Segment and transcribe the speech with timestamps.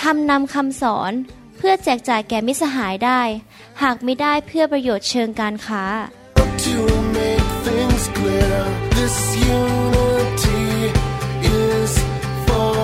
[0.00, 1.12] ทำนำคำสอน
[1.56, 3.20] เพื่อแจกจ่ายแก่มิสหายได้
[3.82, 5.84] หากไม่ได้เพื่อประโยชน์เชิงการค้า
[6.66, 6.78] To
[7.18, 8.58] make things clear,
[8.98, 9.16] this
[9.58, 10.64] unity
[11.62, 11.92] is
[12.46, 12.76] for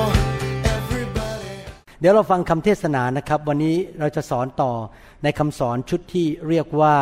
[0.76, 1.54] everybody.
[2.00, 4.72] เดี๋ยวเราฟังคำเทศนานะครับ วันนี้เราจะสอนต่อ
[5.22, 6.96] ในคำสอนชุดที่เรียกว่า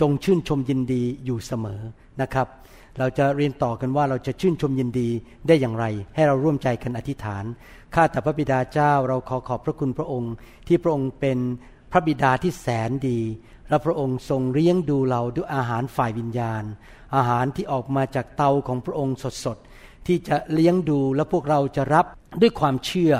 [0.00, 1.80] จงชื่นชมยินดีอยู่เสมอ
[2.22, 2.46] นะครับ
[2.98, 5.08] เราจะเรียนต่อกันว่าเราจะชื่นชมยินดี
[5.46, 7.44] ได้อย่างไร ให้เราร่วมใจกันอธิษฐาน
[7.94, 10.34] ข้าแต่พระบิดาเจ้าเราขอขอบพระคุณพระองค์
[10.66, 11.38] ที่พระองค์เป็น
[11.92, 13.20] พระบิดาที่แสนดี
[13.68, 16.64] และพระองค์ทรงเลี้ยงดูเราด้วยอาหารฝ่ายวิญญาณ
[17.16, 22.06] อาหารที่ออกมาจากเตาของพระองค์สดๆที่จะเลี้ยงดูและพวกเราจะรับ
[22.40, 23.12] ด้วยความเชื่อ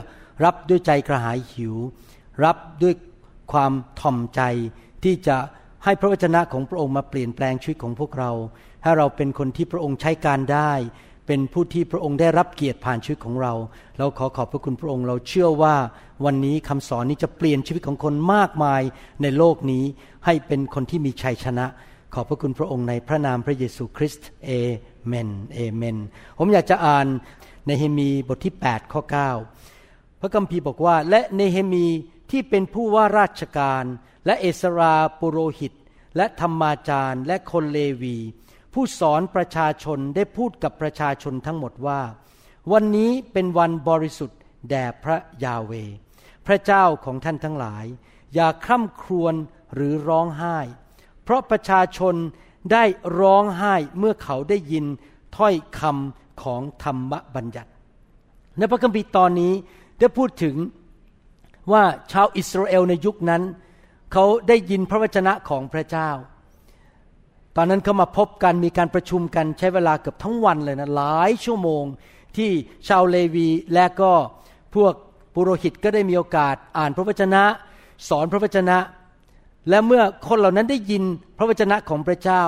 [0.44, 1.74] รับด้วยใจกระหายหิว
[2.44, 2.94] รับด้วย
[3.52, 4.40] ความถ่อมใจ
[5.04, 5.36] ที่จะ
[5.84, 8.30] ให้พระวจนะของพระองค์มาเปลี่ยนแปลงชีวิตของพวกเรา
[8.82, 10.72] ให้เราเป็นคนที่พระองค์ใช้การได้
[11.26, 13.52] เป็นผู้ที่พระองค์ได้รับเกียรติผ่านชีวิตของเรา
[13.98, 15.76] เราขอขอบพระคุณพระองค์ เราเชื่อว่า
[16.24, 18.82] วันนี้คำสอนนี้จะเปลี่ยนชีวิตของคนมากมาย
[19.22, 19.84] ในโลกนี้
[20.24, 21.66] ให้เป็นคนที่มีชัยชนะ
[22.14, 24.50] ขอบพระคุณพระองค์ในพระนามพระเยซูคริสต์เอ
[25.06, 25.96] เมนเอเมน
[26.38, 27.06] ผมอยากจะอ่าน
[27.66, 29.02] ในเฮมีบทที่ 8 ข้อ
[29.60, 31.86] 9 พระคัมภีร์บอกว่า และเนเฮมี
[32.30, 33.84] ที่เป็นผู้ว่าราชการ
[34.26, 35.72] และเอสราปุโรหิต
[36.16, 38.16] และธรรมาจารย์ และคนเลวี
[38.72, 42.00] ผู้สอนประชาชนได้พูดกับประชาชนทั้งหมดว่า
[42.72, 44.38] วันนี้เป็นวันบริสุทธิ์
[44.70, 45.72] แด่พระยาเว
[46.46, 47.84] พระเจ้าของท่านทั้งหลาย
[48.34, 49.34] อย่าคร่ำครวญ
[49.74, 50.58] หรือร้องไห้
[51.24, 52.14] เพราะประชาชน
[52.72, 52.84] ได้
[53.20, 54.84] ร้องไห้เมื่อเขาได้ยิน
[55.36, 57.70] ถ้อยคำของธรรมบัญญัติ
[58.58, 59.52] ในพระคัมภีร์ตอนนี้
[60.00, 60.56] ได้พูดถึง
[61.72, 61.82] ว่า
[62.12, 63.42] ชาวอิสราเอลในยุคนั้น
[64.12, 66.10] เขาได้ยินพระวจนะของพระเจ้า
[67.56, 71.84] ตอนนั้นเขามาพบกันมีการประชุมกันใช้เวลาเกือบทั้งวันเลยนะหลายชั่วโมง
[72.36, 72.50] ที่
[72.88, 74.12] ชาวเลวีและก็
[74.74, 74.92] พวก
[75.34, 77.42] ปุโรหิตก็ได้มีโอกาสอ่านพระวจนะ
[78.08, 78.78] สอนพระวจนะ
[79.68, 81.02] และเมื่อคนเหล่านั้นได้ยิน
[81.38, 82.42] พระวจนะของพระเจ้า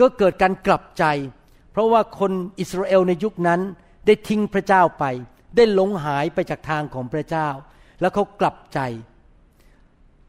[0.00, 1.04] ก็เกิดการกลับใจ
[1.72, 3.60] เพราะว่าคนอิสราเอลในยุคนั้น
[4.06, 5.04] ได้ทิ้งพระเจ้าไป
[5.56, 7.48] ได้หลงหายไปจากทางของพระเจ้า
[8.00, 8.80] แล้วเขากลับใจ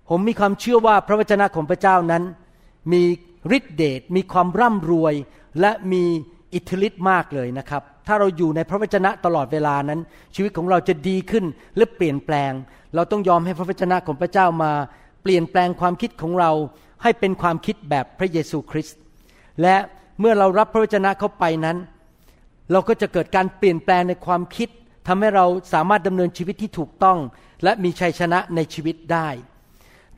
[0.10, 2.24] ผมมีความเชื่อว่าพระวจนะของพระเจ้านั้น
[2.92, 3.04] มี
[3.58, 5.14] ฤทธิเดชมีความร่ำรวย
[5.62, 6.04] และมี
[6.54, 10.00] อิทธิฤทธิ์มากเลยนะครับ ถ้าเราอยู่ในพระวจนะตลอดเวลานั้น
[10.36, 11.46] ชีวิตของเราจะดีขึ้น
[11.78, 12.52] และเปลี่ยนแปลง
[12.96, 14.72] เราต้องยอมให้พระวจนะของพระเจ้ามา
[15.24, 16.52] เปลี่ยนแปลงความคิดของเรา
[17.04, 18.98] ให้เป็นความคิดแบบพระเยซูคริสต์
[19.62, 19.76] และ
[20.20, 21.78] เมื่อเรารับพระวจนะเข้าไปนั้น
[22.72, 24.70] เราก็จะเกิดการเปลี่ยนแปลงในความคิด
[25.08, 27.18] ทำให้เราสามารถดำเนินชีวิตที่ถูกต้อง
[27.64, 29.30] และมีชัยชนะในชีวิตได้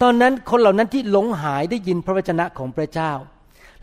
[0.01, 3.12] ตอนนั้นคนเหล่านั้นที่หลงหายได้ยินพระวจนะของพระเจ้า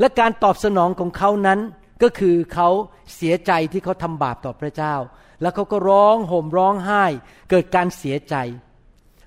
[0.00, 1.58] และการตอบสนองของเขานั้น
[2.02, 2.68] ก็คือเขา
[3.14, 4.94] เสียใจที่เขาทำบาปต่อพระเจ้า
[5.40, 7.04] แล้วเขาก็ร้องโห่มร้องไห้
[7.50, 8.34] เกิดการเสียใจ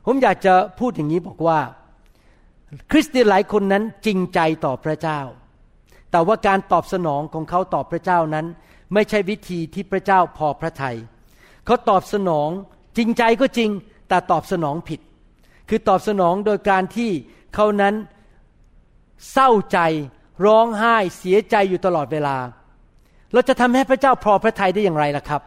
[0.05, 1.59] ผมอยากจะพูดอย่างนี้บอกว่า
[2.91, 5.19] คริสเตียนหลายคนนั้นจริงใจต่อพระเจ้า
[6.11, 8.45] แต่ว่าการตอบสนองของเขาต่อพระเจ้านั้น
[8.93, 10.97] ไม่ใช่วิธีที่พระเจ้าพอพระทยัย
[11.65, 12.49] เขาตอบสนอง
[12.97, 13.69] จริงใจก็จริง
[14.09, 14.99] แต่ตอบสนองผิด
[15.73, 17.11] คือตอบสนองโดยการที่
[17.55, 17.95] เขานั้น
[19.31, 19.79] เศร้าใจ
[20.45, 22.37] ร้องไห้เสียใจอยู่ตลอดเวลา
[23.33, 25.41] เราจะทำให้พระเจ้าพอพระทัยได้อย่างไรล่ะครับ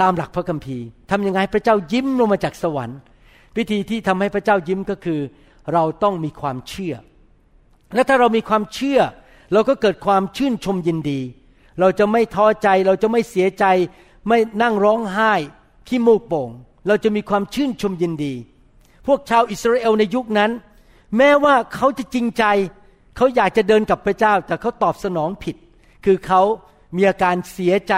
[0.00, 2.98] ตามหลักพระคัมภีร์ทำยังไงพระเจ้ายิ้มลงมาจากสวรรค์
[3.56, 5.20] วิธีที่ทำให้พระเจ้ายิ้มก็คือ
[5.72, 6.94] เราต้องมีความเชื่อ
[7.94, 9.00] และถ้าเรามีความเชื่อ
[9.52, 11.20] เราก็เกิดความชื่นชมยินดี
[11.80, 13.64] เราจะไม่ท้อใจเราจะไม่เสียใจ
[14.28, 15.32] ไม่นั่งร้องไห้
[15.88, 16.50] ขี้มูกโป่ง
[16.86, 18.34] เราจะมีความชื่นชมยินดี
[19.06, 20.50] พวกชาวอิสราเอลในยุคนั้น
[21.16, 22.44] แม้ว่าเขาจะจริงใจ
[23.16, 25.56] เขาอยากจะเดินกับพระเจ้า แต่เขาตอบสนองผิด
[26.04, 26.42] คือเขา
[26.96, 27.94] มีอาการเสียใจ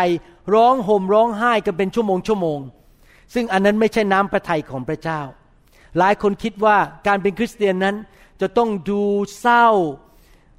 [0.55, 2.61] ร้องห่มร้องไห้กันเป็นชั่วโมงชั่วโมง
[3.35, 5.21] ซึ่งอันนั้นไม่ใช่น้ำพระทัยของพระเจ้า
[5.99, 6.77] หลายคนคิดว่า
[7.07, 7.97] การเป็นคริสเตียนนั้น
[8.41, 9.03] จะต้องดู
[9.41, 9.67] เศร้า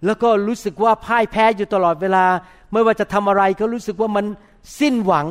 [0.05, 2.25] แล้วก็รู้สึกว่าพ่ายแพ้อยู่ตลอดเวลา
[2.73, 4.25] ไม่ว่าจะทำอะไรก็รู้สึกว่ามัน
[4.79, 5.27] สิ้นหวัง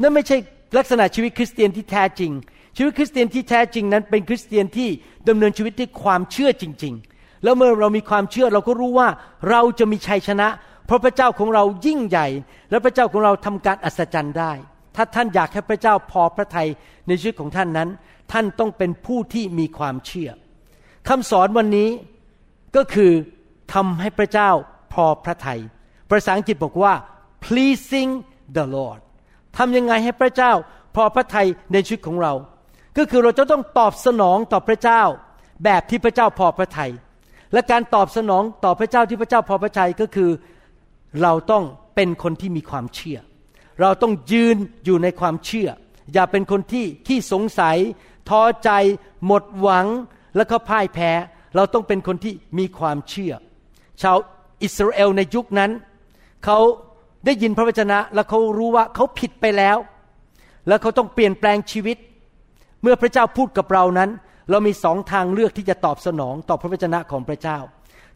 [0.00, 0.36] นั่นไม่ใช่
[0.78, 2.32] ลักษณะชีวิตคริสเตียนที่แท้จริง
[2.76, 4.88] ชีวิตคริสเตียนที่แท้จริงนั้นเป็นคริสเตียนที่
[5.28, 9.08] ดำเนินชีวิตด้วยความเชื่อจริง ๆ แล้วเมื่อเรามีความเชื่อเราก็รู้ว่า
[9.50, 10.48] เราจะมีชัยชนะ
[10.86, 12.26] เพราะพระเจ้าของเรายิ่งใหญ่
[12.70, 14.52] และพระเจ้าของเราทำการอัศจรรย์ได้
[14.96, 16.68] ถ้าท่านอยากให้พระเจ้าพอพระทัย
[17.06, 17.88] ในชีวิตของท่านนั้น
[18.32, 20.30] ท่านต้องเป็นผู้ที่มีความเชื่อ
[21.08, 21.88] คำสอนวันนี้
[22.76, 23.12] ก็คือ
[23.74, 24.50] ทำให้พระเจ้า
[24.92, 25.60] พอพระทัย
[26.08, 26.94] ภาษาอังกฤษบอกว่า
[27.44, 28.12] pleasing
[28.56, 29.00] the Lord
[29.56, 30.52] ทำยังไงให้พระเจ้า
[30.94, 32.32] พอพระทัยในชีวิตของเรา
[32.96, 35.02] ก็คือเราจะต้องตอบสนองต่อพระเจ้า
[35.64, 36.92] แบบที่พระเจ้าพอพระทัย
[37.52, 40.30] และการตอบสนองต่อพระเจ้าที่พระเจ้าพอพระทัยก็คือ
[41.22, 43.18] เราต้องเป็นคนที่มีความเชื่อ
[43.80, 45.68] เราต้องยืนอยู่ในความเชื่อ
[46.12, 47.76] อย่าเป็นคนที่ขี้สงสัย
[48.28, 48.70] ท้อใจ
[49.26, 49.86] หมดหวัง
[50.36, 51.10] แล้วก็พ่ายแพ้
[51.56, 53.32] เราต้องเป็นคนที่มีความเชื่อ
[54.02, 54.16] ชาว
[54.62, 55.70] อิสราเอลในยุคนั้น
[56.44, 56.58] เขา
[57.24, 59.76] ได้ยินพระวจนะ แล้วเขารู้ว่าเขาผิดไปแล้ว
[60.68, 61.96] แล้วเขาต้องเปลี่ยนแปลงชีวิต
[62.82, 64.10] เมื่อพระเจ้าพูดกับเรานั้น
[64.50, 67.58] เรามีสองทางเลือกที่จะตอบสนองต่อพระวจนะของพระเจ้า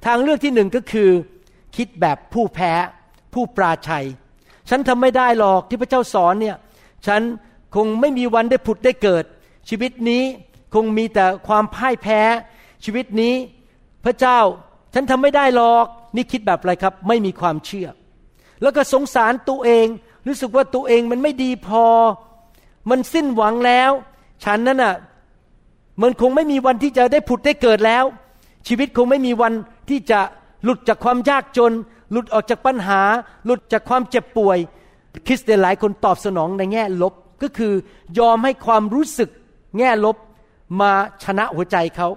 [0.07, 1.11] ทางเลือกที่หนึ่งก็คือ
[1.77, 2.73] คิดแบบผู้แพ้
[3.35, 4.07] ผู้ปราชัย
[4.69, 6.57] ฉันทำไม่ได้หรอกที่พระเจ้าสอนเนี่ย
[7.07, 7.21] ฉัน
[7.75, 9.25] คงไม่มีวันได้ผุดได้เกิด
[9.69, 10.23] ชีวิตนี้
[10.75, 12.21] คงมีแต่ความพ่ายแพ้
[12.85, 13.35] ชีวิตนี้
[14.05, 14.39] พระเจ้า
[14.95, 15.87] ฉันทำไม่ได้หรอก
[16.17, 17.89] นี่คิดแบบอะไรครับ ไม่มีความเชื่อ
[18.62, 19.87] แล้วก็สงสารตัวเอง
[20.27, 21.85] รู้สึกว่าตัวเองมันไม่ดีพอ
[22.91, 23.93] มันสิ้นหวังแล้ว
[24.44, 24.94] ฉันนั่นน่ะ
[26.03, 28.05] มันคงไม่มีวันที่จะได้ผุดได้เกิดแล้ว
[28.67, 29.53] ชีวิตคงไม่มีวัน
[29.91, 30.21] ที่จะ
[30.65, 31.73] หลุดจากความยากจน
[32.12, 33.00] หลุดออกจากปัญหา
[33.44, 34.59] หลุดจากความเจ็บป่วย
[35.27, 37.73] คริสเตียนหลายคนตอบสนองในแง่ลบก็คือ
[38.19, 39.31] ยอมให้ความรู้สึก
[39.79, 40.17] แง่ลบ
[40.81, 40.93] มา
[41.25, 42.09] ชนะหัวใจเขา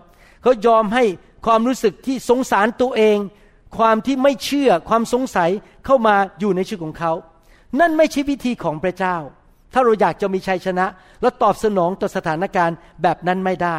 [0.41, 1.03] เขายอมให้
[1.45, 3.17] ความรู้สึกที่สงสารตัวเอง
[3.77, 5.49] ความที่ไม่เชื่อความสงสัย
[5.85, 7.13] เข้ามาอยู่ในชีวิตของเขา
[7.79, 9.17] นั่นไม่ใช่วิธีของพระเจ้า
[9.73, 10.85] ถ้าเราอยากจะมีชัยชนะ
[11.21, 13.77] แล้วตอบสนองต่อสถานการณ์แบบนั้นไม่ได้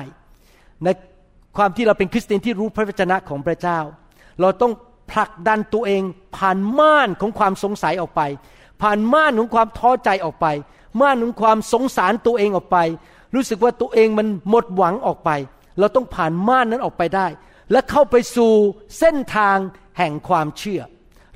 [0.84, 0.88] ใน
[1.56, 3.78] ความที่เราเป็นคริสเตียนที่รู้พระวจนะของพระเจ้า
[4.40, 4.72] เราต้อง
[5.12, 6.02] ผลักดันตัวเอง
[6.36, 8.22] ผ่านม่านของความสงสัยออกไป
[8.82, 10.46] ผ่านม่านของความท้อใจออกไป
[11.00, 12.78] ม่านของความสงสารตัวเองออกไป
[13.34, 15.30] รู้สึกว่าตัวเองมันหมดหวังออกไป
[15.78, 17.26] เราต้องผ่านม่านนั้นออกไปได้
[17.72, 18.52] และเข้าไปสู่
[18.98, 19.56] เส้นทาง
[19.98, 20.80] แห่งความเชื่อ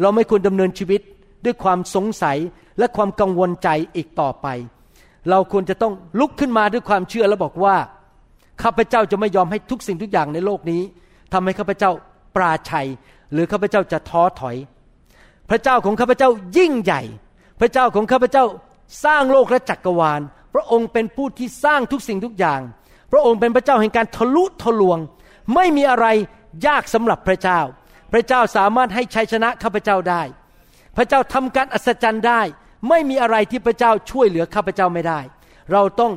[0.00, 1.00] เราไม่ควรดำเนินชีวิต
[1.44, 2.38] ด้วยความสงสัย
[2.78, 4.46] และความกังวลใจอีกต่อไป
[5.30, 7.76] เราควรจะต้องลุกขึ้นมาด้วยความเชื่อแล้วบอกว่า
[8.62, 10.82] ข้าพเจ้าจะไม่ยอมให้ทุกสิ่งทุกอย่างในโลกนี้
[11.32, 11.90] ทำให้ข้าพเจ้า
[12.36, 12.88] ปราชัย
[13.32, 14.56] หรือข้าพเจ้าจะท้อถอย
[15.50, 16.28] พระเจ้าของข้าพเจ้า
[16.58, 17.02] ยิ่งใหญ่
[17.60, 18.44] พระเจ้าของข้าพเจ้า
[19.04, 20.20] สร้างโลกและจักรวาล
[20.54, 22.60] พระองค์เป็นผู้ที่สร้างทุกสิ่งทุกอย่าง
[23.12, 24.98] พระองค์เป็นพระเจ้าแห่งการทะลุทะลวง
[25.54, 26.06] ไม่มีอะไร
[26.66, 27.60] ยากสำหรับพระเจ้า
[28.12, 30.22] พระเจ้าสามารถให้ชัยชนะข้าพเจ้าได้
[30.96, 32.40] พระเจ้าทำการอัศจรรย์ได้
[32.88, 35.20] ไม่มีอะไรที่พระเจ้าช่วยเหลือข้าพเจ้าไม่ได้
[35.72, 36.12] เราต้อง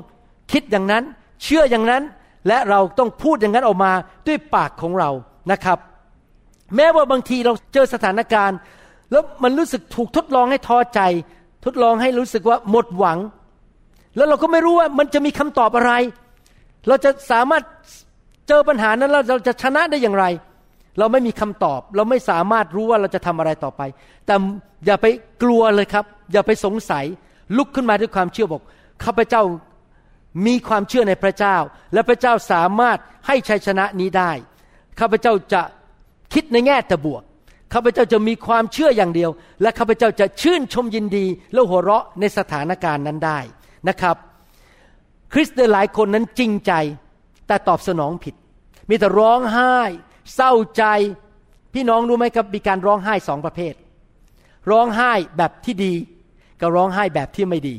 [0.51, 1.03] คิดอย่างนั้น
[1.43, 2.03] เชื่ออย่างนั้น
[2.47, 3.91] และเราต้องพูดอย่างนั้นออกมา
[4.27, 5.09] ด้วยปากของเรา
[5.51, 5.77] นะครับ
[6.75, 8.57] แม้ว่าบางทีเราเจอสถานการณ์
[9.11, 10.99] แล้วมันรู้สึกถูกทดลองให้ท้อใจ
[11.65, 13.17] ทดลองให้รู้สึกว่าหมดหวัง
[14.15, 15.91] แล้วเราก็ไม่รู้ว่ามันจะมีคำตอบอะไร
[16.87, 17.63] เราจะสามารถ
[18.47, 20.25] เจอปัญหานั้นแล้วเราจะชนะได้อย่างไร
[20.99, 23.81] เราไม่มีคำตอบ เราไม่สามารถรู้ว่าเราจะทำอะไรต่อไป
[24.25, 24.35] แต่
[24.85, 25.05] อย่าไป
[25.43, 27.05] กลัวเลยครับ อย่าไปสงสัย
[27.57, 28.63] ลุกขึ้นมาด้วยความเชื่อบอก
[29.03, 29.43] ข้าพเจ้า
[30.47, 31.57] มีความเชื่อในพระเจ้า
[31.93, 32.97] และพระเจ้าสามารถ
[33.27, 34.31] ให้ชัยชนะนี้ได้
[34.99, 35.61] ข้าพเจ้าจะ
[36.33, 37.23] คิดในแง่แต่บวก
[37.73, 43.39] ข้าพเจ้าจะมีความเชื่ออย่างเดียว และข้าพเจ้าจะชื่นชมยินดี และหัวเราะในสถานการณ์นั้นได้
[43.89, 44.15] นะครับ
[45.33, 46.73] คริสเตียนหลายคนนั้นจริงใจ
[47.47, 48.35] แต่ตอบสนองผิด
[48.89, 49.77] มีแต่ร้องไห้
[50.35, 50.83] เศร้าใจ
[51.73, 53.73] พี่น้องรู้ไหมครับมีการร้องไห้สองประเภท
[54.71, 55.93] ร้องไห้แบบที่ดี
[56.61, 57.75] กับร้องไห้แบบที่ไม่ดี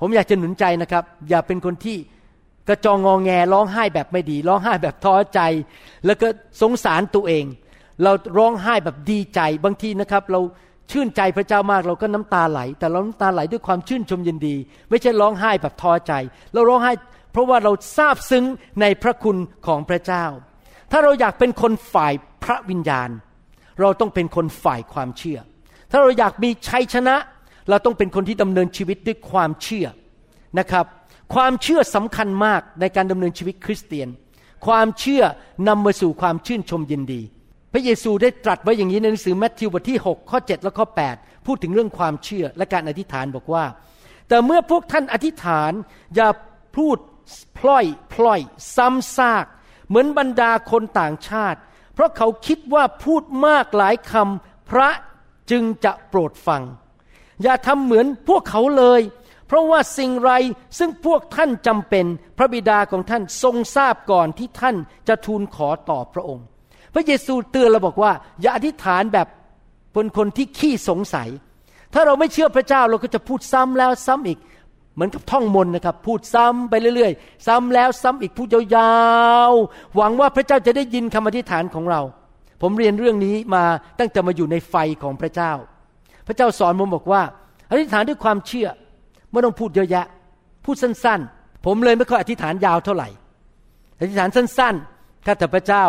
[0.00, 1.96] ผมอยากจะหนุนใจนะครับ อย่าเป็นคนที่
[2.68, 5.40] กระจองงองแงร้องไห้แบบไม่ดี ร้องไห้แบบท้อใจ
[6.06, 6.28] แล้วก็
[6.60, 7.44] สงสารตัวเอง
[8.02, 10.40] เราร้องไห้แบบดีใจบางทีนะครับ เรา
[10.90, 14.56] ชื่นใจพระเจ้ามากเราก็น้ำตาไหล แต่เราน้ำตาไหลด้วยความชื่นชมยินดี
[14.90, 16.12] ไม่ใช่ร้องไห้แบบท้อใจ
[16.52, 16.92] เราร้องไห้
[17.32, 18.44] เพราะว่าเราซาบซึ้ง
[18.80, 19.36] ในพระคุณ
[19.66, 20.24] ของพระเจ้า
[20.90, 22.12] ถ้าเราอยากเป็นคนฝ่าย
[22.44, 23.10] พระวิญญาณ
[23.80, 25.38] เราต้องเป็นคนฝ่ายความเชื่อ
[25.90, 27.16] ถ้าเราอยากมีชัยชนะ
[27.70, 29.86] เราต้องเป็นคนที่ดำเนินชีวิตด้วยความเชื่อ
[30.58, 30.86] นะครับ
[31.34, 34.08] ความเชื่อสำคัญมากในการดำเนินชีวิตคริสเตียน
[34.66, 35.22] ความเชื่อ
[35.68, 37.22] นำมาสู่ความชื่นชมยินดี
[37.72, 43.64] พระเยซูได้ตรัสไว้อย่างนี้ในหนังสือแมทธิวบทที่6ข้อ7และข้อ8พูดถึงเรื่องความเชื่อและการอธิษฐานบอกว่า
[44.28, 45.72] แต่เมื่อพวกท่านอธิษฐาน
[46.14, 46.28] อย่า
[46.76, 46.96] พูด
[47.58, 48.40] พล่อยพล่อย
[48.76, 49.44] ซ้ำซาก
[49.88, 51.58] เหมือนบรรดาคนต่างชาติ
[51.94, 54.88] เพราะเขาคิดว่าพูดมากหลายคำพระ
[55.50, 56.62] จึงจะโปรดฟัง
[57.42, 59.00] อย่าทำเหมือนพวกเขาเลย
[59.46, 60.32] เพราะว่าสิ่งไร
[60.78, 62.06] ซึ่งพวกท่านจำเป็น
[62.38, 64.76] พระบิดาของท่านทรงทราบก่อนที่ท่าน
[65.08, 66.46] จะทูลขอต่อพระองค์
[66.94, 69.28] พระเยซูเตือนเราบอกว่า อย่าอธิษฐานแบบ
[69.92, 71.28] เป็นคนที่ขี้สงสัย
[71.94, 74.38] ถ้าเราไม่เชื่อพระเจ้าเราก็จะพูดซ้ำแล้วซ้ำอีก
[74.96, 78.94] เหมือนกับท่องมนต์นะครับ พูดซ้ำไปเรื่อยๆ ซ้ำแล้วซ้ำอีกพูดยา
[79.50, 82.00] วๆ หวังว่าพระเจ้าจะได้ยินคำอธิษฐานของเรา
[82.62, 83.64] ผมเรียนเรื่องนี้มา
[83.98, 85.52] ตั้งแต่มาอยู่ในไฟของพระเจ้า
[86.26, 87.22] พระเจ้าสอนผมบอกว่า
[87.70, 88.68] อธิษฐานด้วยความเชื่อ
[89.30, 90.06] ไม่ต้องพูดเยอะแยะ
[90.64, 93.08] พูดสั้นๆ ผมเลยไม่ค่อยอธิษฐานยาวเท่าไหร่
[94.00, 95.84] อธิษฐานสั้นๆข้าแต่พระเจ้า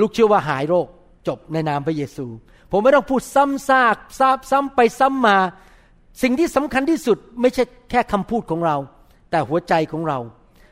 [0.00, 0.86] ลูกเชื่อว่าหายโรค
[1.28, 2.26] จบในนามพระเยซู
[2.70, 5.38] ผมไม่ต้องพูดซ้ำซากซ้ำซ้ำไปซ้ำมา
[6.22, 8.76] สิ่งที่สำคัญที่สุดไม่ใช่แค่คำพูดของเรา
[9.30, 10.18] แต่หัวใจของเรา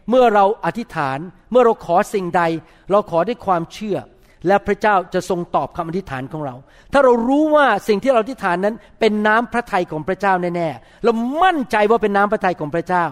[0.09, 1.19] เมื่อเราอธิษฐาน
[1.51, 2.43] เมื่อเราขอสิ่งใด
[2.91, 3.99] เราขอด้วยความเชื่อ
[4.47, 6.55] และพระเจ้าจะทรงตอบคำอธิษฐานของเรา
[6.93, 13.07] ถ้าเรารู้ว่าสิ่งที่เราอธิษฐานนั้น เป็นน้ำพระทัยของพระเจ้าแน่ๆเรามั่นใจว่าเป็นน้ำพระทัยของพระเจ้า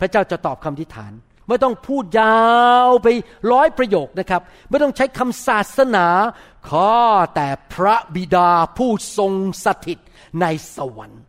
[0.00, 1.12] พระเจ้าจะตอบคำอธิษฐาน
[1.48, 2.38] ไม่ต้องพูดยา
[2.86, 3.08] วไป
[3.52, 6.06] ร้อยประโยคนะครับ ไม่ต้องใช้คำศาสนา
[6.68, 6.98] ข้า
[7.34, 9.32] แต่พระบิดาผู้ทรง
[9.64, 9.98] สถิต
[10.40, 11.22] ในสวรรค์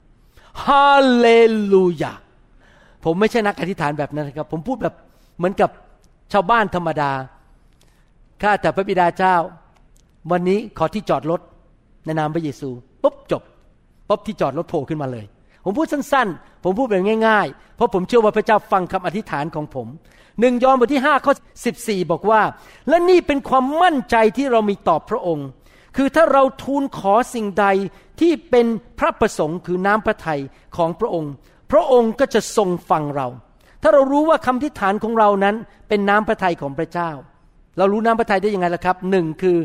[0.63, 1.27] ฮาเล
[1.71, 2.13] ลูยา
[3.05, 4.95] ผมไม่ใช่นักอธิษฐานแบบนั้นครับ ผมพูดแบบ
[5.37, 5.69] เหมือนกับ
[6.33, 7.11] ชาวบ้านธรรมดา
[8.41, 9.35] ข้าแต่พระบิดาเจ้า
[10.31, 11.41] วันนี้ขอที่จอดรถ
[12.05, 12.69] ในนามพระเยซู
[13.03, 13.43] ปุ๊บจบ
[14.09, 15.25] ปุ๊บที่จอดรถโผล่ขึ้นมาเลย
[15.63, 19.87] ผมพูดสั้นๆ ผมพูดแบบง่ายๆ เพราะผมเชื่อว่าพระเจ้าฟังคำอธิษฐานของผม
[20.39, 21.33] หนึ่งยอห์นบทที่5ข้อ
[21.71, 22.41] 14บอกว่า
[22.89, 25.47] และนี่เป็นความมั่นใจที่เรามีต่อพระองค์
[25.95, 27.65] คือถ้าเราทูลขอสิ่งใด
[28.19, 28.65] ที่เป็น
[28.99, 30.41] พระประสงค์คือน้ำพระทัย
[30.77, 31.31] ของพระองค์
[31.71, 33.27] พระองค์ก็จะทรงฟังเรา
[33.81, 35.55] ถ้าเรารู้ว่าคำทิฏฐานของเรานั้น
[35.89, 37.11] เป็นน้ำพระทัยของพระเจ้า
[37.77, 39.57] เรารู้น้ำพระทัยได้ยังไงล่ะครับหนึ่งคือ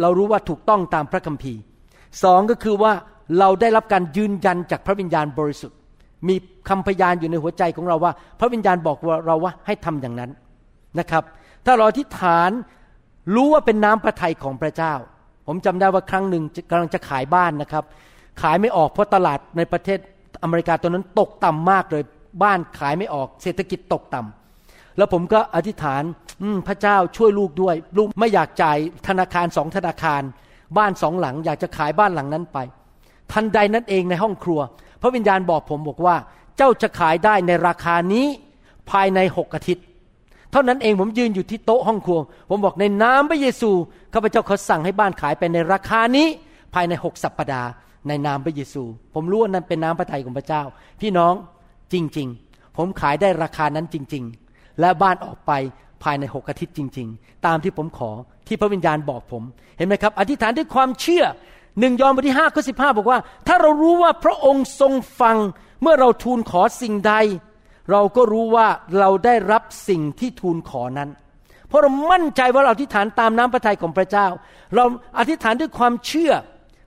[0.00, 1.60] เรารู้ว่าถูกต้องตามพระคัมภีร์
[2.22, 2.92] สองก็คือว่า
[3.38, 5.78] เราได้รับการยืนยันจากพระวิญญาณบริสุทธิ์
[6.28, 6.36] มี
[6.68, 10.30] คำพยานอยู่ในหัวใจของเราว่า พระวิญญาณบอกว่าเราว่าให้ทำอย่างนั้น
[10.98, 11.24] นะครับ
[11.66, 12.50] ถ้าเราอธิษฐาน
[13.34, 14.94] รู้ว่าเป็นน้ำพระทัยของพระเจ้า
[15.50, 17.84] ผมจำได้ว่าครั้งหนึ่งกำลังจะขายบ้านนะครับ
[18.42, 19.98] ขายไม่ออกเพราะตลาดในประเทศ
[20.42, 22.02] อเมริกาตอนนั้นตกต่ำมากเลย
[22.42, 26.02] บ้านขายไม่ออก เศรษฐกิจตกต่ำแล้วผมก็อธิษฐาน
[26.68, 28.78] พระเจ้าช่วยลูกด้วย ลูกไม่อยากจ่าย
[29.08, 30.22] ธนาคารสองธนาคาร
[30.78, 32.58] บ้านสองหลัง อยากจะขายบ้านหลังนั้นไป
[33.32, 34.60] ทันใดนั้นเองในห้องครัว
[35.02, 36.16] พระวิญญาณบอกผมบอกว่า
[36.56, 38.26] เจ้าจะขายได้ในราคานี้
[38.90, 39.84] ภายในหกอาทิตย์
[40.52, 43.70] เท่านั้นเองผมยืนอยู่ที่โต๊ะห้องครัว ผมบอกในนามพระเยซู
[44.14, 46.26] ข้าพเจ้าขอสั่งให้บ้านขายไปในราคานี้
[46.74, 47.70] ภายในหกสัปปดาห์
[48.08, 48.82] ในนามพระเยซู
[49.14, 50.62] ผมรู้ว่านั้นเป็นน้ำพระทัยของพระเจ้า
[51.00, 51.34] พี่น้อง
[51.92, 55.52] จริง ๆ ผมขายได้ราคานั้นจริง ๆ และบ้านออกไป
[56.02, 58.10] ภายในหกอาทิตย์จริง ๆ ตามที่ผมขอ
[58.46, 59.42] ที่พระวิญญาณบอกผม
[59.76, 61.24] เห็นไหมครับ อธิษฐานด้วยความเชื่อ
[61.80, 65.36] หนึ่งยอห์นบทที่ห้าข้อสิบห้าบอกว่า ถ้าเรารู้ว่าพระองค์ทรงฟัง
[65.82, 67.14] เมื่อเราทูลขอสิ่งใด
[67.90, 68.68] เราก็รู้ว่า
[68.98, 71.10] เราได้รับสิ่งที่ทูลขอนั้น
[71.68, 74.26] เพราะเรามั่นใจว่าเราอธิษฐานตามน้ำพระทัยของพระเจ้า
[74.74, 74.84] เรา
[75.18, 76.32] อธิษฐานด้วยความเชื่อ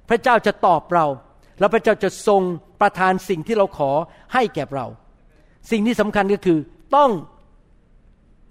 [0.09, 1.05] พระเจ้าจะตอบเรา
[1.59, 2.41] แล้วพระเจ้าจะทรง
[2.81, 3.91] ประทานสิ่งที่เราขอ
[4.33, 4.87] ให้แก่เรา
[5.71, 6.59] สิ่งที่สำคัญก็คือ
[6.95, 7.11] ต้อง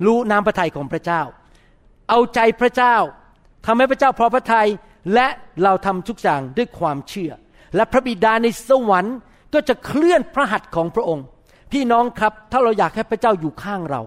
[0.06, 1.22] รู้น้ำพระทัยของพระเจ้า
[2.08, 2.96] เอาใจพระเจ้า
[3.66, 4.68] ทำให้พระเจ้าพอพระทัย
[5.14, 5.26] และ
[5.62, 7.32] เราทำทุกอย่างด้วยความเชื่อ
[7.76, 9.16] และพระบิดาในสวรรค์
[9.54, 11.24] ก็จะเคลื่อนพระหัตถ์ของพระองค์
[11.72, 14.02] พี่น้องครับ ถ้าเราอยากให้พระเจ้าอยู่ข้างเรา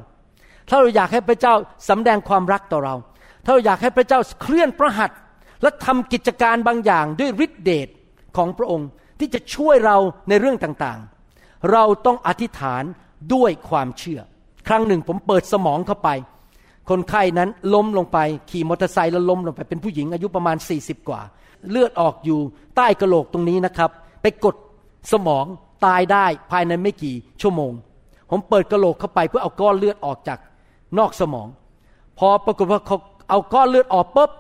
[0.70, 1.54] ถ้าเราอยากให้พระเจ้า
[1.90, 2.96] สำแดงความรักต่อเรา
[3.46, 5.20] ถ้าเราอยากให้พระเจ้าเคลื่อนพระหัตถ์
[5.62, 7.88] และทำกิจการบางอย่างด้วยฤทธิเดช
[8.38, 8.90] ของพระองค์
[9.20, 9.98] ที่จะช่วยเรา
[10.30, 12.84] ในเรื่องต่างๆ เราต้องอธิษฐาน
[13.34, 14.22] ด้วยความเชื่อ
[14.68, 16.10] ครั้งหนึ่งผมเปิดสมองเข้าไป
[16.90, 18.18] คนไข้นั้นล้มลงไป
[18.50, 21.22] ขี่มอเตอร์ไซค์แล้วล้มลงไปเป็นผู้หญิงอายุประมาณ 40 กว่า
[21.70, 22.40] เลือดออกอยู่
[22.76, 23.92] ใต้กระโหลกตรงนี้นะครับ
[24.22, 24.56] ไปกด
[25.12, 25.46] สมอง
[25.86, 27.72] ตายได้ภายในไม่กี่ชั่วโมง
[28.30, 30.40] ผมเปิดกระโหลกเข้าไปเพื่อเอาก้อนเลือดออกจาก
[30.98, 31.48] นอกสมอง
[32.20, 32.98] พอปรากฏว่าเขา
[33.30, 34.32] เอาก้อนเลือดออกปุ๊บ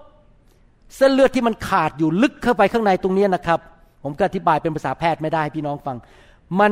[0.95, 3.59] เส้นเลือดที่มันขาดอยู่ลึกเข้าไปข้างในตรงนี้นะครับ
[4.03, 5.97] ผมก็อธิบายเป็นภาษาแพทย์ไม่ได้ให้พี่น้องฟัง
[6.59, 6.71] มัน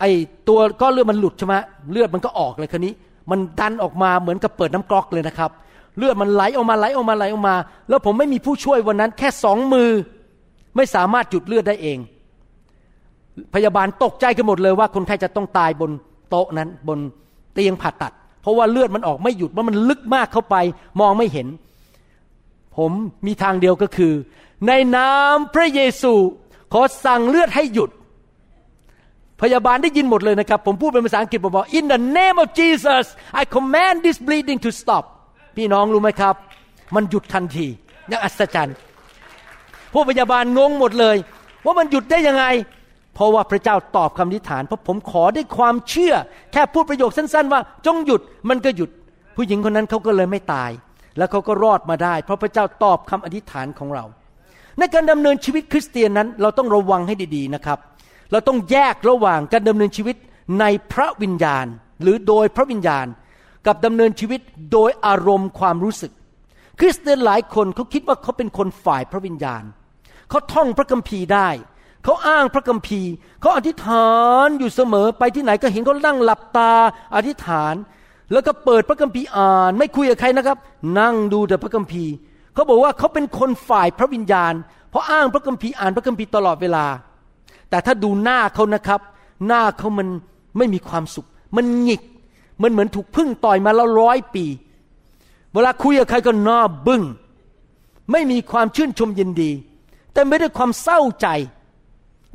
[0.00, 0.04] ไอ
[0.48, 1.54] ตัวก้อนเลือดมันหลุดใช่ไหม
[1.92, 2.92] เลือดมันก็ออกเลยคันนี้
[3.30, 5.50] มันดันออกมาเหมือนกับเปิดน้ำกรอกเลยนะครับ
[5.98, 7.56] เลือดมันไหลออกมาไหลออกมาไหลออกมา
[7.88, 9.90] แล้วผมไม่มีผู้ช่วยวันนั้น แค่สองมือ
[10.76, 11.98] ไม่สามารถหยุดเลือดได้เอง
[13.54, 15.90] พยาบาลตกใจกันหมดเลยว่าคนไข้จะต้องตายบน
[16.30, 16.98] โต๊ะนั้นบน
[17.54, 18.12] เตียงผ่าตัด
[18.42, 20.56] เพราะว่าเลือดมันออกไม่หยุดว่ามันลึกมากเข้าไป
[21.00, 21.48] มองไม่เห็น
[22.76, 22.92] ผม
[23.26, 24.12] มีทางเดียวก็คือ
[24.66, 26.12] ในนามพระเยซู
[26.72, 27.90] ขอสั่งเลือดให้หยุด
[29.42, 33.04] พยาบาลได้ยินหมดเลยนะครับ ผมพูดเป็นภาษาอังกฤษผมบอก in the name of Jesus
[33.40, 35.04] I command this bleeding to stop
[35.56, 36.34] พี่น้องรู้ไหมครับ
[36.94, 37.66] มันหยุดทันที
[38.08, 38.76] อย่างอัศจรรย์
[39.92, 41.16] พวกพยาบาลงงหมดเลย
[41.64, 42.44] ว่ามันหยุดได้ยังไง
[43.14, 46.14] เพราะว่าพระเจ้าตอบคำอธิษฐาน เพราะผมขอด้วยความเชื่อ
[46.52, 48.90] แค่พูดประโยคสั้น ๆ ว่า จงหยุดมันก็หยุด
[49.36, 50.70] ผู้หญิงคนนั้นเขาก็เลยไม่ตาย
[51.18, 54.04] แล้วเขาก็รอดมาได้ เพราะพระเจ้าตอบคำอธิษฐานของเรา
[54.78, 57.78] ในการดำเนินชีวิตคริสเตียนนั้น เราต้องระวังให้ดีๆนะครับ
[58.32, 60.16] เราต้องแยกระหว่างการดำเนินชีวิต
[60.60, 61.66] ในพระวิญญาณ
[62.02, 63.06] หรือโดยพระวิญญาณ
[63.66, 64.40] กับดำเนินชีวิต
[64.72, 66.12] โดยอารมณ์ความรู้สึก
[66.80, 69.62] คริสเตียนหลายคนเขาคิดว่าเขาเป็นคนฝ่ายพระวิญญาณ
[70.30, 71.48] เขาท่องพระคัมภีร์ได้
[72.04, 74.12] เขาอ้างพระคัมภีร์ เขาอธิษฐา
[74.44, 76.72] นอยู่เสมอไปที่ไหนก็เห็นเขานั่งหลับตา
[77.14, 77.74] อธิษฐาน
[78.32, 80.58] แล้วก็เปิดพระคัมภีร์อ่าน ไม่คุยกับใครนะครับ
[80.98, 82.12] นั่งดูแต่พระคัมภีร์
[82.54, 84.54] เขาบอกว่าเขาเป็นคนฝ่ายพระวิญญาณ
[84.90, 86.86] เพราะอ้างพระคัมภีร์อ่านพระคัมภีร์ตลอดเวลา
[87.70, 89.00] แต่ถ้าดูหน้าเขานะครับ
[89.46, 90.08] หน้าเขามัน
[90.56, 92.02] ไม่มีความสุข มันหงิก
[92.62, 94.44] มันเหมือนถูกพึ่งต่อยมาแล้วร้อยปี
[95.52, 97.02] เวลาคุยกับใครก็หน้าบึง้ง
[98.12, 99.50] ไม่มีความชื่นชมยินดี
[100.12, 101.28] แต่ไม่ได้ความเศร้าใจ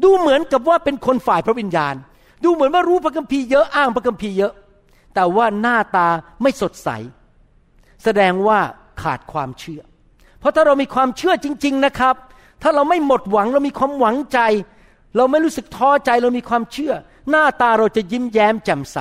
[0.04, 1.96] ดูเหมือนกับว่าเป็นคนฝ่ายพระวิญญาณ
[2.44, 4.54] ดูเหมือนว่ารู้พระคัมภีร์เยอะอ้างพระคัมภีร์เยอะ
[5.16, 6.08] แต่ว่าหน้าตา
[6.42, 6.90] ไม่สดใส
[8.04, 8.60] แสดงว่า
[9.02, 9.82] ขาดความเชื่อ
[10.40, 12.16] เพราะถ้าเรามีความเชื่อจริง ๆนะครับ
[12.64, 14.40] ถ้าเราไม่หมดหวังเรามีความหวังใจ
[15.18, 16.94] เราไม่รู้สึกท้อใจเรามีความเชื่อ
[17.30, 18.98] หน้าตาเราจะยิ้มแย้มแจ่มใส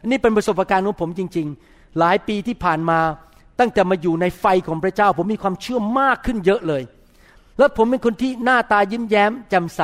[0.00, 2.98] อันนี้เป็นประสบการณ์ของผมจริง ๆ หลายปีที่ผ่านมา
[3.60, 6.82] ตั้งแต่มาอยู่ในไฟของพระเจ้า ผมมีความเชื่อมากขึ้นเยอะเลย
[7.58, 9.80] แล้วผมเป็นคนที่หน้าตายิ้มแย้มแจ่มใส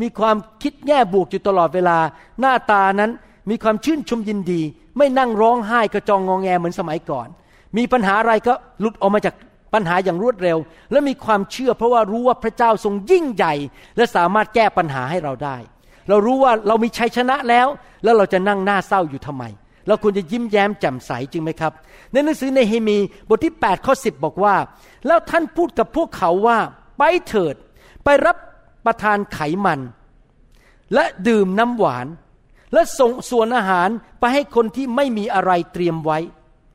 [0.00, 1.98] มีความคิดแง่บวกอยู่ตลอดเวลา
[2.40, 3.10] หน้าตานั้น
[3.50, 4.62] มีความชื่นชมยินดี
[4.96, 7.28] ไม่นั่งร้องไห้กระจองงองแงเหมือนสมัยก่อน
[7.76, 9.34] มีปัญหาอะไรก็หลุดออกมาจาก
[9.74, 10.58] ปัญหาอย่างรวดเร็ว
[10.92, 13.54] และมีความเชื่อเพราะว่ารู้ว่าพระเจ้าทรงยิ่งใหญ่
[13.96, 15.56] และสามารถแก้ปัญหาให้เราได้
[16.08, 17.66] เรารู้ว่าเรามีชัยชนะแล้ว
[18.04, 19.44] แล้วเราจะนั่งหน้าเศร้าอยู่ทำไม
[19.86, 21.72] เราควรจะยิ้มแย้มแจ่มใสจริงไหมครับ
[22.12, 24.54] ในหนังสือในเฮมีบทที่8ข้อ10 บอกว่า
[25.06, 26.58] แล้วท่านพูดกับพวกเขาว่า
[26.98, 27.54] ไปเถิด
[28.04, 28.36] ไปรับ
[28.84, 29.80] ประทานไขมัน
[30.94, 32.06] และดื่มน้ำหวาน
[32.72, 33.88] และส่งส่วนอาหาร
[34.20, 36.18] ไปให้คนที่ไม่มีอะไรเตรียมไว้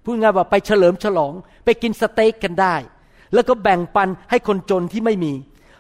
[0.04, 1.34] พูดง่ายว่าไปเฉลิมฉลอง
[1.66, 2.76] ไปกินสเต็กกันได้
[3.34, 5.34] แล้วก็แบ่งปันให้คนจนที่ไม่มี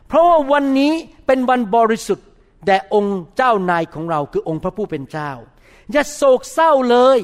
[0.07, 0.93] เพราะว่าวันนี้
[1.25, 2.27] เป็นวันบริสุทธิ์
[2.65, 5.31] แด่องค์เจ้านายของเราคือองค์พระผู้เป็นเจ้า
[5.91, 7.19] อย่าโศกเศร้าเลย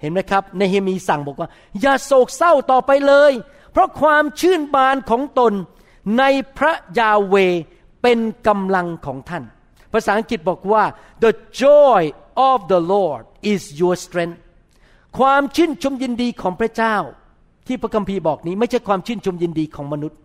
[0.00, 1.48] เห็นไหมครับในเฮมีสั่งบอกว่า
[1.80, 3.32] อย่าโศกเศร้าต่อไปเลย
[3.72, 5.52] เพราะความชื่นบานของตน
[6.18, 6.22] ใน
[6.58, 7.36] พระยาเว
[8.04, 9.44] เป็นกำลังของท่าน
[9.92, 10.84] ภาษาอังกฤษบอกว่า
[11.24, 12.00] the joy
[12.50, 14.38] of the Lord is your strength
[15.18, 16.96] ความชื่นชมยินดีของพระเจ้า
[17.66, 20.18] ที่พระคัมภีร์บอกนี้ไม่ใช่ความชื่นชมยินดีของมนุษย์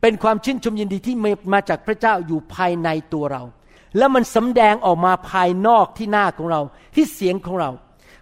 [0.00, 1.16] เป็นความชื่นชมยินดีที่
[1.52, 3.42] มาจากพระเจ้าอยู่ภายในตัวเรา
[3.98, 6.60] แล้วมันสำแดงออกมาภายนอกที่หน้าของเรา
[6.94, 7.70] ที่เสียงของเรา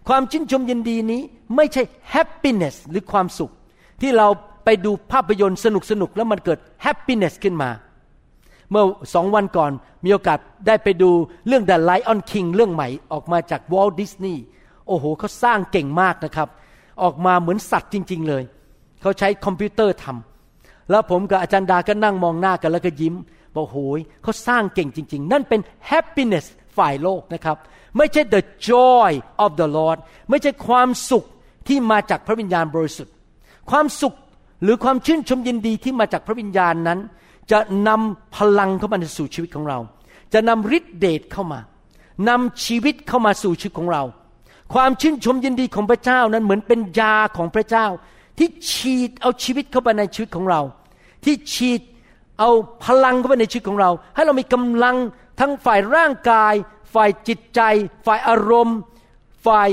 [0.09, 1.21] ความชื่นชมยินดีนี้
[1.57, 1.83] ไม่ใช่
[2.15, 3.53] happiness หรือความสุข
[4.01, 4.29] ที่เรา
[4.65, 7.71] ไปดูภาพยนตร์สนุกสนุกแล้วมันเกิด happiness ขึ้นมา
[8.71, 9.71] เมื่อสองวันก่อน
[10.05, 11.11] มีโอกาสได้ไปดู
[11.47, 14.37] เรื่อง The Lion King เรื่องใหม่ออกมาจาก Walt Disney
[14.87, 16.49] โอ้โหเขาสร้างเก่งมากนะครับ
[17.03, 18.43] ออกมาเหมือนสัตว์จริง ๆ เลย
[19.03, 23.15] เขาใช้คอมพิวเตอร์ทำแล้วผมกับอาจารย์ดาก็นั่งมองหน้ากันแล้วก็ยิ้ม
[23.55, 27.57] บอกโหยเขาสร้างเก่งจริง ๆ นั่นเป็น happiness ฝ่ายโลกนะครับ
[27.97, 29.11] ไม่ใช่ the joy
[29.45, 29.99] of the Lord
[30.31, 31.25] ไม่ใช่ความสุข
[31.69, 33.15] ที่มาจากพระวิญญาณบริสุทธิ์
[33.71, 34.15] ความสุข
[34.63, 36.99] หรือความชื่นชมยินดีที่มาจากพระวิญญาณนั้น
[37.53, 37.59] จะ
[37.89, 39.79] นำพลังเข้ามาสู่ชีวิตของเรา
[40.33, 41.61] จะนำฤทธิเดชเข้ามา
[42.29, 44.03] นำชีวิตเข้ามาสู่ชีวิตของเรา
[44.75, 47.87] ความชื่นชมยินดีของพระเจ้านั้นเหมือนเป็นยาของพระเจ้า
[48.39, 50.61] ที่ฉีดเอาชีวิตเข้าไปในชีวิตของเรา
[51.25, 51.81] ที่ฉีด
[52.39, 52.51] เอา
[52.85, 54.97] พลังเข้าไปในชีวิตของเรา ให้เรามีกำลัง
[55.41, 56.55] ทั้งฝ่ายร่างกาย
[56.95, 57.61] ฝ่ายจิตใจ
[58.07, 58.79] ฝ่ายอารมณ์
[59.47, 59.69] ฝ่าย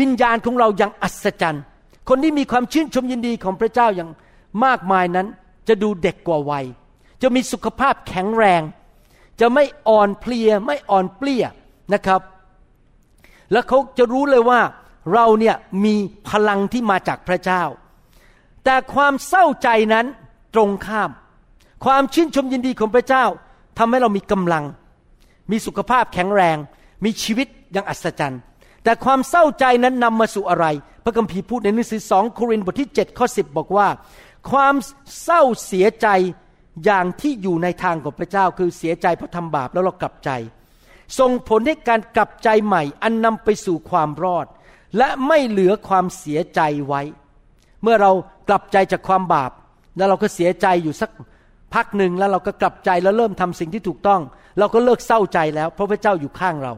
[0.00, 1.62] วิญญาณของเราอย่างอัศจรรย์
[2.08, 4.10] คนที่มีความชื่นชมยินดีของพระเจ้าอย่าง
[4.64, 5.26] มากมายนั้น
[5.68, 6.64] จะดูเด็กกว่าวัย
[7.22, 8.62] จะมีสุขภาพแข็งแรง
[9.40, 11.44] จะไม่อ่อนเพลียไม่อ่อนเปลี้ย
[11.92, 12.20] นะครับ
[13.52, 14.60] แล้วเขาจะรู้เลยว่า
[15.12, 15.94] เราเนี่ยมี
[16.28, 17.62] พลังที่มาจากพระเจ้า
[18.64, 20.06] แต่ความเศร้าใจนั้น
[20.54, 21.10] ตรงข้าม
[21.84, 23.24] ความชื่นชมยินดีของพระเจ้า
[23.78, 24.64] ทำให้เรามีกำลัง
[25.50, 26.56] มีสุขภาพแข็งแรง
[27.04, 28.40] มีชีวิตอย่างอัศจรรย์
[28.84, 30.66] แต่ความเศร้าใจนั้นนำมาสู่อะไร
[31.04, 33.88] พระคัมภีร์พูดในหนังสือสองโครินธ์บทที่7ข้อ10 บอกว่า
[34.50, 34.74] ความ
[35.22, 36.06] เศร้าเสียใจ
[36.84, 40.30] อย่างที่อยู่ในทางของพระเจ้าคือเสียใจเพราะทำบาปแล้วเรากลับใจ
[41.18, 44.46] ส่งผลให้การกลับใจใหม่ อันนำไปสู่ความรอด
[44.98, 47.02] และไม่เหลือความเสียใจไว้
[47.82, 48.10] เมื่อเรา
[48.48, 49.50] กลับใจจากความบาป
[49.96, 51.10] แล้วเราก็เสียใจอยู่สัก
[51.74, 54.20] พักหนึ่งแล้วเราก็กลับใจแล้วเริ่มทำสิ่งที่ถูกต้อง
[54.58, 56.74] เราก็เลิกเศร้าใจแล้ว เพราะพระเจ้าอยู่ข้างเรา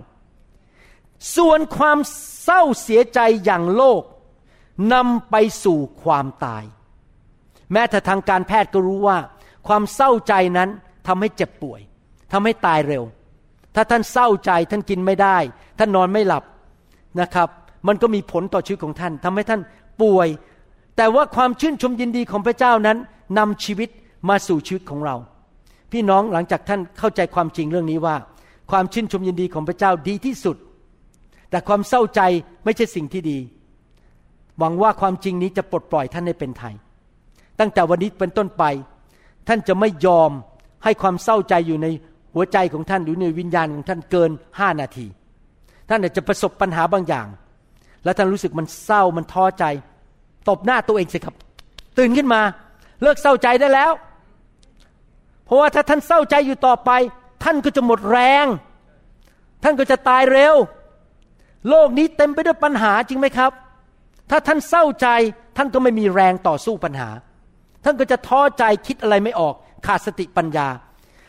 [1.37, 1.99] ส่วนความ
[2.45, 4.03] เศร้าเสียใจอย่างโลก
[4.93, 6.65] นำไปสู่ความตาย
[7.73, 9.19] แม้แต่ทางการแพทย์ก็รู้ว่า
[9.69, 10.69] ความเศร้าใจนั้น
[11.07, 11.81] ทำให้เจ็บป่วย
[12.33, 13.03] ทำให้ตายเร็ว
[13.75, 15.37] ถ้าท่านเศร้าใจท่านกินไม่ได้
[15.79, 16.45] ท่านนอนไม่หลับ
[17.21, 17.49] นะครับ
[17.87, 19.61] มันก็มีผลต่อชีวิตของท่านทำให้ท่าน
[20.03, 20.29] ป่วย
[20.97, 22.99] แต่ว่าความชื่นชมยินดีของพระเจ้านั้น
[23.39, 23.89] นำชีวิต
[24.29, 25.17] มาสู่ชีวิตของเรา
[25.93, 28.17] พี่น้องหลังจากท่านเข้าใจความจริงเรื่องนี้ว่า
[28.71, 30.57] ความชื่นชมยินดีของพระเจ้าดีที่สุด
[31.51, 32.21] แต่ความเศร้าใจ
[32.65, 33.39] ไม่ใช่สิ่งที่ดี
[34.59, 36.75] หวังว่าความจริงนี้จะปลดปล่อยท่านให้เป็นไทย
[37.61, 38.65] ตั้งแต่วันนี้เป็นต้นไป
[39.49, 40.31] ท่านจะไม่ยอม
[40.85, 41.87] ให้ความเศร้าใจอยู่ใน
[42.35, 45.07] หัวใจของท่านหรือในวิญญาณของท่านเกินห้านาที
[45.89, 47.27] ท่านอาจจะประสบปัญหาบางอย่าง
[48.05, 49.65] แล้วท่านรู้สึกมันเศร้ามันท้อใจ
[50.49, 51.35] ตบหน้าตัวเองสิครับ
[51.99, 52.41] ตื่นขึ้นมา
[53.03, 53.93] เลิกเศร้าใจได้แล้ว
[55.45, 56.91] เพราะว่าถ้าท่านเศร้าใจอยู่ต่อไป
[57.45, 58.47] ท่านก็จะหมดแรง
[59.63, 60.55] ท่านก็จะตายเร็ว
[61.69, 63.53] โลกนี้เต็มไปด้วยปัญหาจริงไหมครับ
[64.31, 65.09] ถ้าท่านเศร้าใจ
[65.57, 67.09] ท่านก็ไม่มีแรงต่อสู้ปัญหา
[67.85, 69.55] ท่านก็จะท้อใจคิดอะไรไม่ออก
[69.87, 70.69] ขาดสติปัญญา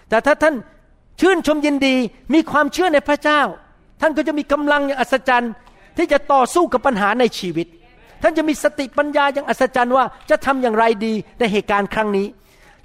[0.09, 0.55] แต่ถ้าท่าน
[1.21, 1.95] ชื่นชมยินดี
[2.33, 3.41] มีความเชื่อในพระเจ้า
[4.01, 5.53] ท่านก็จะมีกำลังอย่างอัศจรรย์
[5.97, 7.67] ที่จะต่อสู้กับปัญหาในชีวิต
[8.21, 12.27] ท่านจะมีสติปัญญาอย่างอัศจรรย์ว่าจะทำอย่างไรดีในเหตุการณ์ครั้งนี้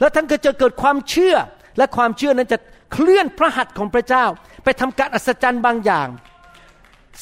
[0.01, 1.35] แล้วท่านก็จะเกิดความเชื่อ
[1.79, 2.59] และความเชื่อนั้นจะ
[2.93, 4.25] เคลื่อนพระหัตถ์ของพระเจ้า
[4.65, 6.09] ไปทำการอัศจรรย์บางอย่าง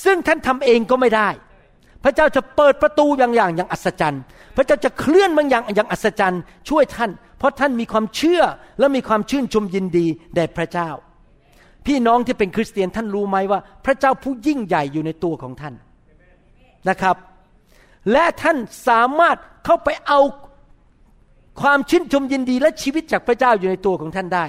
[0.04, 1.28] ซึ่งท่านทำเองก็ไม่ได้
[2.04, 4.22] พระเจ้าจะเปิดประตูอย่างอย่างอย่างอัศจรรย์
[4.56, 8.42] พระเจ้าจะเคลื่อนบางอย่างอย่างอัศจรรย์ช่วยท่าน เพราะท่านมีความเชื่อ
[8.78, 10.90] และมีความชื่นชมยินดีแด่พระเจ้า
[11.86, 15.74] พี่น้องที่เป็นคริสเตียนท่านรู้ไหมว่า พระเจ้าผู้ยิ่งใหญ่อยู่ในตัวของท่าน
[16.88, 17.16] นะครับ
[18.12, 18.56] และท่าน
[18.88, 20.20] สามารถเข้าไปเอา
[21.60, 24.44] ความชื่นชมยินดีและชีวิตจากพระเจ้าอยู่ในตัวของท่านได้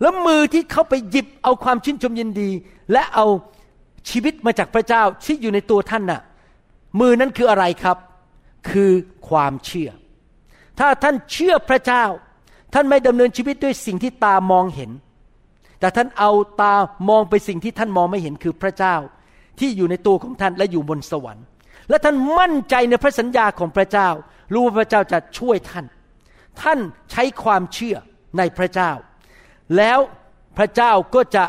[0.00, 2.50] แล้วมือที่เข้าไปหยิบเอาความชื่นชมยินดี
[2.92, 3.26] และเอา
[4.10, 6.20] ชีวิตมาจากพระเจ้าที่อยู่ในตัวท่านน่ะ
[7.00, 7.96] มือนั้นคืออะไรครับ
[8.70, 8.92] คือ
[9.28, 9.90] ความเชื่อ
[10.78, 12.04] ถ้าท่านเชื่อพระเจ้า
[12.74, 14.90] ท่านไม่ดำเนินชีวิตด้วยสิ่งที่ตามองเห็น
[15.80, 16.30] แต่ท่านเอา
[16.62, 16.74] ตา
[17.08, 18.96] มองไปสิ่งที่ท่านมองไม่เห็นคือพระเจ้า
[19.58, 21.44] ที่อยู่ในตัวของท่านและอยู่บนสวรรค์
[21.88, 24.08] และท่านมั่นใจในพระสัญญาของพระเจ้า
[24.52, 25.86] รู้ว่าพระเจ้าจะช่วยท่าน
[26.62, 26.78] ท่าน
[27.10, 27.96] ใช้ความเชื่อ
[28.38, 28.90] ในพระเจ้า
[29.76, 29.98] แล้ว
[30.58, 31.44] พระเจ้าก็จะ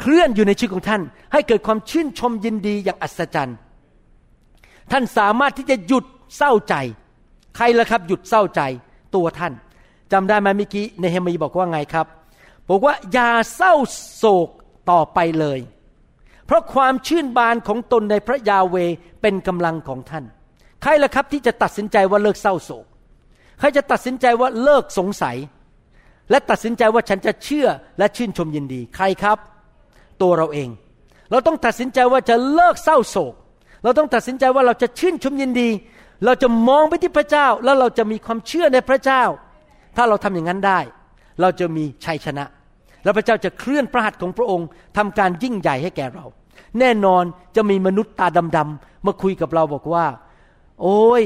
[0.00, 3.58] เคลื่อนอยู่ในชีวิตของท่าน ให้เกิดความชื่นชมยินดีอย่างอัศจรรย์
[4.92, 6.04] ท่านสามารถที่จะหยุด
[6.36, 6.74] เศร้าใจ
[7.56, 8.60] ใครละครับ หยุดเศร้าใจ
[9.14, 9.52] ตัวท่าน
[10.12, 12.06] จำได้ไหมเมื่อกี้ในเฮมีบอกว่าไงครับ
[12.68, 13.74] บอกว่าอย่าเศร้า
[14.16, 14.48] โศก
[14.90, 15.60] ต่อไปเลย
[16.46, 18.76] เพราะความชื่นบานของตนในพระยาเว
[19.22, 20.24] เป็นกำลังของท่าน
[20.82, 22.86] ใครล่ะครับที่จะตัดสินใจว่าเลิกเศร้าโศก
[23.58, 25.36] ใครจะตัดสินใจว่าเลิกสงสัย
[26.30, 27.68] และตัดสินใจว่าฉันจะเชื่อ
[27.98, 29.38] และชื่นชมยินดี ใครครับ
[30.22, 30.68] ตัวเราเอง
[31.30, 33.34] เราต้องตัดสินใจว่าจะเลิกเศร้าโศก
[33.82, 35.68] เราต้องตัดสินใจว่าเราจะชื่นชมยินดี
[36.24, 39.22] เราจะมองไปที่พระเจ้า แล้วเราจะมีความเชื่อในพระเจ้า
[39.96, 40.80] ถ้าเราทำอย่างนั้นได้
[41.40, 42.44] เราจะมีชัยชนะ
[43.04, 46.24] แล้วพระเจ้าจะเคลื่อนพระหัตถ์ของพระองค์ทำการยิ่งใหญ่ให้แก่เรา
[46.80, 47.24] แน่นอน
[47.56, 50.06] จะมีมนุษย์ตาดำๆมาคุยกับเราบอกว่า
[50.82, 51.24] โอ้ย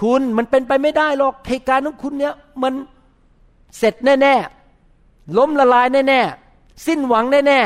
[0.00, 2.72] คุณมันเป็นไปไม่ได้หรอกเหตุการณ์ของคุณเนี้ยมัน
[3.78, 7.60] เสร็จแน่ๆล้มละลายแน่ๆสิ้นหวังแน่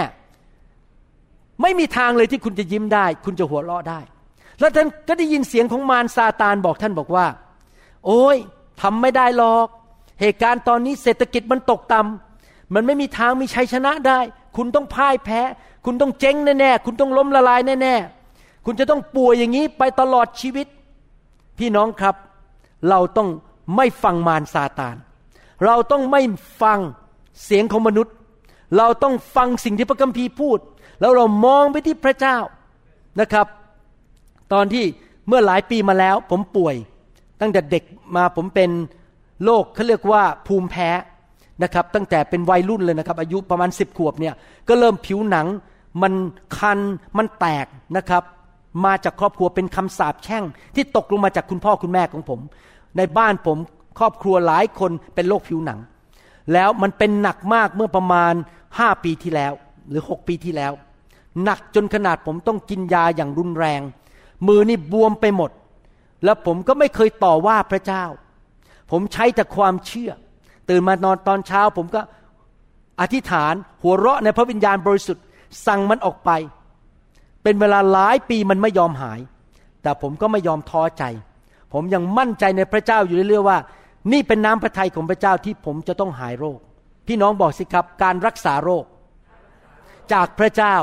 [0.79, 4.01] ๆไม่มีทางเลยที่คุณจะยิ้มได้ คุณจะหัวเราะได้
[4.63, 7.27] แล้วท่านก็ได้ยินเสียงของมารซาตานบอกท่านบอกว่า
[8.07, 8.37] โอ้ย
[8.83, 9.67] ทำไม่ได้หรอก
[10.21, 14.21] เหตุการณ์ตอนนี้เศรษฐกิจมันตกต่ำมันไม่มีทางมีชัยชนะได้
[14.57, 15.41] คุณต้องพ่ายแพ้
[15.85, 20.67] คุณต้องเจ๊งแน่ๆคุณต้องล้มละลายแน่ๆคุณจะต้องป่วยอย่างนี้ไปตลอดชีวิต
[21.59, 22.15] พี่น้องครับ
[22.89, 23.29] เราต้อง
[23.77, 24.97] ไม่ฟังมารซาตาน
[25.67, 26.23] เราต้องไม่
[26.63, 26.79] ฟัง
[27.45, 28.15] เสียงของมนุษย์
[28.77, 30.59] เราต้องฟังสิ่งที่พระคัมภีร์พูด
[31.01, 32.37] แล้วเรามองไปที่พระเจ้า
[33.21, 33.47] นะครับ
[34.53, 34.85] ตอนที่
[35.29, 36.75] เมื่อหลายปีมาแล้ว ผมป่วย
[37.41, 37.85] ตั้งแต่เด็ก
[38.17, 38.71] มาผมเป็น
[39.45, 40.91] โรคเขาเรียกว่าภูมิแพ้
[41.63, 44.35] นะครับ ตั้งแต่เป็นวัยรุ่นเลยนะครับ อายุประมาณสิบขวบเนี่ย
[44.69, 45.47] ก็เริ่มผิวหนัง
[46.03, 46.13] มัน
[46.57, 46.79] คัน
[47.17, 48.23] มันแตกนะครับ
[48.85, 52.41] มาจากครอบครัวเป็นคำสาปแช่ง ที่ตกลงมาจากคุณพ่อคุณแม่ของผม
[52.97, 53.59] ในบ้านผม
[53.99, 55.79] ครอบครัวหลายคนเป็นโรคผิวหนัง
[56.53, 58.35] แล้วมันเป็นหนักมากเมื่อประมาณ
[58.79, 59.53] ห้าปีที่แล้ว
[59.89, 60.73] หรือหกปีที่แล้ว
[61.45, 63.83] หนักจนขนาดผมต้องกินยาอย่างรุนแรง
[64.49, 65.51] มือนี่บวมไปหมด
[66.25, 68.05] แล้วผมก็ไม่เคยต่อว่าพระเจ้า
[68.91, 70.11] ผมใช้แต่ความเชื่อ
[70.69, 72.01] ตื่นมานอนตอนเช้า ผมก็
[73.01, 75.25] อธิษฐานหัวเราะในพระวิญญาณบริสุทธิ์
[75.67, 76.31] สั่งมันออกไป
[77.43, 79.21] เป็นเวลาหลายปีมันไม่ยอมหาย
[79.83, 81.05] แต่ผมก็ไม่ยอมท้อใจ
[81.73, 83.59] ผมยังมั่นใจในพระเจ้าอยู่เรื่อยๆว่า
[84.13, 86.59] นี่เป็นน้ำพระทัยของพระเจ้าที่ผมจะต้องหายโรค
[87.07, 88.85] พี่น้องบอกสิครับการรักษาโรค
[90.13, 90.77] จากพระเจ้า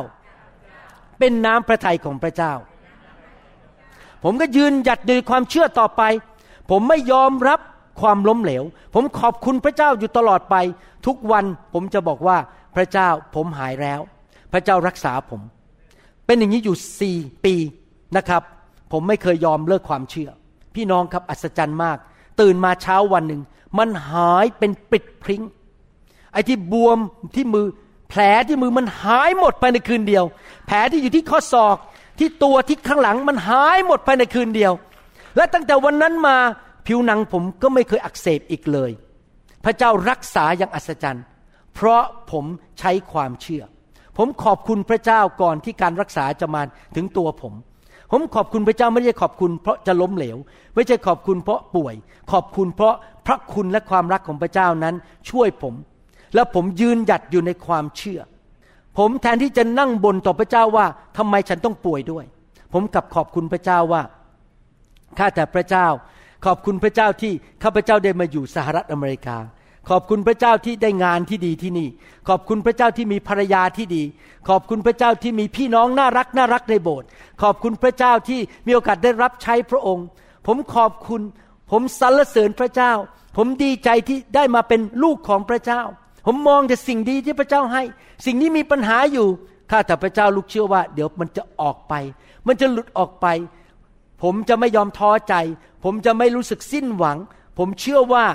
[1.19, 2.53] เป็นน้ำพระทัยของพระเจ้า
[4.23, 6.01] ผมก็ยืนหยัดในความเชื่อต่อไป
[6.69, 7.59] ผมไม่ยอมรับ
[8.01, 10.55] ความล้มเหลว ผมขอบคุณพระเจ้าอยู่ตลอดไป
[11.05, 12.37] ทุกวันผมจะบอกว่า
[12.75, 13.99] พระเจ้าผมหายแล้ว
[14.51, 15.41] พระเจ้ารักษาผม
[16.25, 17.55] เป็นอย่างนี้อยู่สี่ปี
[18.17, 18.43] นะครับ
[18.91, 20.29] ผมไม่เคยยอมเลิกความเชื่อ
[20.75, 21.97] พี่น้องครับอัศจรรย์มาก
[22.41, 23.41] ตื่นมาเช้าวันหนึ่ง
[23.77, 25.43] มันหายเป็นปิดพริ้ง
[26.31, 26.99] ไอ้ที่บวม
[27.35, 27.67] ที่มือ
[28.09, 30.23] แผลที่มือมันหายหมดภายในคืนเดียว
[30.67, 31.77] แผลที่อยู่ที่ข้อศอก
[32.19, 34.73] ที่ตัวที่ข้างหลังมันหายหมดภายในคืนเดียว
[35.35, 36.37] และตั้งแต่วันนั้นมา
[36.87, 38.91] ผิวหนังผมก็ไม่เคยอักเสบอีกเลย
[39.65, 41.25] พระเจ้ารักษาอย่างอัศจรรย์
[41.75, 42.45] เพราะผม
[42.79, 43.63] ใช้ความเชื่อ
[44.17, 46.61] ผมขอบคุณพระเจ้าก่อนที่การรักษาจะมา
[46.95, 47.53] ถึงตัวผม
[48.11, 50.37] ผมขอบคุณพระเจ้าไม่ใช่ขอบคุณเพราะจะล้มเหลว
[50.75, 51.95] ไม่ใช่ขอบคุณเพราะป่วย
[52.31, 52.95] ขอบคุณเพราะ
[53.27, 54.95] พระคุณและความรักของพระเจ้านั้น
[55.29, 55.73] ช่วยผม
[56.35, 58.19] แล้วผมยืนหยัดอยู่ในความเชื่อ
[58.99, 60.85] ผมแทนที่จะนั่งบนต่อพระเจ้าว่า
[61.17, 62.25] ทำไมฉันต้องป่วยด้วย
[62.73, 64.01] ผมกลับขอบคุณพระเจ้าว่า
[65.17, 65.87] ข้าแต่พระเจ้า
[66.45, 67.33] ขอบคุณพระเจ้าที่
[67.63, 69.37] ข้าพระเจ้าได้มาอยู่สหรัฐอเมริกา
[69.89, 71.87] ขอบคุณพระเจ้าที่ได้งานที่ดีที่นี่
[72.29, 74.03] ขอบคุณพระเจ้าที่มีภรรยาที่ดี
[74.49, 77.07] ขอบคุณพระเจ้าที่มีพี่น้องน่ารักน่ารักในโบสถ์
[77.41, 80.05] ขอบคุณพระเจ้าที่มีโอกาสได้รับใช้พระองค์
[80.47, 81.21] ผมขอบคุณ
[81.71, 82.91] ผมสรรเสริญพระเจ้า
[83.37, 85.81] ผมดีใจที่ได้มาเป็นลูกของพระเจ้า
[86.25, 87.83] ผมมองแต่สิ่งดีที่พระเจ้าให้
[88.25, 89.27] สิ่งนี้มีปัญหาอยู่
[89.71, 91.93] ข้าแต่พระเจ้าลูกเชื่อว่า เดี๋ยวมันจะออกไป
[92.47, 93.27] มันจะหลุดออกไป
[94.23, 95.35] ผมจะไม่ยอมท้อใจ
[95.83, 97.17] ผมจะไม่รู้สึกสิ้นหวัง
[97.57, 98.25] ผมเชื่อว่า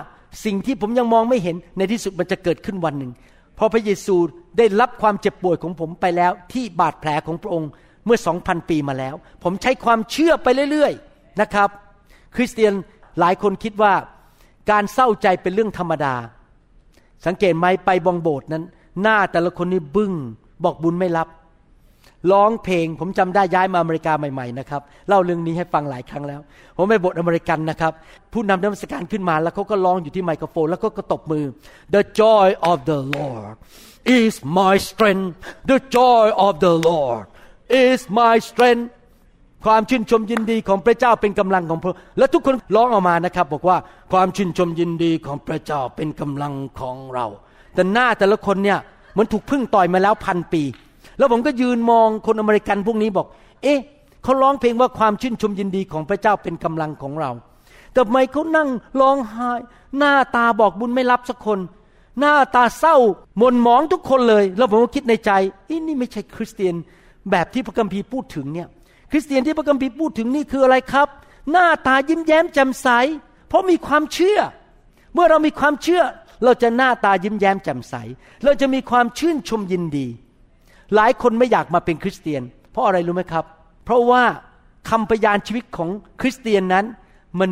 [0.45, 3.13] สิ่งที่ผมยังมองไม่เห็นในที่สุดมันจะเกิดขึ้นวันหนึ่ง
[3.59, 4.17] พราะพระเยซู
[4.59, 7.71] ได้รับความเจ็บป่วยของผมไปแล้ว ที่บาดแผลของพระองค์
[8.05, 11.69] เมื่อสองพันปีมาแล้ว ผมใช้ความเชื่อไปเรื่อยๆนะครับ
[12.35, 12.73] คริสเตียน
[13.21, 13.95] หลายคนคิดว่า
[14.71, 16.15] การเศร้าใจเป็นเรื่องธรรมดา
[17.27, 18.63] สังเกตไหมไปบองโบสถ์นั้น
[19.03, 20.13] หน้าแต่ละคนนี่บึง้ง
[20.65, 21.29] บอกบุญไม่รับ
[22.33, 26.41] ร้องเพลงผมจำได้ย้ายมาอเมริกาใหม่ๆนะครับเล่าเรื่องนี้ให้ฟังหลายครั้งแล้ว
[26.77, 27.93] ผมไปโบสถ์อเมริกันนะครับ
[28.33, 31.45] ผู้นำนมัสการขึ้นมาแล้วเขาก็ร้องอยู่ที่ไมโครโฟน แล้วก็กระตบมือ
[31.95, 33.55] The joy of the Lord
[34.19, 35.35] is my strength
[35.71, 37.27] The joy of the Lord
[37.87, 38.87] is my strength
[39.65, 43.77] ความชื่นชมยินดีของพระเจ้าเป็นกำลังของพระและทุกคนร้องออกมานะครับ บอกว่า
[44.13, 47.27] ความชื่นชมยินดีของพระเจ้าเป็นกำลังของเรา
[47.75, 48.79] แต่หน้าแต่ละคนเนี่ย
[49.13, 50.63] เหมันถูกพึ่งต่อยมาแล้วพันปี
[51.19, 53.27] แล้วผมก็ยืนมองคนอเมริกันพวกนี้บอก
[53.63, 53.79] เอ๊ะ
[54.23, 57.31] เขาร้องเพลงว่าความชื่นชมยินดีของพระเจ้าเป็นกำลังของเรา
[57.93, 58.69] แต่ทำไมเขานั่ง
[59.01, 59.51] ร้องไห้
[59.99, 61.59] หน้าตาบอกบุญไม่รับสักคน
[62.21, 62.97] หน้าตาเศร้า
[63.39, 65.31] หม่นหมองทุกคนเลย แล้วผมก็คิดในใจ
[65.69, 66.75] อีนี่ไม่ใช่คริสเตียน
[67.31, 68.69] แบบที่พระคัมภีร์พูดถึงเนี่ย
[69.11, 71.09] คริสเตียนที่พระคัมภีร์พูดถึงนี่คืออะไรครับ
[71.51, 72.89] หน้าตายิ้มแย้มแจ่มใส
[73.49, 74.41] เพราะมีความเชื่อ
[75.15, 76.03] เมื่อเรามีความเชื่อ
[76.45, 77.95] เราจะหน้าตายิ้มแย้มแจ่มใส
[78.45, 80.07] เราจะมีความชื่นชมยินดี
[80.95, 83.45] หลายคนไม่อยากมาเป็นคริสเตียน เพราะอะไรรู้ไหมครับ
[83.85, 84.23] เพราะว่า
[84.91, 85.89] คำพยานชีวิตของ
[86.21, 86.85] คริสเตียนนั้น
[87.41, 87.51] มัน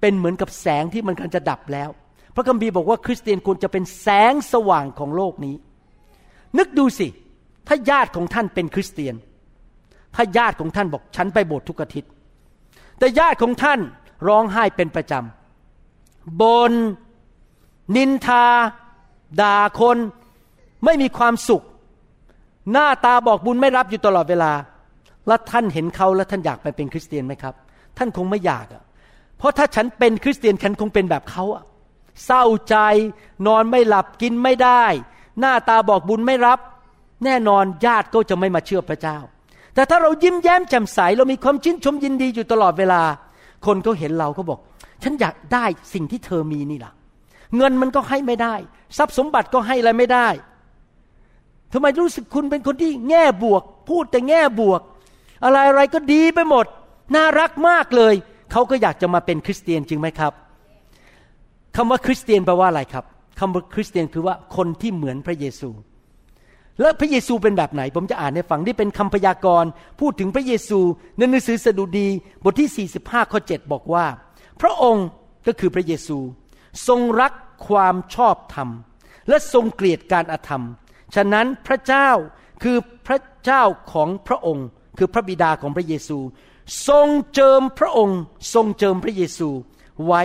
[0.00, 1.90] เป็นเหมือนกับแสงที่มันกำลังจะดับแล้ว
[2.34, 5.54] พระคัมภีร์บอกว่าคริสเตียนควรจะเป็นแสงสว่างของโลกนี้
[6.58, 7.08] นึกดูสิ
[7.68, 9.14] ถ้าญาติของท่านเป็นคริสเตียน
[10.14, 12.10] ถ้าญาติของท่านบอกฉันไปโบสถ์ทุกอาทิตย์
[12.98, 13.80] แต่ญาติของท่าน
[14.28, 16.72] ร้องไห้เป็นประจำบน
[17.96, 18.44] นินทา
[19.40, 19.98] ด่าคน
[20.84, 21.62] ไม่มีความสุข
[22.72, 24.52] หน้าตาบอกบุญไม่รับอยู่ตลอดเวลา
[25.26, 27.54] แล้วท่านเห็นเขาแล้วท่านอยากไปเป็นคริสเตียนไหมครับ
[27.98, 28.82] ท่านคงไม่อยากอะ
[29.38, 31.64] เพราะถ้าฉันเป็นคริสเตียนฉันคงเป็นแบบเขาอะ
[32.26, 32.76] เศร้าใจ
[33.46, 34.84] นอนไม่หลับกินไม่ได้
[35.40, 36.58] หน้าตาบอกบุญไม่รับ
[37.24, 39.18] แน่นอนญาติก็จะไม่มาเชื่อพระเจ้า
[39.74, 43.02] แต่ถ้าเรายิ้มแย้มแจ่มใสเรามีความชื่นชมยินดีอยู่ตลอดเวลา
[43.66, 44.58] คนก็เห็นเราก็บอก
[45.02, 46.92] ฉันอยากได้สิ่งที่เธอมีนี่ล่ะ
[47.56, 48.54] เงินมันก็ให้ไม่ได้
[48.98, 50.28] ทรัพย์สมบัติก็ให้อะไรไม่ได้
[51.72, 54.80] ทำไมรู้สึกคุณเป็นคนที่แง่บวก พูดแต่แง่บวก
[55.44, 56.66] อะไรอะไรก็ดีไปหมด
[57.14, 58.14] น่ารักมากเลย
[58.52, 60.32] เขาก็อยากจะมาเป็นคริสเตียนจริงไหมครับ
[61.76, 63.04] คำว่าคริสเตียนแปลว่าอะไรครับ
[63.38, 65.70] คำว่าคริสเตียนคือว่าคนที่เหมือนพระเยซู
[66.80, 70.80] แล้วพระเยซูเป็นแบบไหน ผมจะอ่านให้ฟังนี่เป็นคำพยากรณ์พูดถึงพระเยซู
[71.16, 72.08] ในหนังสือสดุดี
[72.44, 74.06] บทที่ 45 ข้อ 7 บอกว่า
[74.60, 75.06] พระองค์
[75.46, 76.18] ก็คือพระเยซู
[76.88, 77.32] ทรงรัก
[77.68, 78.68] ความชอบธรรม
[79.28, 80.64] และทรงเกลียดการอธรรม
[81.14, 82.08] ฉะนั้นพระเจ้า
[82.62, 84.66] คือพระเจ้าของพระองค์
[84.98, 86.18] คือพระบิดาของพระเยซู
[86.88, 88.20] ทรงเจิมพระองค์
[88.54, 89.48] ทรงเจิมพระเยซู
[90.06, 90.22] ไว้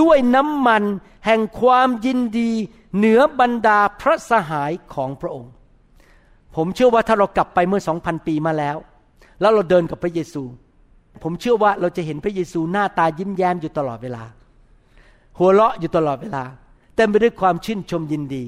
[0.00, 0.84] ด้วยน้ำมัน
[1.26, 2.50] แห่งความยินดี
[2.96, 5.50] เหนือบรรดาพระสหายของพระองค์
[6.56, 8.76] ผมเชื่อว่าถ้าเรากลับไปเมื่อสองพันปีมาแล้ว
[9.40, 10.42] แล้วเราเดินกับพระเยซู
[11.22, 14.24] ผมเชื่อว่าเราจะเห็นพระเยซูหน้าตายิ้มแย้มอยู่ตลอดเวลา
[15.38, 16.44] หัวเราะอยู่ตลอดเวลา
[16.96, 18.44] เต็มไปด้วยความชื่นชมยินดี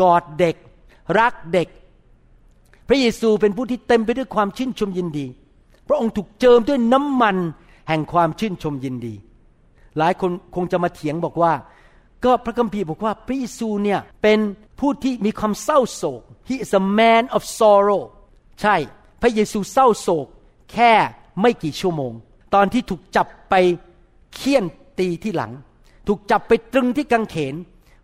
[0.00, 0.56] กอดเด็ก
[1.18, 1.68] รักเด็ก
[2.88, 5.26] พระเยซูเป็นผู้ที่เต็มไปด้วยความชื่นชมยินดี
[5.88, 7.36] พระองค์ถูกเจิมด้วยน้ำมัน
[7.88, 9.14] แห่งความชื่นชมยินดี
[9.98, 11.52] หลายคนคงจะมาเถียงบอกว่า
[12.24, 14.38] ก็พระคัมภีร์บอกว่าพระเยซูเนี่ยเป็น
[14.80, 18.02] ผู้ที่มีความเศร้าโศก he is a man of sorrow
[18.60, 18.76] ใช่
[19.22, 20.26] พระเยซูเศร้าโศก
[20.72, 20.92] แค่
[21.40, 22.12] ไม่กี่ชั่วโมง
[22.54, 23.54] ตอนที่ถูกจับไป
[24.34, 24.64] เคี่ยน
[24.98, 25.52] ตีที่หลัง
[26.08, 27.54] ถูกจับไปตรึงที่กังเขน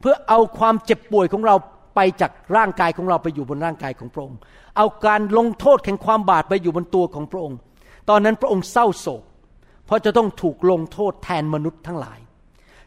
[0.01, 1.55] เพื่อเอาความเจ็บป่วยของเรา
[1.95, 4.39] ไปจากร่างกายของเราไปอยู่บนร่างกายของพระองค์
[4.77, 7.59] เอาการลงโทษแห่งความบาปไปอยู่บนตัวของพระองค์
[8.09, 9.23] ตอนนั้นพระองค์เศร้าโศก
[9.87, 12.19] เพราะจะต้องถูกลงโทษแทนมนุษย์ทั้งหลาย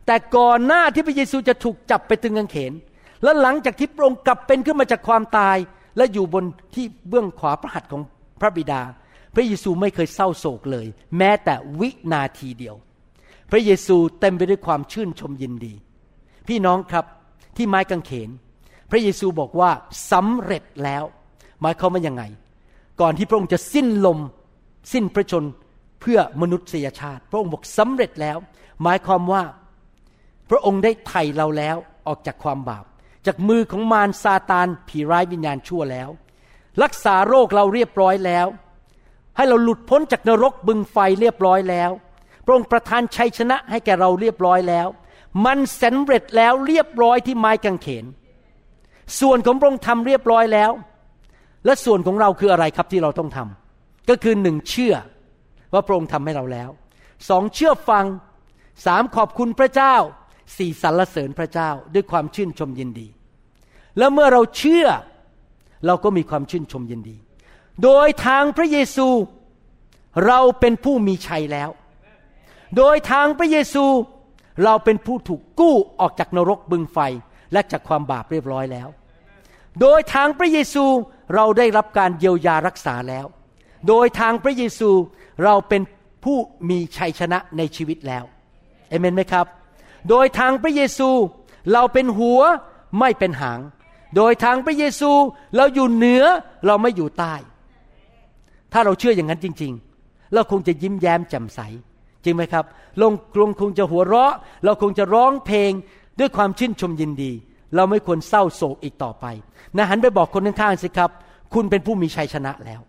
[0.06, 2.74] แต่ก่อนหน้าที่พระเยซูจะถูกจับไปตรึงกางเขน
[3.24, 5.58] และหลังจากที่พระองค์กลับเป็นขึ้นมาจากความตาย
[5.98, 6.44] และอยู่บน
[6.76, 8.02] ที่เบื้องขวาพระหัตถ์ของ
[8.42, 8.82] พระบิดา
[9.36, 12.76] พระเยซูไม่เคยเศร้าโศกเลย แม้แต่วินาทีเดียว
[13.52, 15.74] พระเยซูเต็มไปด้วยความชื่นชมยินดี
[16.48, 17.06] พี่น้องครับ
[17.58, 18.30] ที่ไม้กางเขน
[18.92, 19.72] พระเยซูบอกว่า
[20.12, 21.04] สำเร็จแล้ว
[21.62, 22.24] หมายความว่ายังไง
[23.02, 24.20] ก่อนที่พระองค์จะสิ้นลม
[24.94, 25.44] สิ้นพระชน
[26.02, 28.38] เพื่อมนุษยชาติ พระองค์บอกสำเร็จแล้ว
[28.84, 29.44] หมายความว่า
[30.50, 32.86] พระองค์ได้ไถ่เราแล้วออกจากความบาป
[33.26, 36.10] จากมือของมารซาตานผีร้ายวิญญาณชั่วแล้ว
[36.84, 38.48] รักษาโรคเราเรียบร้อยแล้ว
[39.36, 41.92] ให้เราหลุดพ้นจากนรกบึงไฟเรียบร้อยแล้ว
[42.46, 44.88] พระองค์ประทานชัยชนะให้แก่เราเรียบร้อยแล้ว
[45.46, 48.06] มันสำเร็จแล้วเรียบร้อยที่ไม้กางเขน
[49.20, 50.72] ส่วนของพระองค์ทำเรียบร้อยแล้ว
[51.66, 54.96] และส่วนของเราคืออะไรครับที่เราต้องทำก็คือหนึ่งเชื่อ
[55.74, 56.70] ว่าพระองค์ทำให้เราแล้ว
[57.30, 58.06] สองเชื่อฟัง
[58.86, 59.96] สามขอบคุณพระเจ้า
[60.58, 63.08] สี่สรรเสริญพระเจ้าด้วยความชื่นชมยินดี
[63.98, 64.88] แล้วเมื่อเราเชื่อ
[65.86, 67.16] เราก็มีความชื่นชมยินดี
[67.84, 69.08] โดยทางพระเยซู
[70.28, 71.70] เราเป็นผู้มีชัยแล้ว
[72.78, 73.86] โดยทางพระเยซู
[74.64, 76.98] เราเป็นผู้ถูกกู้ออกจากนรกบึงไฟ
[77.54, 78.88] และจากความบาปเรียบร้อยแล้ว
[79.82, 80.86] โดยทางพระเยซู
[81.36, 83.26] เราได้รับการเยียวยารักษาแล้ว
[83.88, 84.90] โดยทางพระเยซู
[85.44, 85.82] เราเป็น
[86.24, 86.38] ผู้
[86.70, 88.24] มีชัยชนะในชีวิตแล้ว
[88.90, 89.46] เอเมนไหมครับ
[90.10, 91.10] โดยทางพระเยซู
[91.74, 92.42] เราเป็นหัว
[93.00, 93.60] ไม่เป็นหาง
[94.16, 95.12] โดยทางพระเยซู
[95.56, 96.24] เราอยู่เหนือ
[96.66, 97.34] เราไม่อยู่ใต้
[98.74, 99.72] ถ้าเราเชื่ออย่างนั้นจริง
[100.04, 101.60] ๆ เราคงจะยิ้มแย้มแจ่มใส
[102.24, 102.66] จริงไหมครับ
[103.02, 105.72] ลงกลงคงจะหัวเราะ เราคงจะร้องเพลง
[106.20, 107.32] ด้วยความชื่นชมยินดี
[107.76, 109.26] เราไม่ควรเศร้าโศกอีกต่อไป
[109.78, 111.10] นะหันไปบอกคนข้างๆสิครับ
[111.54, 112.82] คุณเป็นผู้มีชัยชนะแล้ว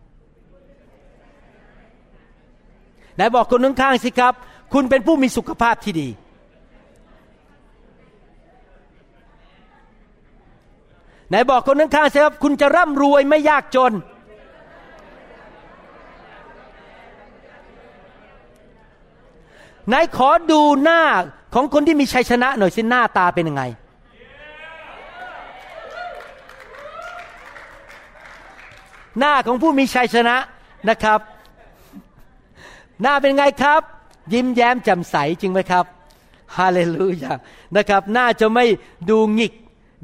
[3.15, 4.35] ไหนบอกคนข้างๆสิครับ
[4.73, 6.09] คุณเป็นผู้มีสุขภาพที่ดี
[11.29, 13.93] ไหนบอกคนข้างๆสิครับคุณจะร่ำรวยไม่ยากจน
[19.89, 21.01] ไหนขอดูหน้า
[21.55, 23.63] ของคนที่มีชัยชนะหน่อยสิหน้าตาเป็นยังไง
[29.19, 30.37] หน้าของผู้มีชัยชนะ
[30.89, 31.21] นะครับ
[33.03, 33.83] หน้าเป็นไงครับ
[34.33, 35.85] ยิ้มแย้มแจ่มใสจริงไหมครับ
[36.57, 37.33] ฮาเลลูยา
[37.77, 38.65] นะครับ หน้าจะไม่
[39.11, 39.53] ดูหงิก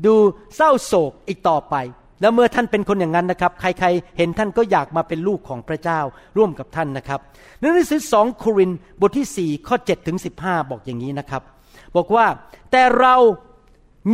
[0.07, 0.15] ดู
[0.57, 1.75] เศร้าโศกอีกต่อไป
[2.21, 6.01] แล้วเมื่อท่านเป็นคนอย่างนั้นนะครับ ใครๆ เห็นท่านก็อยากมาเป็นลูกของพระเจ้า
[6.37, 7.21] ร่วมกับท่านนะครับ
[7.61, 11.43] หนังสือสองโครินธ์บทที่ 4 ข้อ7ถึง15 บอกอย่างนี้นะครับ
[11.97, 12.27] บอกว่า
[12.71, 13.17] แต่เรา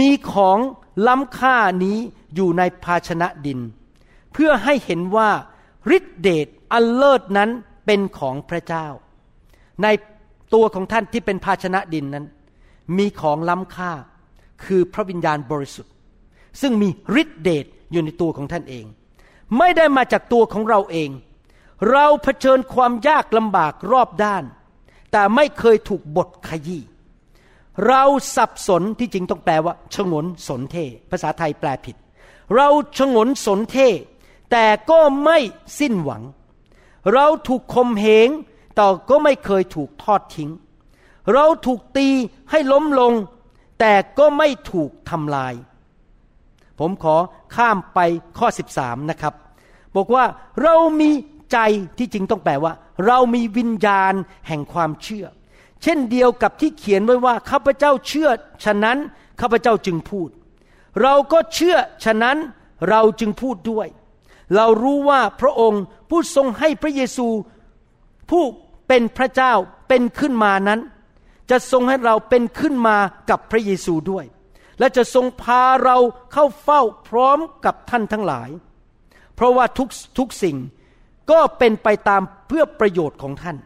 [0.01, 0.59] มีของ
[1.07, 1.99] ล้ำค่านี้
[2.35, 3.61] อยู่ในภาชนะดิน
[4.33, 5.31] เพื่อให้เห็นว่า
[5.97, 7.51] ฤทธิเดชอันเลิศนั้น
[7.87, 8.87] เป็นของพระเจ้า
[9.83, 9.87] ใน
[10.55, 12.27] ตัวของท่านที่เป็นภาชนะดินนั้น
[12.99, 13.93] มีของล้ำค่า
[14.65, 15.93] คือพระวิญญาณบริสุทธิ์
[16.61, 16.89] ซึ่งมี
[17.23, 18.85] ฤทธิเดชอยู่ในตัวของท่านเอง
[19.59, 21.11] ไม่ได้มาจากตัวของเราเอง
[21.91, 24.45] เราเผชิญความยากลำบากรอบด้าน
[25.13, 26.83] แต่ไม่เคยถูกบทขยี้
[27.87, 28.03] เรา
[28.37, 30.77] สับสนที่จริงต้องแปลว่าชงนสนเท
[31.11, 31.97] ภาษาไทยแปลผิด
[32.55, 33.77] เราชงนสนเท
[34.51, 35.39] แต่ก็ไม่
[35.79, 36.23] สิ้นหวัง
[37.13, 38.29] เราถูกคมเหง
[38.77, 40.51] แต่ก็ไม่เคยถูกทอดทิ้ง
[41.33, 42.09] เราถูกตี
[42.51, 43.13] ให้ล้มลง
[43.81, 45.55] แต่ก็ไม่ถูกทำลาย
[46.79, 47.17] ผมขอ
[47.57, 47.99] ข้ามไป
[48.39, 49.35] ข้อ 13 นะครับ
[49.97, 50.25] บอกว่า
[50.63, 51.11] เรามี
[51.53, 51.59] ใจ
[51.99, 52.73] ที่จริงต้องแปลว่า
[53.07, 54.15] เรามีวิญญาณ
[54.49, 55.27] แห่งความเชื่อ
[55.83, 58.29] เช่นเดียวกับที่เขียนไว้ว่าข้าพเจ้าเชื่อ
[58.65, 58.99] ฉะนั้น
[59.41, 60.29] ข้าพเจ้าจึงพูด
[61.03, 62.37] เราก็เชื่อฉะนั้น
[62.89, 63.89] เราจึงพูดด้วย
[64.57, 67.29] เรารู้ว่าพระองค์ผู้ทรงให้พระเยซู
[68.31, 68.45] ผู้
[68.89, 69.53] เป็นพระเจ้า
[69.89, 70.81] เป็นขึ้นมานั้น
[71.51, 72.97] จะทรงให้เราเป็นขึ้นมา
[73.31, 74.25] กับพระเยซูด้วย
[74.79, 75.97] และจะทรงพาเรา
[76.33, 78.51] เข้าเฝ้าพร้อมกับท่านทั้งหลาย
[79.35, 80.57] เพราะว่าทุกทุกสิ่ง
[81.31, 83.57] ก็เป็นไปตามเพื่อประโยชน์ของท่าน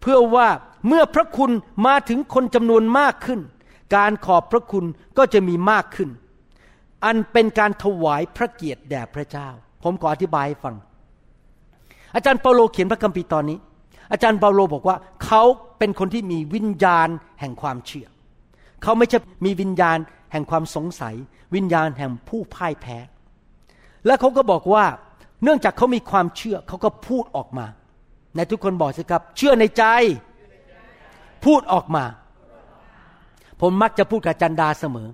[0.00, 0.48] เพื่อว่า
[0.88, 1.52] เมื่อพระคุณ
[1.86, 3.40] มาถึงคนจำนวนมากขึ้น
[3.96, 4.84] การขอบพระคุณ
[5.18, 6.10] ก็จะมีมากขึ้น
[7.04, 9.48] อันเป็นการถวายพระเกียรติแด่พระเจ้า
[9.82, 10.74] ผมขออธิบายให้ฟัง
[12.14, 13.58] อาจารย์เปาโลเขียนพระคัมภีร์ตอนนี้
[14.12, 15.42] อาจารย์เปาโลบอกว่าเขา
[15.78, 17.08] เป็นคนที่มีวิญญาณ
[17.40, 18.06] แห่งความเชื่อ
[18.82, 19.98] เขาไม่ใช่มีวิญญาณ
[20.32, 21.14] แห่งความสงสัย
[21.54, 22.98] วิญญาณแห่งผู้พ่ายแพ้
[24.06, 24.84] และเขาก็บอกว่า
[25.42, 27.66] เนื่องจากเขามีความเชื่อเขาก็พูดออกมา
[28.36, 29.84] ในทุกคนบอกสิครับ เชื่อในใจ
[31.44, 32.04] พูดออกมา
[33.60, 35.08] ผมมักจะพูดกับจันดาเสมอ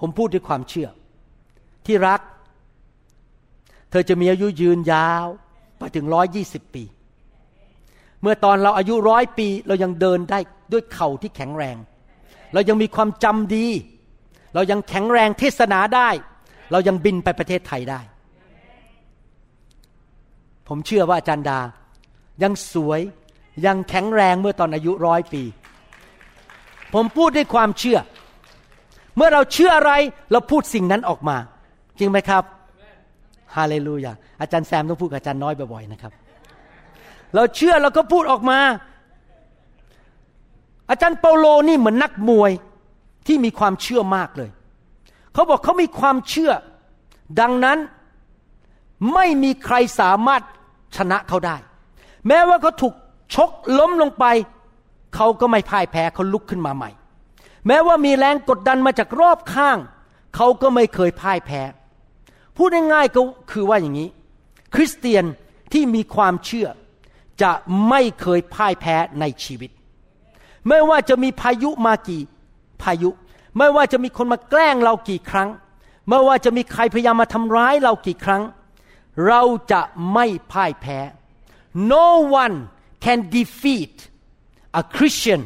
[0.00, 0.88] ผมพูดด้วยความเชื่อ
[1.86, 2.20] ที่รัก
[3.90, 5.26] เธอจะมีอายุยืนยาว
[5.78, 6.84] ไปถึงร้อยยี่สิบปี
[8.22, 10.38] เมื่อตอนเราอายุร้อยปีเรายังเดินได้
[10.72, 11.76] ด้วยเข่าที่แข็งแรง
[12.54, 13.66] เรายังมีความจำดี
[14.54, 16.08] เรายังแข็งแรงเทศนาได้
[16.72, 18.00] เรายังบินไปประเทศไทยได้
[20.68, 21.58] ผมเชื่อว่าอาจารย์ดา
[22.42, 23.00] ยังสวย
[23.66, 25.42] ยังแข็งแรงเมื่อตอนอายุร้อยปี
[26.94, 27.98] ผมพูดด้วยความเชื่อ
[29.16, 29.92] เมื่อเราเชื่ออะไร
[30.32, 31.36] เราพูดสิ่งนั้นออกมา
[31.98, 32.42] จริงไหมครับ
[33.56, 36.12] ฮาเลลูยาอาจารย์แซมต้องพูดกับอาจารย์น้อยบ่อยๆนะครับ
[37.36, 38.58] เราเชื่อเราก็พูดออกมา
[40.90, 42.50] อาจารย์เปาโลนี่เหมือนนักมวย
[43.26, 44.50] ที่มีความเชื่อมากเลย
[45.32, 46.52] เขาบอกเขามีความเชื่อ
[47.40, 47.78] ดังนั้น
[49.14, 50.42] ไม่มีใครสามารถ
[50.96, 51.56] ชนะเขาได้
[52.26, 52.94] แม้ว่าเขาถูก
[53.34, 54.24] ชกล้มลงไป
[55.14, 56.90] เขาก็ไม่พ่ายแพ้เขาลุกขึ้นมาใหม่
[57.66, 59.78] แม้ว่ามีแรงกดดันมาจากรอบข้าง
[60.36, 61.62] เขาก็ไม่เคยพ่ายแพ้
[62.56, 63.20] พูดง่ายๆก็
[63.52, 64.08] คือว่าอย่างนี้
[64.74, 65.24] คริสเตียน
[65.72, 66.68] ที่มีความเชื่อ
[67.42, 67.52] จะ
[67.88, 69.70] ไม่เคยพ่ายแพ้ในชีวิต
[70.68, 72.22] ไม่ว่าจะมีพายุมากี่
[72.82, 73.10] พายุ
[73.58, 75.48] ไม่ว่าจะมีคนมาแกล้งเรากี่ครั้ง
[76.08, 78.42] ไม่ว่าจะมีใครพยายามมาทำร้ายเรากี่ครั้ง
[79.26, 79.80] เราจะ
[80.12, 80.98] ไม่พ่ายแพ้
[81.92, 82.06] no
[82.42, 82.56] one
[83.04, 83.94] can defeat
[84.80, 85.42] a Christian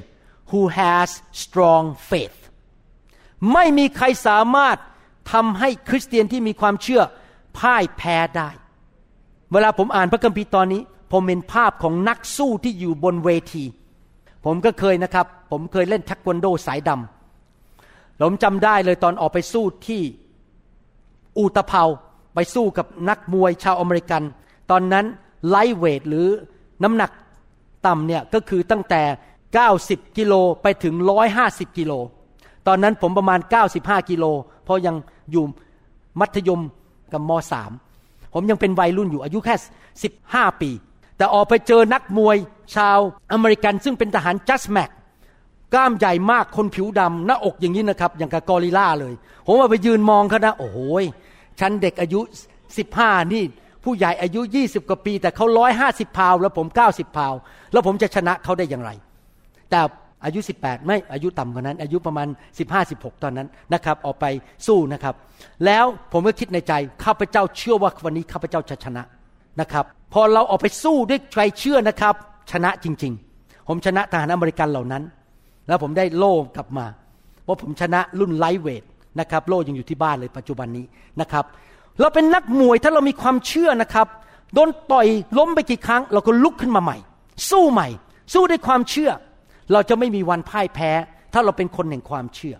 [0.51, 1.09] who has
[1.43, 2.39] strong faith
[3.53, 4.77] ไม่มีใครสามารถ
[5.33, 7.03] ทำให้คริสเตียนที่มีความเชื่อ
[7.59, 8.51] พ่ายแพ้ได้
[9.53, 10.83] เวลาผมอ่านพระคัมภีร์ตอนนี้
[11.13, 13.65] ผมเห็นภาพของนักสู้ที่อยู่บนเวที
[14.45, 20.03] ผมก็เคยนะครับ ผมเคยเล่นทักวันโดสายดำผมจำได้เลยตอนออกไปสู้ที่
[21.39, 21.83] อูตะเภา
[22.35, 24.23] ไปสู้กับนักมวยชาวอเมริกัน
[24.71, 25.05] ตอนนั้น
[25.49, 26.27] lightweight หรือ
[26.83, 27.11] น้ำหนัก
[27.87, 29.03] ต่ำเนี่ยก็คือตั้งแต่
[29.61, 30.95] 90 กิโลไปถึง
[31.37, 31.93] 150 กิโล
[32.67, 33.41] ตอนนั้นผมประมาณ
[33.75, 34.25] 95 กิโล
[34.65, 34.97] เพราะยัง
[35.33, 35.45] อยู่
[36.21, 36.61] มัธยม
[37.13, 37.31] กับม
[37.83, 39.55] .3 ผมยังเป็นวัยรุ่นอยู่อายุแค่
[40.09, 40.71] 15 ปี
[41.21, 42.37] แต่ออกไปเจอนักมวย
[42.77, 42.99] ชาว
[43.33, 44.91] อเมริกันซึ่งเป็นทหาร JUSMAG
[45.75, 49.15] กล้ามใหญ่มากคนผิวดำหน้าอกอย่างนี้นะครับ อย่างกับกอริลล่าเลย
[49.47, 50.79] ผมว่าไปยืนมองเขานะ โอ้โห
[51.61, 52.21] ฉันเด็กอายุ
[52.77, 53.43] 15 นี่
[53.85, 57.35] ผู้ใหญ่อายุ 20 กว่าปี แต่เขาร้อยห้าสิบพาวแล้วผม 90 พาว
[57.73, 58.91] แล้วผมจะชนะเขาได้อย่างไร
[59.71, 59.81] แต่
[60.25, 64.27] อายุ 18 ไม่อายุต่ำกว่านั้น อายุประมาณ 15 16 ตอนนั้นนะครับ ออกไป
[64.67, 65.15] สู้นะครับ
[65.65, 66.73] แล้วผมก็คิดในใจ
[67.05, 69.03] ข้าพเจ้าเชื่อว่าวันนี้ข้าพเจ้าจะชนะ
[69.61, 72.15] นะครับ พอเราออกไปสู้ด้วยใจเชื่อนะครับ
[72.51, 75.03] ชนะจริง ๆ ผมชนะทหารอเมริกันเหล่านั้น
[75.69, 76.87] แล้วผมได้โล่กลับมา
[77.45, 78.83] เพราะผมชนะรุ่นไลท์เวท
[79.21, 80.85] นะครับโล่ยังอยู่ที่บ้านเลยปัจจุบันนี้
[81.21, 81.45] นะครับ
[82.01, 84.07] เราเป็นนักมวยถ้าเรามีความเชื่อนะครับ
[84.55, 85.07] โดนต่อย
[85.39, 86.97] ล้มไปกี่ครั้ง เราก็ลุกขึ้นมาใหม่
[87.51, 87.89] สู้ใหม่
[88.35, 89.11] สู้ด้วยความเชื่อ
[89.73, 90.91] เราจะไม่มีวันพ่ายแพ้
[91.33, 92.57] ถ้าเราเป็นคนแห่งความเชื่อ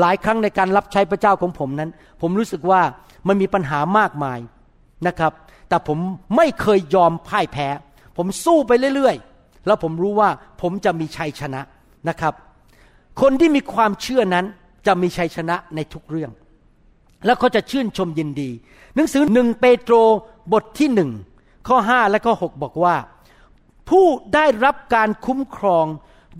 [0.00, 2.80] หลายครั้งในการรับใช้พระเจ้าของผมนั้น ผมรู้สึกว่า
[3.28, 4.38] มันมีปัญหามากมาย
[5.06, 5.32] นะครับ
[5.72, 5.98] แต่ผม
[6.36, 7.68] ไม่เคยยอมพ่ายแพ้
[8.16, 11.60] ผมสู้ไปเรื่อยๆ แล้วผมรู้ว่าผมจะมีชัยชนะ
[12.08, 12.34] นะครับ
[13.20, 14.46] คนที่มีความเชื่อนั้น
[14.86, 16.30] จะมีชัยชนะในทุกเรื่อง
[17.26, 18.50] แล้วเขาจะชื่นชมยินดี
[18.94, 19.94] หนังสือหนึ่งเปโตร
[20.52, 21.10] บทที่หนึ่ง
[21.68, 22.96] ข้อห้าและข้อหบอกว่า
[23.88, 25.86] ผู้ได้รับการคุ้มครอง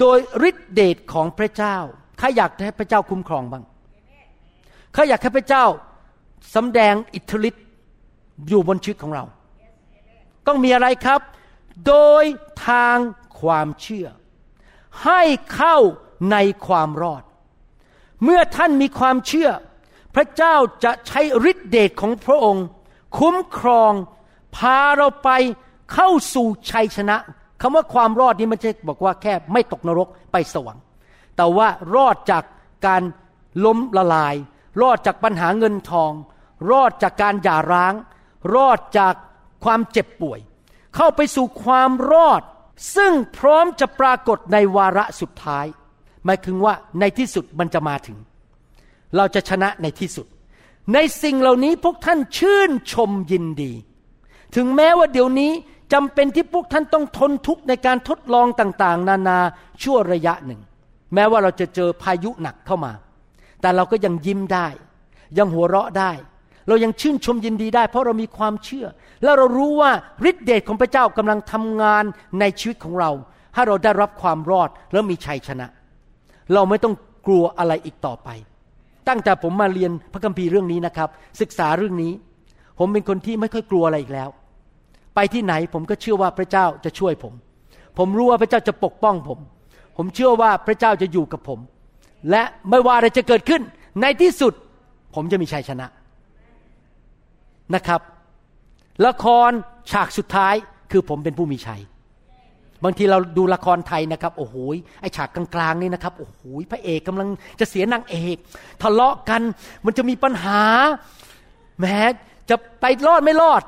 [0.01, 0.19] โดย
[0.49, 1.77] ฤทธิเดชของพระเจ้า
[2.19, 3.65] ใครอยากให้พระเจ้าคุ้มครองบ้าง
[4.93, 5.65] ใครอยากให้พระเจ้า
[6.55, 7.65] สำแดงอิทธิฤทธิ์
[8.49, 9.25] อยู่บนชีวิตของเรา
[10.47, 11.21] ต้องมีอะไรครับ
[11.87, 12.25] โดย
[12.69, 12.99] ทาง
[13.41, 14.07] ความเชื่อ
[15.05, 15.23] ให้
[15.55, 15.77] เข้า
[16.33, 16.37] ใน
[16.67, 17.23] ความรอด
[18.25, 19.51] เมื่อท่านมีความเชื่อ
[20.15, 21.21] พระเจ้าจะใช้
[21.51, 22.65] ฤทธิเดชของพระองค์
[23.19, 23.93] คุ้มครอง
[24.57, 25.31] พาเราไป
[25.93, 27.17] เข้าสู่ชัยชนะ
[27.61, 30.83] คำว่าความรอดนี้มันจะบอกว่าแค่ไม่ตกนรกไปสวรรค์
[31.37, 32.45] แต่ว่ารอดจาก
[32.87, 33.03] การ
[33.65, 34.35] ล้มละลาย
[34.83, 36.13] รอดจากปัญหาเงินทอง
[36.71, 37.95] รอดจากการหย่าร้าง
[38.55, 39.15] รอดจาก
[39.65, 40.41] ความเจ็บป่วย
[40.97, 42.43] เข้าไปสู่ความรอด
[42.97, 45.67] ซึ่งพร้อมจะปรากฏในวาระสุดท้าย
[46.25, 48.19] หมายถึงว่าในที่สุดมันจะมาถึง
[49.17, 50.27] เราจะชนะในที่สุด
[50.95, 53.73] ในสิ่งเหล่านี้พวกท่านชื่นชมยินดี
[54.57, 55.53] ถึงแม้ว่าเดี๋ยวนี้
[55.93, 59.39] จำเป็นที่พวกท่านต้องทนทุกข์ในการทดลองต่างๆ นานา
[59.83, 60.61] ชั่วระยะหนึ่ง
[61.15, 62.93] แม้ว่าเราจะเจอพายุหนักเข้ามา
[63.61, 64.67] แต่เราก็ยังยิ้มได้
[65.39, 66.13] ยังหัวเราะได้
[66.69, 68.87] เรายังชื่นชมยินดีได้ เพราะเรามีความเชื่อ
[69.23, 69.91] แล้วเรารู้ว่า
[70.31, 72.05] ฤทธิเดชของพระเจ้ากำลังทำงาน
[72.41, 73.11] ในชีวิตของเรา
[73.55, 75.67] ให้เราได้รับความรอดแล้วมีชัยชนะ
[76.55, 76.95] เราไม่ต้อง
[77.27, 78.29] กลัวอะไรอีกต่อไป
[79.09, 81.09] ตั้งแต่ผมมาเรียนพระคัมภีร์เรื่องนี้นะครับ
[81.41, 82.13] ศึกษาเรื่องนี้
[82.79, 84.29] ผมเป็นคนที่ไม่ค่อยกลัวอะไรอีกแล้ว
[85.15, 87.35] ไปที่ไหนผมก็เชื่อว่าพระเจ้าจะช่วยผม
[87.99, 89.39] ผมรู้ว่าพระเจ้าจะปกป้องผม
[89.97, 91.59] ผมเชื่อว่าพระเจ้าจะอยู่กับผม
[92.31, 93.63] และไม่ว่าอะไรจะเกิดขึ้น
[94.01, 94.53] ในที่สุด
[95.15, 95.87] ผมจะมีชัยชนะ
[97.75, 98.01] นะครับ
[99.07, 99.51] ละคร
[99.91, 100.55] ฉากสุดท้าย
[100.91, 101.83] คือผมเป็นผู้มีชัย
[102.85, 104.55] บางทีเราดูละครไทยนะครับโอ้โห
[105.01, 106.41] ไอฉากกลางๆนี่นะครับโอ้โห
[106.71, 107.29] พระเอกกำลัง
[107.61, 108.37] จะเสียนางเอก
[108.83, 109.43] ทะเลาะกัน
[109.85, 110.63] มันจะมีปัญหา
[111.81, 111.99] แม้
[112.51, 113.63] จะไปรอดไม่รอด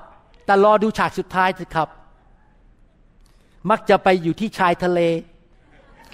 [0.47, 1.89] แต่รอดูฉากสุดท้ายสิครับ
[3.71, 5.01] มักจะไปอยู่ที่ชายทะเล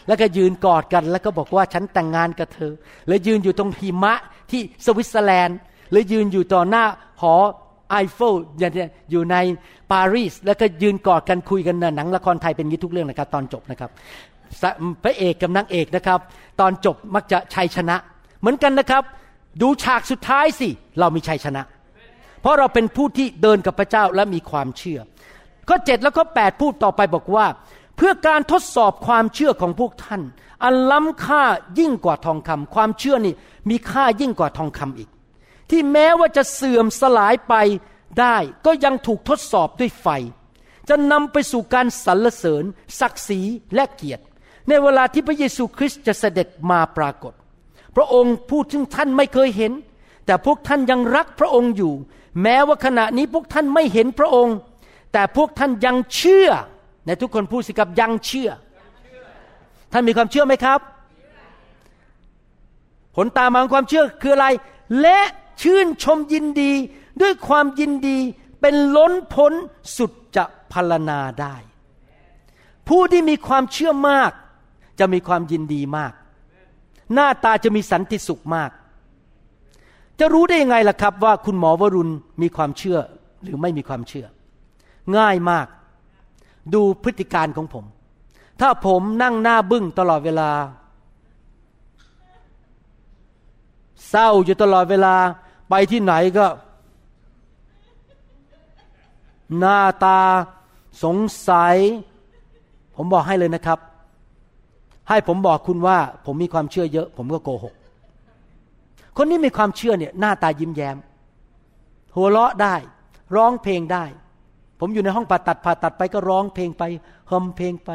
[0.07, 2.73] แล้วก็ยืนกอดกัน แล้วก็บอกว่าฉันแต่งงานกับเธอ
[3.07, 4.15] หรือยืนอยู่ตรงหิมะ
[4.51, 5.59] ที่สวิตเซอร์แลนด์
[5.91, 6.85] หรือยืนอยู่ต่อหน้า
[7.21, 7.35] หอ
[7.91, 8.35] ไอเฟล
[9.11, 9.37] อยู่ใน
[9.93, 13.91] ปารีสแล้วก็ยืนกอดกันคุยกันนะหนังละครไทยเป็นงี้ทุกเรื่องนะครับ ตอนจบนะครับ
[15.03, 16.19] พระเอกกับนางเอกนะครับ
[16.61, 17.97] ตอนจบมักจะชัยชนะ
[18.41, 19.03] เหมือนกันนะครับ
[19.63, 20.69] ดูฉากสุดท้ายสิ
[20.99, 21.63] เรามีชัยชนะ
[22.41, 25.01] เพราะเราเป็นผู้ที่เดินกับพระเจ้าและมีความเชื่อ
[25.69, 27.47] ข้อเจ็ดแล้วก็แปดพูดต่อไปบอกว่า
[27.97, 30.23] เพื่อการทดสอบความเชื่อของพวกท่าน
[30.65, 31.43] อันล้ำค่า
[31.79, 33.35] ยิ่งกว่าทองคำความเชื่อนี่
[33.71, 35.09] มีค่ายิ่งกว่าทองคำอีก
[35.71, 37.55] ที่แม้ว่าจะเสื่อมสลายไป
[38.21, 40.07] ได้ก็ยังถูกทดสอบด้วยไฟ
[40.89, 42.65] จะนำไปสู่การสรรเสริญ
[43.01, 43.41] ศักดิ์ศรี
[43.75, 44.23] และเกียรติ
[44.69, 47.33] ในเวลาที่พระเยซูคริสต์จะเสด็จมาปรากฏ
[47.97, 49.73] พระองค์ผู้ซึ่งท่านไม่เคยเห็น
[50.27, 51.93] แต่พวกท่านยังรักพระองค์อยู่
[52.43, 54.57] แม้ว่าขณะนี้พวกท่านไม่เห็นพระองค์
[55.13, 56.49] แต่พวกท่านยังเชื่อ
[57.07, 58.51] ในทุกคนพูดสิครับยังเชื่อ
[59.93, 60.81] ท่านมีความเชื่อไหมครับ
[63.17, 64.47] ผลตามมาของความเชื่อคืออะไร
[65.03, 65.21] และ
[65.61, 66.73] ชื่นชมยินดี
[67.21, 68.19] ด้วยความยินดี
[68.61, 69.53] เป็นล้นพ้น
[69.97, 71.55] สุดจะพรรณนาได้
[72.89, 74.33] ผู้ที่มีความเชื่อมาก
[75.01, 76.13] จะมีความยินดีมาก
[77.15, 78.71] หน้าตาจะมีสันติสุขมาก
[80.19, 82.99] จะรู้ได้ยังไงล่ะครับว่าคุณหมอวรุณมีความเชื่อ
[83.43, 84.27] หรือไม่มีความเชื่อ
[85.17, 85.67] ง่ายมาก
[86.75, 87.85] ดูพฤติการของผม
[88.61, 90.51] ถ้าผมนั่งหน้าบึ้งตลอดเวลา
[94.09, 95.15] เศร้าอยู่ตลอดเวลา
[95.71, 96.47] ไปที่ไหนก็
[99.59, 100.21] หน้าตา
[101.05, 101.17] สง
[101.49, 101.77] สัย
[102.97, 103.79] ผมบอกให้เลยนะครับ
[105.09, 107.75] ให้ผมบอกคุณว่า ผมมีความเชื่อเยอะ ผมก็โกหก
[109.17, 110.97] คนนี้มีความเชื่อเนี่ยหน้าตายิ้มแย้ม
[112.15, 112.75] หัวเราะได้
[113.35, 114.05] ร้องเพลงได้
[114.81, 116.83] ผมอยู่ในห้องผ่าตัดผ่าตัดไปก็ร้องเพลงไป
[117.31, 117.91] ฮมเพลงไป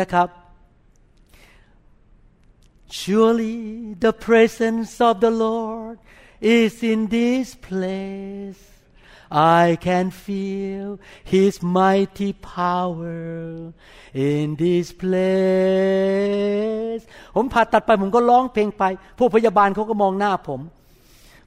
[0.00, 0.28] นะครับ
[2.98, 3.56] Surely
[4.04, 5.96] the presence of the Lord
[6.42, 8.58] is in this place.
[9.30, 13.72] I can feel His mighty power
[14.12, 17.02] in this place
[17.34, 18.84] ผมผ่าตัดไปผมก็ร้องเพลงไป
[19.18, 20.60] พวกพยาบาลเขาก็มองหน้าผม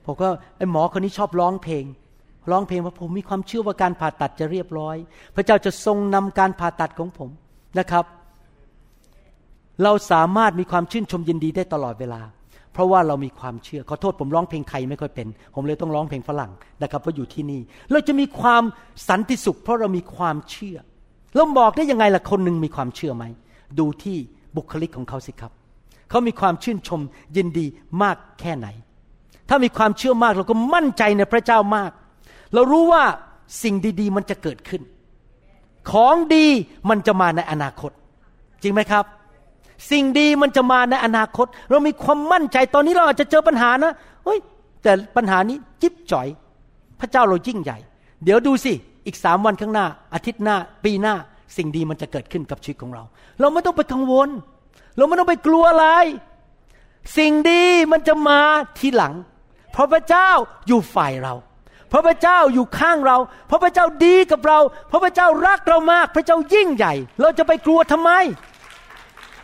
[0.06, 1.86] ผมก็ไอหมอคนนี้ชอบร้องเพลง
[2.52, 4.96] ร้องเพลงว่าผมมีความเชื่อว่าการผ่าตัดจะเรียบร้อย
[5.36, 7.30] พระเจ้าจะทรงนำการผ่าตัดของผม
[7.80, 8.06] นะครับ
[9.84, 12.22] เราสามารถมีความชื่นชมยินดีได้ตลอดเวลา
[12.76, 16.52] เพราะว่าเรามีความเชื่อขอโทษผมร้องเพลงไทยไม่ค่อยเป็น ผมเลยต้องร้องเพลงฝรั่ง
[16.84, 17.62] นะครับเพราะอยู่ที่นี่
[17.92, 18.64] เราจะมีความ
[19.10, 20.78] สันติสุข เพราะเรามีความเชื่อ
[21.36, 23.26] เราบอกได้ยังไงล่ะคนหนึ่งมีความเชื่อไหม
[23.80, 24.18] ดูที่
[24.56, 25.52] บุคลิกของเขาสิครับ
[26.10, 27.02] เขามีความชื่นชม
[27.36, 27.66] ยินดี
[28.02, 28.68] มากแค่ไหน
[29.50, 31.92] ถ้ามีความเชื่อมากเราก็มั่นใจในพระเจ้ามาก
[32.54, 33.04] เรารู้ว่า
[33.64, 34.82] สิ่งดี ๆ มันจะเกิดขึ้น
[35.92, 36.46] ของดี
[36.90, 37.92] มันจะมาในอนาคต
[38.62, 39.06] จริงไหมครับ
[39.92, 43.94] สิ่งดีมันจะมาในอนาคต เรามีความมั่นใจตอนนี้เราอาจจะเจอปัญหานะ
[44.26, 44.40] เฮ้ย
[44.84, 46.28] แต่ปัญหานี้จิ๊บจ่อย
[47.00, 47.78] พระเจ้าเรายิ่งใหญ่
[48.24, 48.74] เดี๋ยวดูสิ
[49.06, 51.16] อีกสามวันข้างหน้า อาทิตย์หน้า ปีหน้า
[51.58, 53.04] สิ่งดีมันจะเกิดขึ้นกับชีวิตของเรา
[53.40, 54.30] เราไม่ต้องไปกังวล
[54.98, 55.88] เราไม่ต้องไปกลัวอะไร
[57.18, 58.40] สิ่งดีมันจะมา
[58.80, 59.14] ทีหลัง
[59.72, 60.30] เพราะพระเจ้า
[60.68, 61.34] อยู่ฝ่ายเรา
[61.90, 63.18] เพราะพระเจ้าอยู่ข้างเรา
[63.48, 68.12] เพราะพระเจ้าดีกับเรา เพราะพระเจ้ารักเรามาก พระเจ้ายิ่งใหญ่ เราจะไปกลัวทำไม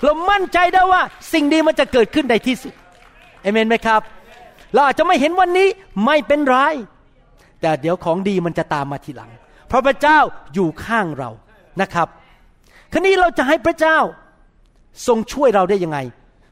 [0.03, 1.01] เรามั่นใจได้ว่า
[1.33, 2.73] สิ่งดีมันจะเกิดขึ้นในที่สุด
[3.41, 4.01] เอเมนไหมครับ
[4.73, 5.67] เราอาจจะไม่เห็นวันนี้
[6.05, 6.57] ไม่เป็นไร
[7.61, 9.31] แต่เดี๋ยวของดีมันจะตามมาทีหลัง
[9.67, 10.19] เพราะพระเจ้า
[10.53, 11.29] อยู่ข้างเรา
[11.81, 12.07] นะครับ
[12.91, 13.97] คราวนี้เราจะให้พระเจ้า
[15.07, 15.99] ทรงช่วยเราได้ยังไง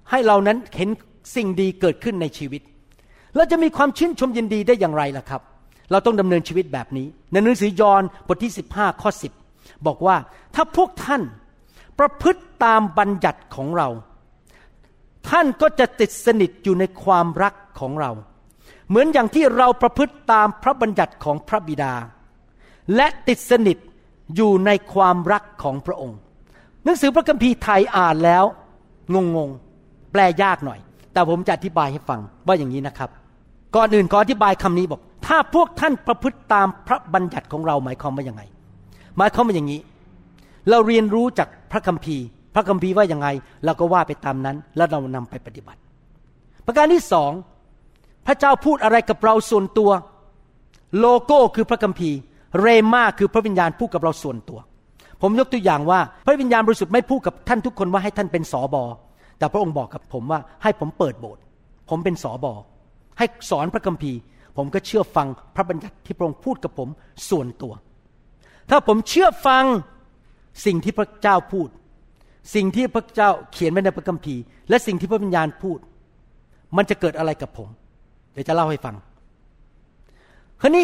[0.10, 0.90] ให้เรานั้นเห็น
[1.36, 2.62] สิ่งดีเกิดขึ้นในชีวิต
[3.36, 5.42] เราจะมีความชื่นชมยินดีได้อย่างไรล่ะครับ
[5.92, 9.10] เราต้องดำเนินชีวิตแบบนี้ ในหนังสือยอห์นบทที่ 15 ข้อ
[9.48, 10.16] 10 บอกว่า
[10.56, 11.22] ถ้าพวกท่าน
[12.00, 13.90] ประพฤติตามบัญญัติของเรา
[15.30, 18.12] ท่านก็จะติดสนิทอยู่ในความรักของเรา
[18.90, 21.94] เหมือนอย่างที่เราประพฤติตามพระบัญญัติของพระบิดา
[22.96, 23.78] และติดสนิท
[24.36, 26.18] อยู่ในความรักของพระองค์
[26.84, 28.44] หนังสือพระคัมภีร์ไทยอ่านแล้ว
[29.14, 29.50] งงง
[30.12, 30.80] แปลยากหน่อย
[31.14, 33.10] แต่ผมจะอธิบายให้ฟังว่าอย่างนี้นะครับ
[33.76, 38.42] ก่อนอื่นขออธิบายคำนี้บอก ถ้าพวกท่านประพฤติตามพระบัญญัติของเราหมายความว่าอย่างไง
[39.18, 39.80] หมายความว่าอย่างนี้
[40.70, 43.28] เราเรียนรู้จากพระคัมภีร์ พระคัมภีร์ว่าอย่างไง
[43.66, 45.80] เราก็ว่าไปตามนั้น แล้วเรานำไปปฏิบัติ
[46.66, 47.32] ประการที่สอง
[48.28, 49.92] พระเจ้าพูดอะไรกับเราส่วนตัว
[51.00, 52.18] โลโก้คือพระคัมภีร์
[52.62, 54.60] เรมาคือพระวิญญาณพูดกับเราส่วนตัว
[55.22, 58.84] ผมยกตัวอย่างว่า พระวิญญาณบริสุทธิ์ไม่พูดกับท่านทุกคนว่าให้ท่านเป็นสอบอ
[59.38, 61.42] แต่พระองค์บอกกับผมว่าให้ผมเปิดโบสถ์
[61.90, 62.54] ผมเป็นสอบอ
[63.18, 64.20] ให้สอนพระคัมภีร์
[64.58, 66.90] ผมก็เชื่อฟังพระบัญญัติที่พระองค์พูดกับผม
[67.30, 67.74] ส่วนตัว
[68.70, 69.64] ถ้าผมเชื่อฟัง
[70.66, 71.70] สิ่งที่พระเจ้าพูด
[72.56, 75.80] สิ่งที่พระเจ้าเขียนไว้ในพระคัมภีร์ และสิ่งที่พระวิญญาณพูด
[76.78, 77.70] มันจะเกิดอะไรกับผม
[78.34, 78.96] เดี๋ยวจะเล่าให้ฟัง
[80.62, 80.84] คราวนี้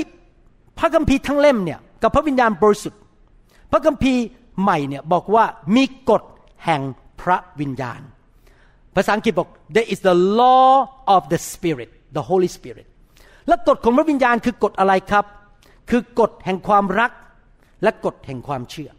[0.80, 3.02] พระคัมภีร์ทั้งเล่มเนี่ยกับพระวิญญาณบริสุทธิ์
[3.72, 4.22] พระคัมภีร์
[4.62, 5.46] ใหม่เนี่ยบอกว่า
[5.76, 6.24] มีกฎ
[6.66, 6.82] แห่ง
[7.22, 8.02] พระวิญญาณ
[8.96, 10.70] ภาษาอังกฤษบอก there is the law
[11.16, 12.88] of the spirit the Holy Spirit
[13.48, 15.26] และกฎของพระวิญญาณคือกฎอะไรครับ
[15.90, 17.12] คือกฎแห่งความรัก
[17.84, 18.90] และกฎแห่งความเชื่อ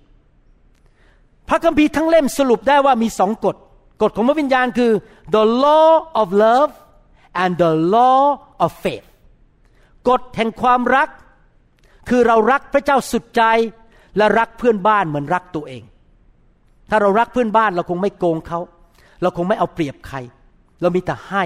[1.49, 3.57] พระคัมภีร์ทั้งเล่มสรุปได้ว่ามีสองกฎ
[4.03, 4.93] กฎของพระวิญญาณคือ
[5.35, 5.91] the law
[6.21, 6.73] of love
[7.43, 8.23] and the law
[8.65, 9.07] of faith
[10.09, 11.09] กฎแห่งความรัก
[12.09, 13.43] คือเรารักพระเจ้าสุดใจ
[14.17, 15.83] และรักเพื่อนบ้านเหมือนรักตัวเอง
[16.91, 18.61] ถ้าเรารักเพื่อนบ้านเราคงไม่โกงเขา
[19.23, 20.17] เราคงไม่เอาเปรียบใคร
[20.81, 21.45] เรามีแต่ให้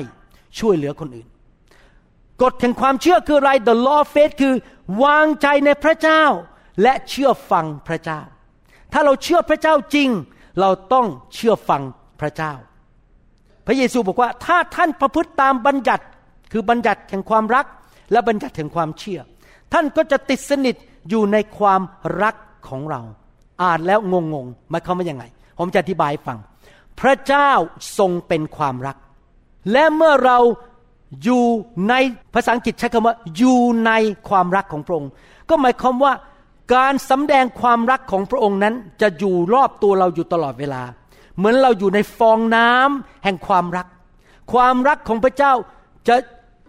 [0.59, 1.29] ช่วยเหลือคนอื่น
[2.43, 4.55] กฎแห่งความเชื่อคืออะไร the law of faith คือ
[5.05, 6.23] วางใจในพระเจ้า
[6.83, 8.21] และเชื่อฟังพระเจ้า
[8.93, 10.09] ถ้าเราเชื่อพระเจ้าจริง
[10.61, 11.83] เราต้องเชื่อฟัง
[12.21, 12.53] พระเจ้า
[13.67, 16.05] พระเยซูบอกว่าถ้าท่านประพฤติตามบัญญัติ
[16.53, 17.67] คือบัญญัติแห่งความรัก
[18.13, 19.21] และบัญญัติแห่งความเชื่อ
[19.73, 20.77] ท่านก็จะติดสนิท
[21.09, 21.83] อยู่ในความ
[22.23, 22.37] รัก
[22.69, 23.01] ของเรา
[23.63, 25.25] อ่านแล้วงงงๆหมายความว่ายังไง
[25.59, 26.39] ผมจะอธิบายฟัง
[27.01, 27.51] พระเจ้า
[27.99, 28.97] ทรงเป็นความรัก
[29.73, 30.39] และเมื่อเรา
[31.25, 31.45] อยู่
[31.89, 31.95] ใน
[32.35, 33.93] ภาษาอังกฤษใช้คำว่าอยู่ใน
[34.29, 35.11] ความรักของพระองค์
[35.49, 36.13] ก็หมายความว่า
[36.75, 40.83] การสำแดงความรักของพระองค์นั้นจะอยู่รอบตัวเราอยู่ตลอดเวลา
[41.37, 43.87] เหมือนเราอยู่ในฟองน้ำแห่งความรัก
[44.53, 45.53] ความรักของพระเจ้า
[46.09, 46.17] จะ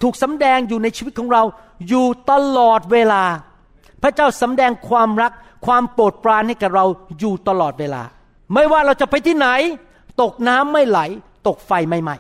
[0.02, 1.44] ถูกสำแดงอยู่ในชีวิตของเรา
[1.90, 3.24] อยู่ตลอดเวลา
[4.04, 5.32] พระเจ้าสำแดงความรัก
[5.66, 6.86] ความโปรดปรานให้กับเรา
[7.20, 8.04] อยู่ตลอดเวลา
[8.54, 9.48] ไม่ว่าเราจะไปที่ไหน
[10.22, 11.00] ตกน้ำไม่ไหล
[11.48, 12.16] ตกไฟไม่ไหม้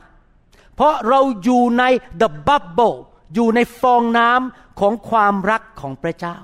[0.75, 1.84] เพราะเราอยู่ใน
[2.21, 2.97] the bubble
[3.36, 6.36] อยู่ในฟองน้ำของความรักของพระเจ้า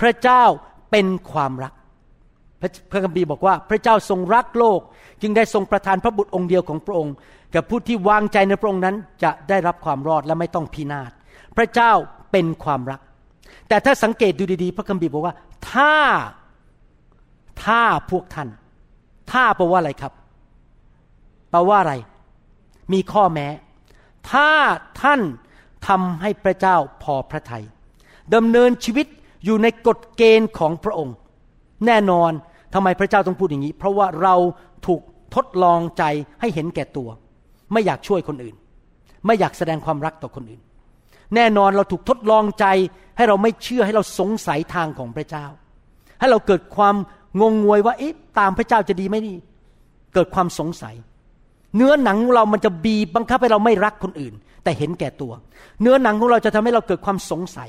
[0.00, 0.44] พระเจ้า
[0.90, 1.72] เป็นความรัก
[2.60, 4.80] พระพระคัมภีร์บอกว่า พระเจ้าทรงรักโลก
[5.22, 7.14] จึงได้ทรงประทานพระบุตรองค์เดียวของพระองค์
[7.54, 11.10] กับผู้ที่วางใจในพระองค์นั้นจะได้รับความรอดและไม่ต้องพินาศ
[11.56, 11.92] พระเจ้า
[12.32, 13.00] เป็นความรัก
[13.68, 15.34] แต่ถ้าสังเกตดูดีๆ พระคัมภีร์บอกว่า
[15.72, 15.94] ถ้า
[17.64, 18.48] ถ้าพวกท่าน
[19.32, 20.12] ถ้าแปลว่าอะไรครับ
[21.50, 21.94] แปลว่าอะไร
[22.92, 23.48] มีข้อแม้
[24.30, 24.50] ถ้า
[25.02, 25.20] ท่าน
[25.86, 27.64] ทำให้พระเจ้าพอพระทยัย
[28.34, 29.06] ดำเนินชีวิต
[29.44, 31.14] อยู่ในกฎเกณฑ์ของพระองค์
[31.86, 32.32] แน่นอน
[32.74, 34.34] ทำไมพระเจ้าต้องพูดอย่างนี้ เพราะว่าเรา
[34.86, 35.00] ถูก
[35.34, 36.04] ทดลองใจ
[36.40, 37.08] ให้เห็นแก่ตัว
[37.72, 38.56] ไม่อยากช่วยคนอื่น
[39.26, 40.60] ไม่อยากแสดงความรักต่อคนอื่น
[41.34, 42.66] แน่นอนเราถูกทดลองใจ
[43.16, 45.46] ให้เราไม่เชื่อให้เราสงสัยทางของพระเจ้า
[46.20, 46.96] ให้เราเกิดความ
[47.40, 49.34] งงงวยว่าเอ๊ะตามพระเจ้าจะดีไหมดี
[50.14, 50.94] เกิดความสงสัย
[51.76, 54.34] เนื้อหนังของเรามันจะบีบบังคับให้เราไม่รักคนอื่น
[54.64, 55.32] แต่เห็นแก่ตัว
[55.80, 57.68] เนื้อหนังของเราจะทำให้เราเกิดความสงสัย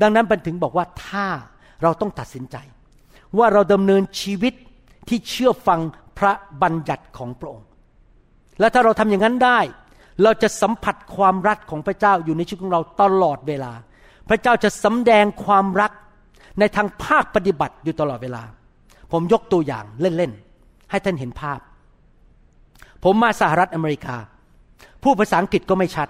[0.00, 1.26] ดังนั้นมันถึงบอกว่าถ้า
[1.82, 2.56] เราต้องตัดสินใจ
[3.38, 4.54] ว่าเราดำเนินชีวิต
[5.08, 5.80] ที่เชื่อฟัง
[6.18, 6.32] พระ
[6.62, 7.66] บัญญัติของพระองค์
[8.60, 9.60] และถ้าเราทำอย่างนั้นได้
[10.22, 13.72] เราจะสัมผัสความรักของพระเจ้าอยู่ในชีวิตของเราตลอดเวลา
[14.28, 15.92] พระเจ้าจะสำแดงความรัก
[16.58, 18.42] ในทางภาคปฏิบัติอยู่ตลอดเวลา
[19.12, 21.60] ผมยกตัวอย่างเล่นๆ ให้ท่านเห็นภาพ
[23.04, 24.16] ผมมาสหรัฐอเมริกา
[25.02, 26.08] ผู้ภาษาอังกฤษก็ไม่ชัด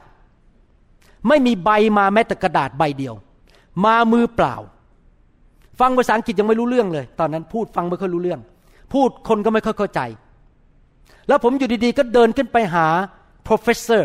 [1.29, 3.15] ไม่มีใบมาแม้แต่กระดาษใบเดียว
[3.85, 4.55] มามือเปล่า
[5.81, 8.41] ฟังภาษาอังกฤษยังไม่รู้เรื่องเลย ตอนนั้นพูดฟังไม่ค่อยรู้เรื่อง
[8.93, 10.01] พูดคนก็ไม่ค่อยเข้าใจ
[11.29, 12.87] แล้วผมอยู่ดีๆ ก็เดินขึ้นไปหา
[13.49, 14.05] professor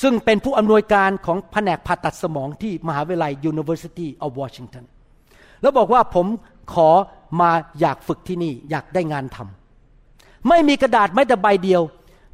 [0.00, 4.84] ซึ่งเป็นผู้อำนวยการของแผนกผ่าตัดสมองที่มหาวิทยาลัย University of Washington
[5.62, 6.26] แล้วบอกว่าผม
[6.74, 6.90] ขอ
[7.40, 11.82] มาอยากฝึกที่นี่ อยากได้งานทำไม่มีกระดาษไม่แต่ใบเดียว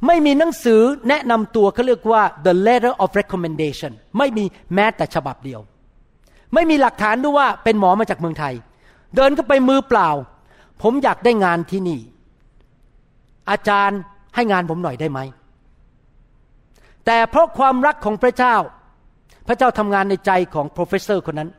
[0.05, 4.45] ไม่มีหนังสือแนะนำตัวเขาเรียกว่า the letter of recommendation ไม่มี
[4.75, 5.61] แม้แต่ฉบับเดียว
[6.53, 8.53] ไม่มีหลักฐานด้วยว่าเป็นหมอมาจากเมืองไทย
[9.15, 10.09] เดินก็ไปมือเปล่า
[10.81, 11.99] ผมอยากได้งานที่นี่
[13.49, 13.99] อาจารย์
[14.35, 15.19] ให้งานผมหน่อยได้ไหม
[17.05, 18.55] แต่เพราะความรักของพระเจ้า
[19.47, 21.49] พระเจ้าทำงานในใจของ professor คนนั้น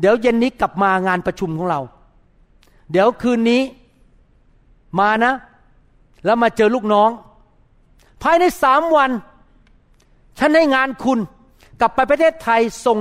[0.00, 1.80] เดี๋ยวเย็นนี้กลับมางานประชุมของเรา
[2.90, 3.62] เดี๋ยวคืนนี้
[5.00, 5.32] มานะ
[6.24, 7.10] แล้วมาเจอลูกน้อง
[8.22, 9.10] ภายในสามวัน
[10.38, 11.18] ฉันให้งานคุณ
[11.80, 12.98] กลับไปประเทศไทยส่ง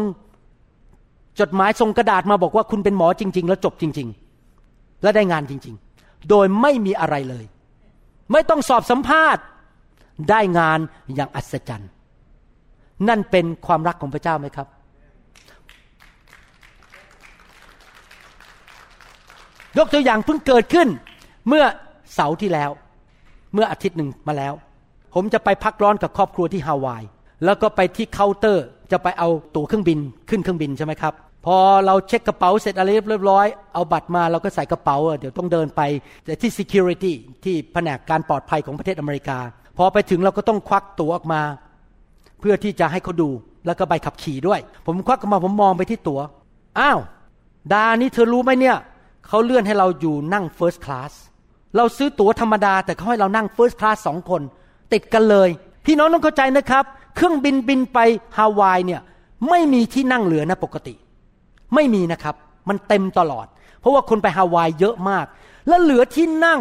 [1.39, 4.07] จดหมายส่งกระดาษมาบอกว่าคุณเป็นหมอจริง ๆ แล้วจบจริง
[4.55, 7.45] ๆ และได้งานจริง ๆ โดยไม่มีอะไรเลย
[8.31, 9.43] ไม่ต้องสอบสัมภาษณ์
[10.29, 10.79] ได้งาน
[11.15, 11.89] อย่างอัศจรรย์
[13.07, 14.67] นั่นเป็นความรักของพระเจ้าไหมครับ
[19.77, 20.87] ยกตัวอย่างเพิ่งเกิดขึ้น
[21.47, 21.63] เมื่อ
[22.13, 22.69] เสาร์ที่แล้ว
[23.53, 24.53] เมื่ออาทิตย์หนึ่งมาแล้ว
[25.13, 27.03] ผมจะไปพักร้อนกับครอบครัวที่ฮาวาย
[27.45, 31.13] แล้วก็ไปที่เคาน์เตอร์จะไปเอาตั๋วเครื่องบินขึ้นเครื่องบินใช่ไหมครับ
[31.45, 35.81] พอเราเช็คกระเป๋าเสร็จอะไรเรียบร้อย เอาบัตรมาเราก็ใส่กระเป๋า เดี๋ยวต้องเดินไป
[36.41, 37.13] ที่ security
[37.43, 39.37] ที่แผนกการปลอดภัยของประเทศอเมริกา
[39.77, 41.41] พอไปถึงเราก็ต้องควักตั๋วออกมา
[42.39, 43.29] เพื่อที่จะให้เขาดู
[43.65, 46.21] แล้วก็ใบขับขี่ด้วย ผมควักออกมาผมมองไปที่ตัว๋ว
[46.79, 46.99] อ้าว
[47.73, 48.77] ดานี่เธอรู้ไหมเนี่ย
[49.27, 51.11] เขาเลื่อนให้เราอยู่นั่ง first class
[51.75, 54.41] เราซื้อตั๋วธรรมดา แต่เขาให้เรานั่ง first class สองคน
[54.93, 55.49] ติดกันเลย
[55.85, 56.83] พี่น้องต้องเข้าใจนะครับ
[57.15, 57.99] เครื่องบินบินไป
[58.37, 59.01] ฮาวายเนี่ย
[59.49, 60.93] ไม่มีที่นั่งเหลือนะปกติ
[61.75, 62.35] ไม่มีนะครับ
[62.69, 63.47] มันเต็มตลอด
[63.79, 65.25] เพราะว่าคนไปฮาวายเยอะมาก
[65.67, 66.59] แล้วเหลือที่นั่ง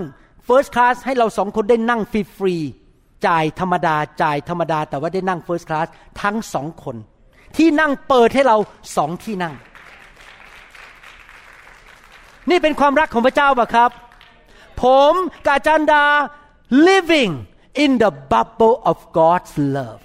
[0.49, 2.01] first class ให้เราสองคนได้นั่ง
[2.37, 5.87] ฟรีๆจ่ายธรรมดาจ่ายธรรมดา แต่ว่าได้นั่ง first class
[6.23, 6.97] ทั้งสองคน
[7.57, 8.57] ที่นั่งเปิดให้เรา
[8.97, 9.55] สองที่นั่ง
[12.51, 13.91] นี่เป็นความรักของพระเจ้าป่ะครับ
[14.83, 15.13] ผม
[15.47, 16.05] กาจารย์ดา
[16.89, 17.33] living
[17.83, 20.03] in the bubble of God's love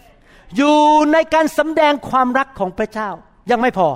[0.58, 0.80] อยู่
[1.12, 3.10] ในการสำแดงความรักของพระเจ้า
[3.51, 3.89] ยังไม่พอ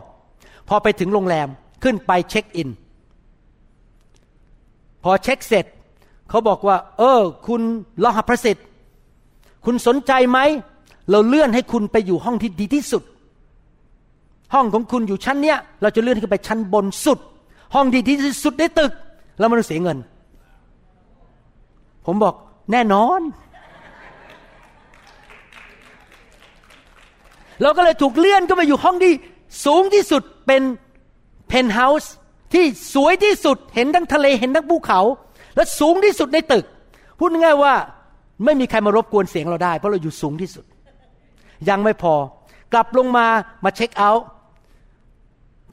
[0.68, 1.48] พอไปถึงโรงแรม
[1.84, 2.70] ขึ้นไปเช็คอิน
[5.04, 5.66] พอเช็คเสร็จ
[6.30, 7.62] เขาบอกว่า เออ คุณ
[8.04, 8.66] ลหประสิทธิ์
[9.66, 10.40] คุณสนใจไหม
[11.12, 13.04] เราเลื่อนให้คุณไปอยู่ห้องที่ดีที่สุด
[14.54, 17.20] ห้องของคุณอยู่ชั้นเนี้ย เราจะเลื่อนขึ้นไปชั้นบนสุด
[17.76, 18.92] ห้องดีที่สุดในตึก
[19.40, 19.98] แล้วมันเสียเงิน
[22.06, 22.36] ผมบอก
[22.72, 23.22] แน่นอน
[27.62, 29.14] เราก็เลยถูกเลื่อนก็มาอยู่ห้องที่
[29.66, 30.62] สูงที่สุด เป็น
[31.48, 32.14] เพนท์เฮาส์
[32.54, 35.02] ที่สวยที่สุดเห็นทั้งทะเลเห็นทั้งภูเขา
[35.56, 36.66] และสูงที่สุดในตึก
[37.20, 37.74] พูดง่ายว่า
[38.46, 40.66] ไม่มีใครมารบกวนเสียงเราได้ เพราะเราอยู่สูงที่สุด
[41.70, 42.14] ยังไม่พอ
[42.74, 43.28] กลับลงมา
[43.64, 44.26] มาเช็คเอาท์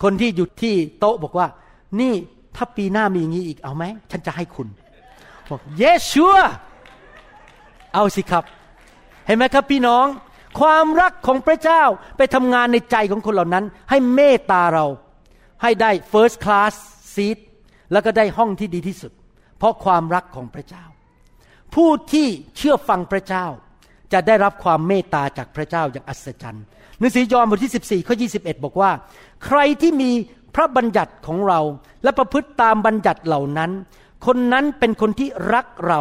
[0.02, 1.46] คนที่อยู่ที่โต๊ะบอกว่า
[2.00, 2.12] นี่
[2.56, 4.68] ถ้าปีหน้ามีอย่างนี้อีกเอาไหม ฉันจะให้คุณ
[5.48, 6.46] บอก yes sure
[7.94, 8.44] เอาสิครับ
[9.26, 10.06] เห็นไหมครับพี่น้อง
[10.60, 11.82] ความรักของพระเจ้า
[12.16, 14.86] ไปทำงานในใจของคนเหล่านั้น ให้เมตตาเรา
[15.62, 16.74] ให้ได้ first class
[17.14, 17.38] seat
[17.92, 19.12] แล้วก็ได้ห้องที่ดีที่สุด
[19.58, 20.84] เพราะความรักของพระเจ้า
[21.74, 23.46] ผู้ที่เชื่อฟังพระเจ้า
[24.12, 26.64] จะได้รับความเมตตาจากพระเจ้าอย่างอัศจรรย์
[26.98, 28.90] หนังสือยอห์นบทที่ 14ข้อ21 บอกว่า
[29.44, 30.10] ใครที่มี
[30.54, 31.60] พระบัญญัติของเรา
[32.02, 33.70] และประพฤติตามบัญญัติเหล่านั้น
[34.26, 36.00] คนนั้นเป็นคนที่รักเรา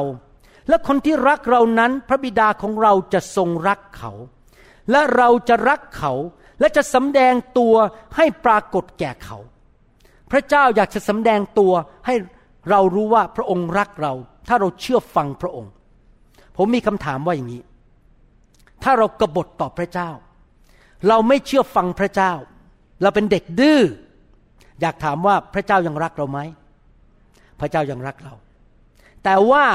[0.70, 4.12] และคนที่รักเรานั้นพระบิดาของเราจะทรงรักเขา
[4.92, 6.14] และเราจะรักเขา
[6.60, 7.76] และจะสำแดงตัว
[8.16, 9.38] ให้ปรากฏแก่เขา
[10.32, 11.74] พระเจ้าอยากจะสำแดงตัว
[12.06, 12.16] ให้
[12.70, 14.14] เรารู้ว่าพระองค์รักเรา
[14.48, 15.72] ถ้าเราเชื่อฟังพระองค์
[16.58, 17.62] ผมมีคำถามว่าอย่างนี้
[18.84, 20.10] ถ้าเรากบฏต่อพระเจ้า
[21.08, 22.34] เราไม่เชื่อฟังพระเจ้า
[23.02, 23.82] เราเป็นเด็กดื้อ
[24.82, 26.40] อยากถามว่าพระเจ้ายังรักเราไหม
[27.60, 28.34] พระเจ้ายังรักเรา
[29.24, 29.66] แต่ว่า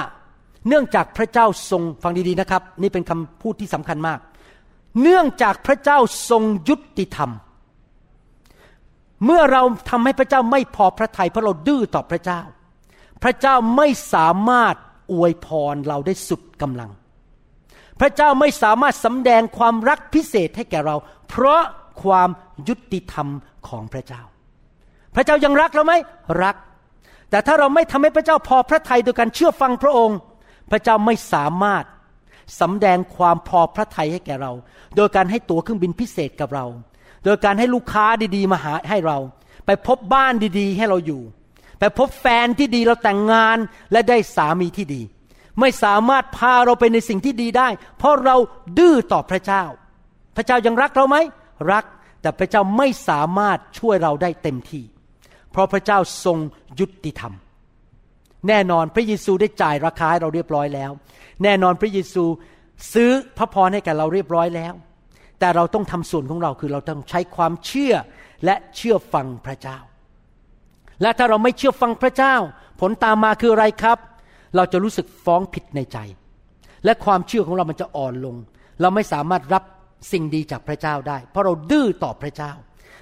[0.68, 4.18] เนื่องจากพระเจ้าทรงฟังดีๆนะครับ นี่เป็นคำพูดที่สำคัญมาก
[5.02, 5.98] เนื่องจากพระเจ้า
[6.30, 7.30] ทรงยุติธรรม
[9.24, 12.40] เมื่อเราทำให้พระเจ้าไม่พอพระทัยเพราะเราดื้อต่อพระเจ้า
[13.22, 14.74] พระเจ้าไม่สามารถ
[15.12, 16.90] อวยพรเราได้สุดกำลัง
[18.00, 20.96] พระเจ้าไม่สามารถสำแดงความรักพิเศษให้แก่เรา
[21.28, 21.62] เพราะ
[22.02, 22.28] ความ
[22.68, 23.28] ยุติธรรม
[23.68, 24.22] ของพระเจ้า
[25.14, 25.94] พระเจ้ายังรักเราไหม
[26.42, 26.56] รัก
[27.30, 30.18] แต่ถ้าเราไม่ทำให้พระเจ้าพอพระทัยโดยการเชื่อฟังพระองค์
[30.70, 31.84] พระเจ้าไม่สามารถ
[32.60, 34.52] สำแดงความพอพระทัยให้แก่เรา
[34.96, 36.66] โดยการให้ตั๋วเครื่องบินพิเศษกับเรา
[37.24, 39.18] โดยการให้ลูกค้าดีๆมาหาให้เรา
[39.66, 41.22] ไปพบบ้านดีๆ ให้เราอยู่
[41.78, 43.58] ไปพบแฟนที่ดีเราแต่งงาน
[43.92, 45.02] และได้สามีที่ดี
[45.60, 47.68] ไม่สามารถพาเราไปในสิ่งที่ดีได้
[47.98, 48.36] เพราะเรา
[48.78, 49.64] ดื้อต่อพระเจ้า
[50.36, 51.16] พระเจ้ายังรักเราไหม
[51.72, 51.84] รัก
[52.20, 54.84] แต่พระเจ้าไม่สามารถช่วยเราได้เต็มที่
[55.50, 56.38] เพราะพระเจ้าทรง
[56.80, 57.32] ยุติธรรม
[58.48, 60.90] แน่นอนพระเยซูได้จ่ายราคาให้เราเรียบร้อยแล้ว
[61.42, 62.24] แน่นอนพระเยซู
[62.92, 64.72] ซื้อพระพรให้แก่เราเรียบร้อยแล้ว
[65.40, 67.94] แต่เราต้องทำส่วนของเราคือเราต้องใช้ความเชื่อ
[68.44, 69.78] และเชื่อฟังพระเจ้า
[71.02, 72.34] และถ้าเราไม่เชื่อฟังพระเจ้า
[72.80, 73.98] ผลตามมาคืออะไรครับ
[74.56, 75.98] เราจะรู้สึกฟ้องผิดในใจ
[76.84, 78.36] และความเชื่อของเรามันจะอ่อนลง
[78.80, 79.64] เราไม่สามารถรับ
[80.12, 82.52] สิ่งดีจากพระเจ้าได้ เพราะเราดื้อต่อพระเจ้า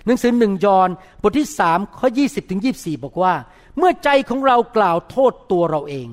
[0.06, 0.88] หนังสือหนึ่งยอห์น
[1.22, 3.32] บทที่สามข้อยี่สิบถึงยีบสี่บอกว่า
[3.78, 6.08] เมื่อใจของเรากล่าวโทษตัวเราเอง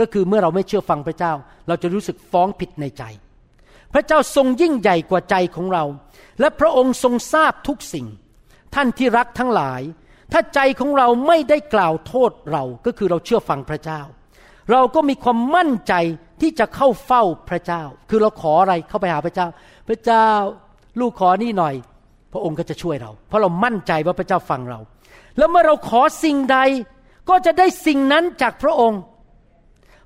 [0.00, 1.32] ก็คือเมื่อเราไม่เชื่อฟังพระเจ้า
[1.68, 3.02] เราจะรู้สึกฟ้องผิดในใจ
[3.94, 5.84] พระเจ้าทรงยิ่งใหญ่กว่าใจของเรา
[6.40, 8.06] และพระองค์ทรงทราบทุกสิ่ง
[8.74, 9.80] ท่านที่รักทั้งหลาย
[10.32, 14.00] ถ้าใจของเราไม่ได้กล่าวโทษเราก็คือเราเชื่อฟังพระเจ้า
[14.72, 15.94] เราก็มีความมั่นใจ
[16.40, 19.46] ที่จะเข้าเฝ้าพระเจ้า คือเราขออะไรเข้าไปหาพระเจ้า
[19.88, 20.28] พระเจ้า
[21.00, 21.74] ลูกขอนี่หน่อย
[22.32, 24.80] พระองค์ก็จะช่วยเรา เพราะเรามั่นใจว่าพระเจ้าฟังเรา
[25.38, 26.58] แล้วเมื่อเราขอสิ่งใด
[27.28, 29.00] ก็จะได้สิ่งนั้นจากพระองค์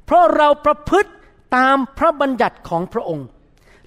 [0.05, 1.13] เพราะเราประพฤติ
[1.57, 3.27] ตามพระบัญญัติของพระองค์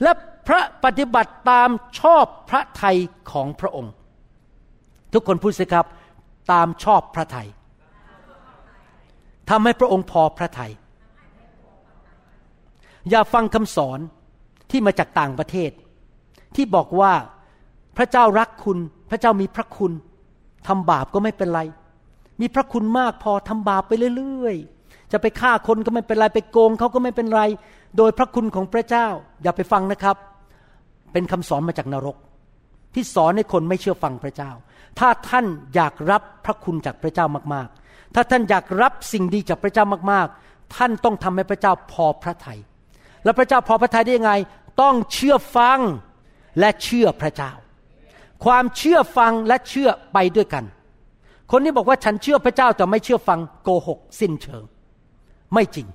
[0.03, 0.11] และ
[0.47, 1.69] พระปฏิบัติตาม
[1.99, 2.97] ชอบพระทัย
[3.31, 3.91] ของพระองค์
[5.13, 5.85] ทุกคนพูดสิครับ
[6.51, 7.47] ตามชอบพระทัย
[9.49, 10.71] ทำให้พระองค์พอพระทัย
[13.09, 13.99] อย่าฟังคำสอน
[14.71, 15.71] ที่มาจากต่างประเทศ
[16.55, 17.13] ที่บอกว่า
[17.97, 18.77] พระเจ้ารักคุณ
[19.09, 19.91] พระเจ้ามีพระคุณ
[20.67, 21.61] ทำบาปก็ไม่เป็นไร
[22.41, 27.41] มีพระคุณมากพอทำบาปไปเรื่อยๆ จะไปฆ่าคนก็ไม่เป็นไรไปโกงเขาก็ไม่เป็นไร
[27.97, 29.07] โดยพระคุณของพระเจ้า
[29.43, 30.15] อย่าไปฟังนะครับ
[31.13, 32.17] เป็นคำสอนมาจากนรก
[32.93, 34.51] ที่สอนให้คนไม่เชื่อฟังพระเจ้า
[34.99, 42.59] ถ้าท่านอยากรับพระคุณจากพระเจ้ามากๆ ถ้าท่านอยากรับสิ่งดีจากพระเจ้ามากๆ ท่านต้องทำให้พระเจ้าพอพระทยัย
[43.23, 44.33] แล้วพระเจ้าพอพระทัยได้ยังไง
[44.81, 45.79] ต้องเชื่อฟัง
[46.59, 47.51] และเชื่อพระเจ้า
[48.45, 50.63] ความเชื่อฟังและเชื่อไปด้วยกัน
[51.51, 54.63] คนที่บอกว่าฉันเชื่อพระเจ้าแต่ไม่เชื่อฟังโกหก สิ้นเชิง
[55.53, 55.87] ไม่จริง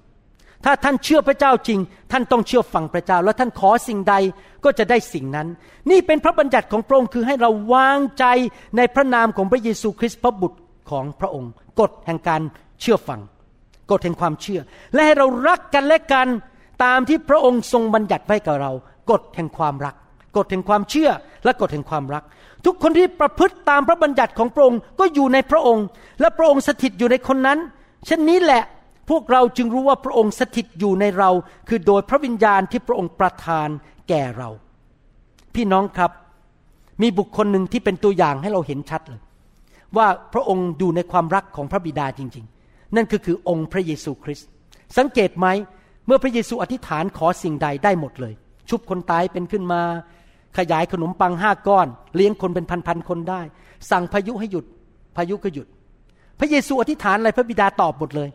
[0.65, 1.81] ถ้าท่านเชื่อพระเจ้าจริง
[2.13, 4.15] ท่านต้องเชื่อฟังพระเจ้า แล้วท่านขอสิ่งใด
[4.65, 5.49] ก็จะได้สิ่งนั้น
[5.91, 8.25] นี่เป็นพระบัญญัติของพระองค์คือให้เราวางใจ
[8.77, 10.59] ในพระนามของพระเยซูคริสต์พระบุตร
[10.91, 12.43] ของพระองค์ กฎแห่งการ
[12.81, 13.21] เชื่อฟัง
[13.91, 14.61] กฎแห่งความเชื่อ
[14.95, 16.29] และให้เรารักกันและกัน
[16.85, 18.73] ตามที่พระองค์ทรงบัญญัติไว้กับเรา
[19.11, 19.95] กฎแห่งความรัก
[20.37, 21.11] กฎแห่งความเชื่อ
[21.47, 22.25] และกฎแห่งความรัก
[22.65, 25.85] ทุกคนที่ประพฤติตามพระบัญญัติของพระองค์ก็อยู่ในพระองค์
[26.21, 27.59] และพระองค์สถิตอยู่ในคนนั้น
[28.07, 28.63] เช่นนี้แหละ
[29.11, 31.31] พวกเราจึงรู้ว่าพระองค์สถิตอยู่ในเรา
[31.69, 33.69] คือโดยพระวิญญาณที่พระองค์ประทาน
[34.09, 34.49] แก่เรา
[35.55, 36.11] พี่น้องครับ
[37.03, 39.21] มีบุคคลหนึ่งที่เป็นตัวอย่างให้เราเห็นชัดเลย
[39.97, 44.49] ว่าพระองค์อยู่ในความรักของพระบิดาจริง ๆ นั่นก็คือองค์พระเยซูคริสต์
[44.99, 45.47] สังเกตไหม
[46.07, 48.35] เมื่อพระเยซูอธิษฐานขอสิ่งใดได้หมดเลย
[48.69, 49.83] ชุบคนตายเป็นขึ้นมา
[50.59, 53.41] ขยายขนมปังห้าก้อน เลี้ยงคนเป็นพันๆคนได้
[53.91, 54.65] สั่งพายุให้หยุด
[55.17, 55.67] พายุก็หยุด
[56.39, 58.29] พระเยซูอธิษฐานอะไรพระบิดาตอบหมดเลย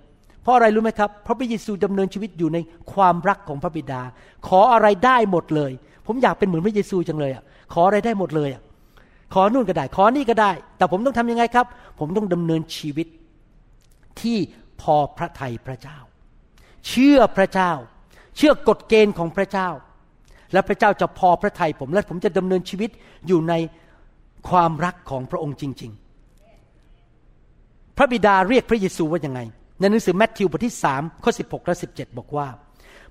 [0.44, 2.58] เพราะอะไรรู้ไหมครับ เพราะพระเยซูดำเนินชีวิตอยู่ใน
[2.94, 4.02] ความรักของพระบิดา
[4.48, 5.72] ขออะไรได้หมดเลย
[6.08, 7.44] ผมอยากเป็นเหมือนพระเยซูจังเลยอะ
[7.74, 8.62] ขออะไรได้หมดเลยอะ
[9.34, 11.66] ขอนู่นก็ได้ ขอนี่ก็ได้ แต่ผมต้องทำยังไงครับ
[12.00, 13.08] ผมต้องดำเนินชีวิต
[14.22, 14.38] ที่
[14.82, 15.98] พอพระทัยพระเจ้า
[16.88, 17.72] เชื่อพระเจ้า
[18.38, 19.70] เชื่อกฎเกณฑ์ของพระเจ้า
[20.54, 22.90] และพระเจ้าจะพอพระทัยผม และผมจะดำเนินชีวิต
[23.28, 23.54] อยู่ใน
[24.50, 25.92] ความรักของพระองค์จริง
[27.16, 29.40] ๆ พระบิดาเรียกพระเยซูว่ายังไง
[29.80, 32.48] ในหนังสือแมทธิวบทที่3ข้อ16และ17บอกว่า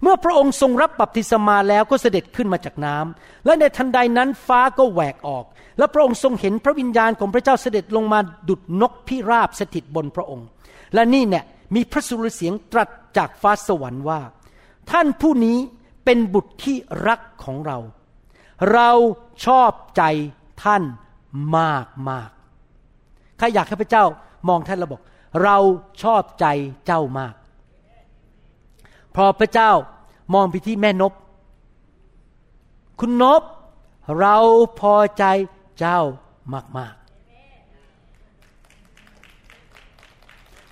[0.03, 5.45] เมื่อพระองค์ทรงรับบัพติศมาแล้วก็เสด็จขึ้นมาจากน้ำและในทันใดนั้นฟ้าก็แหวกออก
[5.78, 8.18] และพระองค์ทรงเห็นพระวิญญาณของพระเจ้าเสด็จลงมา
[8.49, 10.47] ดุดนกพิราบสถิตบนพระองค์
[10.95, 14.20] และนี่เนี่ยมีพระสุรเสียงตรัสจากฟ้าสวรรค์ว่า
[14.91, 15.59] ท่านผู้นี้
[16.05, 16.76] เป็นบุตรที่
[17.07, 17.78] รักของเรา
[18.72, 18.90] เรา
[19.46, 20.03] ชอบใจ
[20.62, 20.82] ท่าน
[21.59, 22.30] มากมาก
[23.38, 24.05] ใครอยากให้พระเจ้า
[24.48, 25.03] มองท่านแล้วบอก
[25.42, 25.57] เรา
[26.03, 26.46] ชอบใจ
[26.86, 27.34] เจ้ามาก
[29.16, 29.72] พอพระเจ้า
[30.34, 31.12] มองไปที่แม่นบ
[33.01, 33.42] คุณนบ
[34.18, 34.36] เรา
[34.80, 35.24] พอใจ
[35.78, 36.01] เจ้า
[36.53, 36.94] มากมาก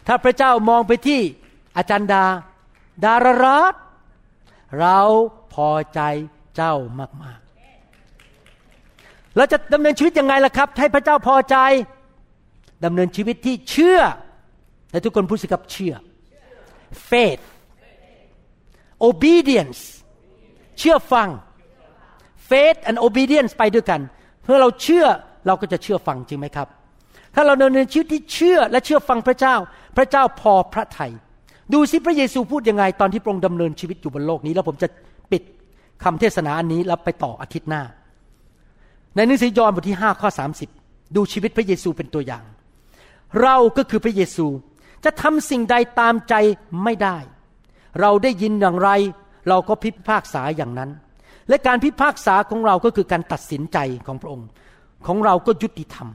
[0.07, 1.21] ถ้าพระเจ้ามองไปที่
[1.77, 2.25] อาจารย์ดา
[3.05, 3.75] ดารารัต
[4.81, 4.99] เรา
[5.55, 6.01] พอใจ
[6.57, 6.75] เจ้า
[7.23, 11.57] มากๆเราจะดำเนินชีวิตยังไงล่ะครับ ให้พระเจ้าพอใจ
[12.85, 14.01] ดำเนินชีวิตที่เชื่อ
[14.91, 15.95] และทุกคนพูดสิครับเชื่อ
[17.11, 17.43] faith
[19.09, 19.81] obedience
[20.79, 21.29] เชื่อฟัง
[22.51, 24.01] faith and obedience ไปด้วยกัน
[24.43, 25.07] เพื่อเราเชื่อ
[25.47, 26.69] เราก็จะเชื่อฟังจริงไหมครับ
[27.35, 29.55] ถ้าเราดำเนินชีวิตที่เชื่อและเชื่อฟังพระเจ้า
[29.97, 31.13] พระเจ้าพอพระทยัย
[31.73, 34.89] ดูสิพระเยซูพูดยังไงตอนที่พระองค์ดำเนินชีวิตอยู่บนโลกนี้ แล้วผมจะ
[35.33, 35.43] ปิด
[36.05, 37.83] คำเทศนาอันนี้แล้วไปต่ออาทิตย์หน้า
[39.15, 40.29] ในหนังสือยอห์นบทที่5ข้อ
[40.73, 42.45] 30 ดูชีวิตพระเยซูเป็นตัวอย่าง
[43.43, 44.47] เราก็คือพระเยซู
[45.05, 46.35] จะทำสิ่งใดตามใจ
[46.85, 47.19] ไม่ได้
[48.01, 48.91] เราได้ยินอย่างไร
[49.49, 50.91] เราก็พิพากษาอย่างนั้น
[51.49, 54.49] และการพิพากษาของเราก็คือการตัดสินใจของพระองค์
[55.07, 56.09] ของเราก็ยุติธรรม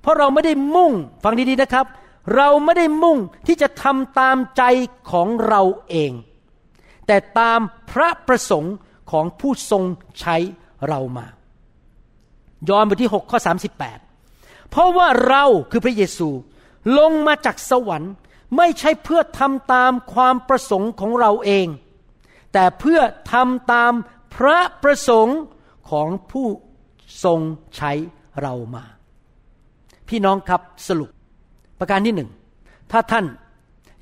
[0.00, 0.92] เพราะเราไม่ได้มุ่ง
[1.24, 1.86] ฟังดีๆนะครับ
[2.34, 4.62] เราไม่ได้มุ่งที่จะทำตามใจ
[5.10, 6.12] ของเราเอง
[7.06, 7.60] แต่ตาม
[7.90, 8.74] พระประสงค์
[9.10, 9.84] ของผู้ทรง
[10.20, 10.36] ใช้
[10.88, 11.26] เรามา
[12.68, 13.38] ยอห์นบทที่ 6 ข้อ
[14.04, 16.28] 38 เพราะว่าเราคือพระเยซู
[16.98, 18.12] ลงมาจากสวรรค์
[18.56, 21.66] ไม่ใช่เพื่อทำตามความประสงค์ของเราเอง
[22.52, 23.00] แต่เพื่อ
[23.32, 23.92] ทำตาม
[24.34, 25.38] พระประสงค์
[25.90, 26.48] ของผู้
[27.24, 27.40] ทรง
[27.76, 27.92] ใช้
[28.42, 28.84] เรามา
[30.08, 31.10] พี่น้องครับสรุป
[31.80, 32.30] ประการที่หนึ่ง
[32.92, 33.26] ถ้าท่าน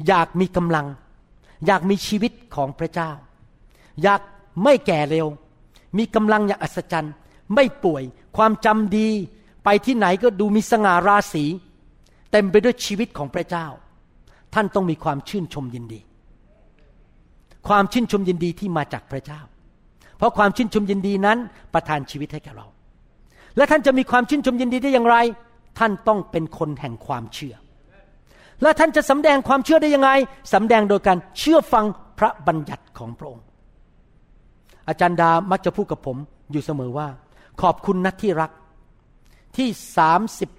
[0.08, 0.86] อยากมีกำลัง
[1.66, 3.10] อยากมีชีวิตของพระเจ้า
[4.02, 4.20] อยาก
[4.64, 5.26] ไม่แก่เร็ว
[5.98, 7.14] มีกำลังอย่างอัศจรรย์
[7.54, 8.02] ไม่ป่วย
[8.36, 9.08] ความจำดี
[9.64, 11.44] ไปที่ไหนก็ดูมีสง่าราศี
[12.32, 13.66] เต็มไปด้วยชีวิตของพระเจ้า
[14.54, 16.00] ท่านต้องมีความชื่นชมยินดี
[17.68, 19.40] ความชื่นชมยินดีที่มาจากพระเจ้า
[20.18, 21.38] เพราะความชื่นชมยินดีนั้น
[21.74, 22.66] ประทานชีวิตให้แก่เรา
[23.56, 25.16] และท่านจะมีความชื่นชมยินดีได้อย่างไร
[25.78, 27.54] ท่านต้องเป็นคนแห่งความเชื่อ
[28.62, 30.10] และท่านจะสำแดงความเชื่อได้ยังไง
[30.52, 31.84] สำแดงโดยการเชื่อฟัง
[32.18, 33.44] พระบัญญัติของพระองค์
[34.88, 36.16] อาจารย์ดามักจะพูดกับผม
[36.52, 37.08] อยู่เสมอว่า
[37.62, 38.50] ขอบคุณนักที่รัก
[39.56, 40.50] ที่สามสิบ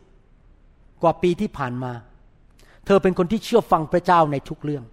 [1.02, 1.92] กว่าปีที่ผ่านมา
[2.86, 4.84] เธอเป็นคนที่เชื่อฟังพระเจ้าในทุกเรื่อง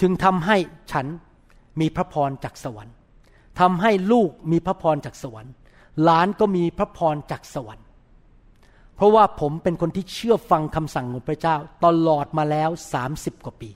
[0.00, 0.56] จึงทำให้
[0.92, 1.06] ฉัน
[1.80, 2.94] มีพระพรจากสวรรค์
[3.60, 5.52] ทำให้ลูกมีพระพรจากสวรรค์
[6.02, 7.85] หลานก็มีพระพรจากสวรรค์
[8.96, 13.70] เพราะว่าผมเป็นคนที่เชื่อฟังคำสั่งของพระเจ้า ตลอดมาแล้วสามสิบกว่าปี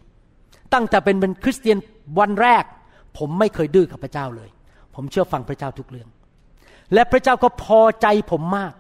[0.73, 1.79] ตั้งแต่เป็นเป็นคริสเตียน
[2.19, 2.65] วันแรก
[3.19, 4.51] ผมไม่เคยดื้อกับพระเจ้าเลย
[4.95, 6.09] ผมเชื่อฟังพระเจ้าทุกเรื่อง
[6.95, 8.73] และพระเจ้าก็พอใจผมมาก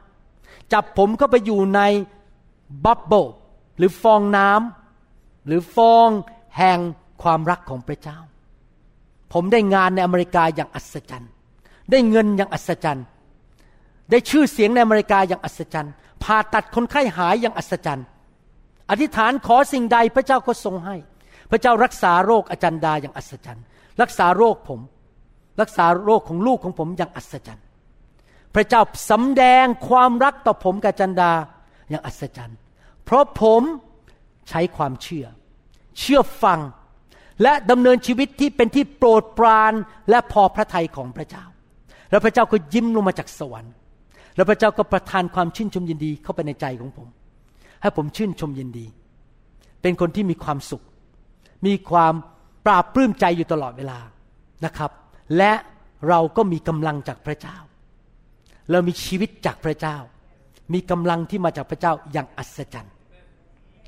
[0.73, 1.81] จับผมก็ไปอยู่ใน
[2.85, 3.27] บับเบิล
[3.77, 6.09] หรือฟองน้ำหรือฟอง
[6.59, 6.79] แห่ง
[7.23, 8.19] ความรักของพระเจ้า
[9.33, 11.31] ผมได้งานในอเมริกาอย่างอัศจรรย์
[11.91, 13.07] ได้เงินอย่างอัศจรรย์
[14.11, 18.07] ได้ชื่อเสียงในอเมริกาอย่างอัศจรรย์ ผ่าตัดคนไข้หายอย่างอัศจรรย์
[18.91, 20.97] อธิษฐานขอสิ่งใดพระเจ้าก็ทรงให้
[21.51, 23.65] พระเจ้ารักษาโรคอาจารย์ดาอย่างอัศจรรย์
[24.03, 24.81] รักษาโรคผม
[25.61, 27.65] รักษาโรคของลูกของผมอย่างอัศจรรย์
[28.55, 31.33] พระเจ้าสำแดงความรักต่อผมกับอาจารย์ดา
[31.91, 32.59] อย่างอัศจรรย์
[33.05, 33.63] เพราะผม
[34.49, 35.27] ใช้ความเชื่อ
[36.01, 36.61] เชื่อฟัง
[37.43, 39.73] และดำเนินชีวิตที่เป็นที่โปรดปราน
[40.11, 41.45] และพอพระทัยของพระเจ้า
[42.11, 43.73] แล้วพระเจ้าก็ยิ้มลงมาจากสวรรค์
[44.37, 47.09] แล้วพระเจ้าก็ประทานความชื่นชมยินดีเข้าไปในใจของผม
[47.83, 48.87] ให้ผมชื่นชมยินดี
[49.83, 50.85] เป็นคนที่มีความสุข
[51.67, 52.15] มีความ
[52.67, 53.99] ปราบปลื้มใจอยู่ตลอดเวลา
[54.65, 54.91] นะครับ
[55.37, 55.53] และ
[56.09, 57.57] เราก็มีกำลังจากพระเจ้า
[58.71, 59.97] เรามีชีวิตจากพระเจ้า
[60.75, 62.95] มีกำลังที่มาจากพระเจ้าอย่างอัศจรรย์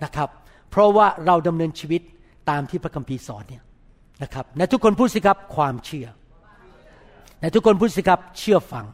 [0.04, 0.28] นะครับ
[0.70, 2.02] เพราะว่าเราดำเนินชีวิต
[2.50, 3.62] ตามที่พระคัมภีร์สอนเนี่ย
[4.22, 6.06] นะครับในทุกคนพูดสิครับความเชื่อ
[7.40, 8.86] ในทุกคนพูดสิครับเชื่อฟัง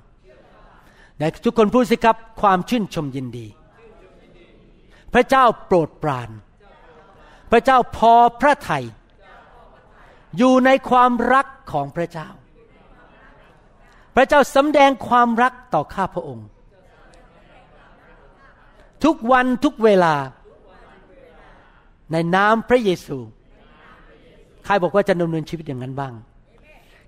[1.18, 3.46] ในทุกคนพูดสิครับความชื่นชมยินดี
[5.14, 6.30] พระเจ้าโปรดปราน
[7.50, 8.84] พระเจ้าพอพระทัย
[10.38, 12.28] อยู่ในความรักของพระเจ้า
[14.16, 16.46] พระเจ้าสำแดงความรักต่อข้าพระองค์
[19.04, 20.14] ทุกวันทุกเวลา
[22.12, 23.18] ในนามพระเยซู
[24.64, 26.14] ใครบอกว่าจะดำเนินชีวิตอย่างนั้นบ้าง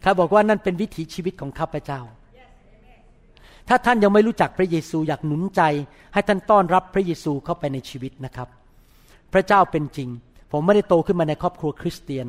[0.02, 2.00] ใครบอกว่านั่นเป็นวิถีชีวิตของข้าพเจ้า
[3.72, 5.62] ถ้าท่านยังไม่รู้จักพระเยซูอยากหนุนใจ
[6.12, 8.48] ให้ท่านต้อนรับพระเยซูเข้าไปในชีวิตนะครับ
[9.32, 10.08] พระเจ้าเป็นจริง
[10.52, 12.26] ผมไม่ได้โตขึ้นมาในครอบครัวคริสเตียน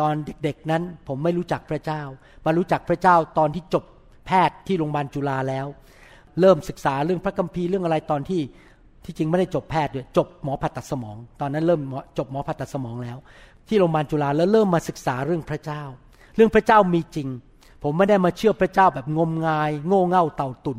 [0.00, 0.12] ตอน
[0.44, 2.02] เด็กๆนั้นผมไม่รู้จักพระเจ้า
[2.44, 3.84] มารู้จักพระเจ้าตอนที่จบ
[4.26, 5.66] แพทย์ที่โรงพยาบาลจุฬาแล้ว
[6.40, 8.40] เริ่มศึกษาเรื่องพระคัมภีร์เรื่องอะไรตอนที่
[9.04, 11.80] ที่จริงไม่ได้จบแพทย์ด้วยจบหมอผ่าตัดสมอง ตอนนั้นเริ่ม
[12.18, 13.18] จบหมอผ่าตัดสมองแล้ว
[13.68, 15.82] ที่โรงพยาบาลจุฬาแล้วเริ่มมาศึกษาเรื่องพระเจ้า
[16.36, 17.28] เรื่องพระเจ้ามีจริง
[17.82, 20.78] ผมไม่ได้มาเชื่อพระเจ้าแบบงมงาย โง่เง่าเต่าตุน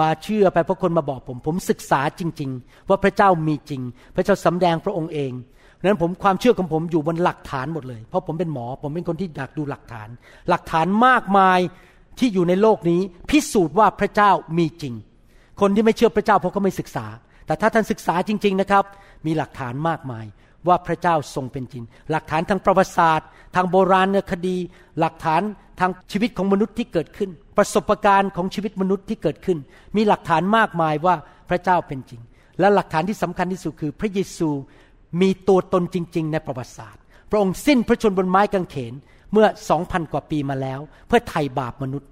[0.00, 3.82] มาเชื่อไปเพราะคนมาบอกผม ผมศึกษาจริง ๆ ว่าพระเจ้ามีจริง
[4.14, 5.32] พระเจ้าสำแดงพระองค์เอง
[5.86, 10.08] นั้นผมความเชื่อของผมอยู่บนหลักฐานหมดเลย เพราะผมเป็นหมอ ผมเป็นคนที่อยากดูหลักฐาน
[10.48, 11.58] หลักฐานมากมาย
[12.18, 14.94] ที่อยู่ในโลกนี้ พิสูจน์ว่าพระเจ้ามีจริง
[15.60, 17.06] คนที่ไม่เชื่อพระเจ้าเพราะเขาไม่ศึกษา
[17.46, 18.84] แต่ถ้าท่านศึกษาจริง ๆนะครับ
[19.26, 20.24] มีหลักฐานมากมาย
[20.68, 24.56] ว่าพระเจ้าทรงเป็นจริง หลักฐานทางประวัติศาสตร์ ทางโบราณคดี
[25.00, 25.42] หลักฐาน
[25.80, 29.58] ทางชีวิตของมนุษย์ที่เกิดขึ้น ประสบการณ์ของชีวิตมนุษย์ที่เกิดขึ้น
[29.96, 31.14] มีหลักฐานมากมายว่า
[31.48, 32.20] พระเจ้าเป็นจริง
[32.60, 34.48] และหลักฐานที่สำคัญที่สุดคือ พระเยซู
[35.20, 38.94] มีตัวตนจริง ๆ ในประวัติศาสตร์ พระองค์สิ้นพระชนบนไม้กางเขน
[39.32, 42.08] เมื่อสองพันกว่าปีมาแล้ว เพื่อไถ่บาปมนุษย์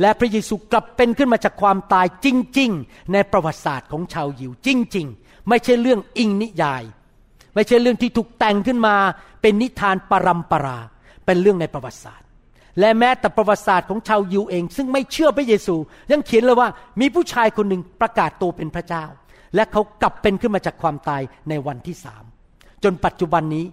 [0.00, 2.26] และพระเยซูกลับเป็นขึ้นมาจากความตายจ
[2.58, 6.82] ริง ๆ ในประวัติศาสตร์ของชาวยิวจริง ๆ ไม่ใช่เรื่องอิงนิยาย
[7.56, 8.96] ไม่ใช่เรื่องที่ถูกแต่งขึ้นมา
[9.42, 10.78] เป็นนิทานปรำปรา
[11.24, 12.26] เป็นเรื่องในประวัติศาสตร์
[12.80, 15.76] และแม้แต่ประวัติศาสตร์ของชาวยิวเอง ซึ่งไม่เชื่อพระเยซู
[16.12, 16.68] ยังเขียนเลยว่า
[17.00, 19.04] มีผู้ชายคนหนึ่งประกาศตัวเป็นพระเจ้า
[19.54, 22.24] และเขากลับเป็นขึ้นมาจากความตายในวันที่สาม
[22.84, 23.64] จนปัจจุบันนี้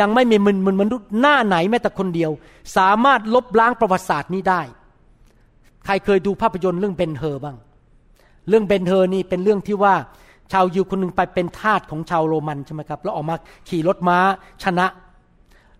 [0.00, 2.30] ยังไม่มีมนมนุษย์หน้าไหนแม้แต่คนเดียว
[2.76, 4.62] สามารถลบล้างประวัติศาสตร์นี้ได้
[5.84, 7.56] ใครเคยดูภาพยนตร์เรื่องเบนเฮอร์บ้าง
[8.48, 9.94] เรื่องเบนเฮอร์นี่เป็นเรื่องที่ว่า
[10.52, 13.36] ชาวยิวคนหนึ่งไปเป็นทาสของชาวโรมันใช่ไหมครับแล้วออกมา
[13.68, 14.18] ขี่รถม้า
[14.64, 14.86] ชนะ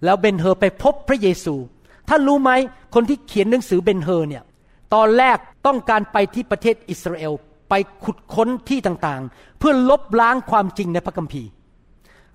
[0.05, 1.55] แล้วเบนเฮอร์ไปพบพระเยซู
[2.09, 2.51] ท่านรู้ไหม
[2.95, 4.43] คนที่เขียนหนังสือเบนเฮอร์เนี่ย
[4.95, 7.33] ตอนแรกต้องการไปที่ประเทศอิสราเอล
[7.69, 11.49] ไปขุดค้นที่ต่างๆ เพื่อลบล้างความจริงในพระคัมภีร์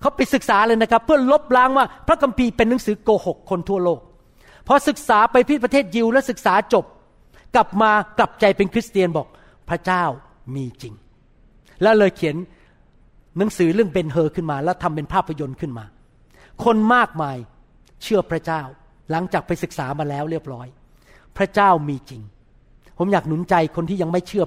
[0.00, 4.00] เขาไปศึกษาเลยนะครับ เพื่อลบล้างว่าพระคัมภีร์เป็นหนังสือโกหกคนทั่วโลก
[4.66, 6.84] พอศึกษาไปที่ประเทศยิวและศึกษาจบ
[7.54, 9.26] กลับมากลับใจเป็นคริสเตียนบอก
[9.68, 10.04] พระเจ้า
[10.54, 10.94] มีจริง
[11.82, 12.36] แล้วเลยเขียน
[13.38, 15.84] หนังสือเรื่องเบนเฮอร์ขึ้นมา แล้วทำเป็นภาพยนตร์ขึ้นมา
[16.64, 17.36] คนมากมาย
[18.02, 18.62] เชื่อพระเจ้า
[19.10, 20.66] หลังจากไปศึกษามาแล้วเรียบร้อย
[21.36, 22.22] พระเจ้ามีจริง
[22.98, 24.44] ผมอยากหนุนใจคนที่ยังไม่เชื่อ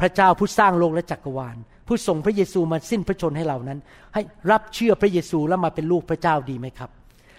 [0.00, 1.56] พระเจ้าผู้สร้างโลกและจักรวาล
[1.88, 3.78] ผู้ส่งพระเยซูมาสิ้นพระชนให้เรานั้น
[4.14, 6.90] ให้รับเชื่อพระเยซูแล้วมาเป็นลูกพระเจ้าดีไหมครับ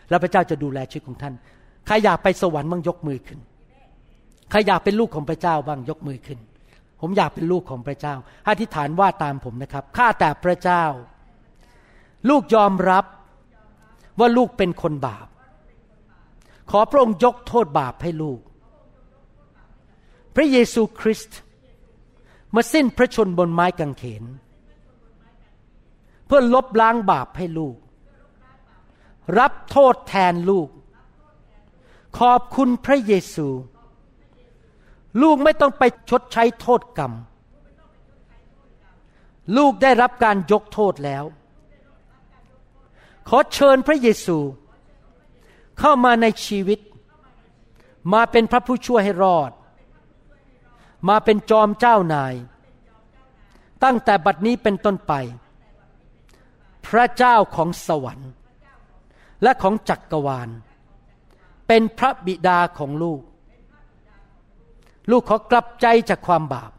[0.10, 1.34] แล้วพระเจ้าจะดูแลชีวิตของท่าน
[1.88, 3.40] ใครอยากไปสวรรค์บ้างยกมือขึ้น
[4.52, 6.40] ใครอยากเป็นลูกของพระเจ้าบ้างยกมือขึ้น
[7.06, 8.16] ผมอยากเป็นลูกของพระเจ้า
[8.50, 10.84] อธิษฐานว่าตามผมนะครับ ข้าแต่พระเจ้า
[12.30, 13.06] ลูกยอมรับ
[14.20, 15.28] ว่าลูกเป็นคนบาป
[16.72, 18.40] ขอพระองค์ยกโทษบาปให้ลูก
[20.36, 21.40] พระเยซูคริสต์
[22.56, 24.24] มาสิ้นพระชนบนไม้กางเขน
[26.26, 27.78] เพื่อลบล้างบาปให้ลูก
[29.40, 30.70] รับโทษแทนลูก
[32.20, 33.48] ขอบคุณพระเยซู
[35.22, 37.14] ลูกไม่ต้องไปชดใช้โทษกรรม
[39.58, 41.24] ลูกได้รับการยกโทษแล้ว
[43.28, 44.38] ขอเชิญพระเยซู
[45.80, 46.80] เข้ามาในชีวิต
[48.14, 49.52] มาเป็นพระผู้ช่วยให้รอด
[51.10, 52.34] มาเป็นจอมเจ้านาย
[53.84, 55.14] ตั้งแต่บัดนี้เป็นต้นไป
[56.88, 58.32] พระเจ้าของสวรรค์
[59.44, 60.50] และของจักกรวาล
[61.68, 63.22] เป็นพระบิดาของลูก
[65.12, 66.72] ลูกขอกลับใจจากความบาป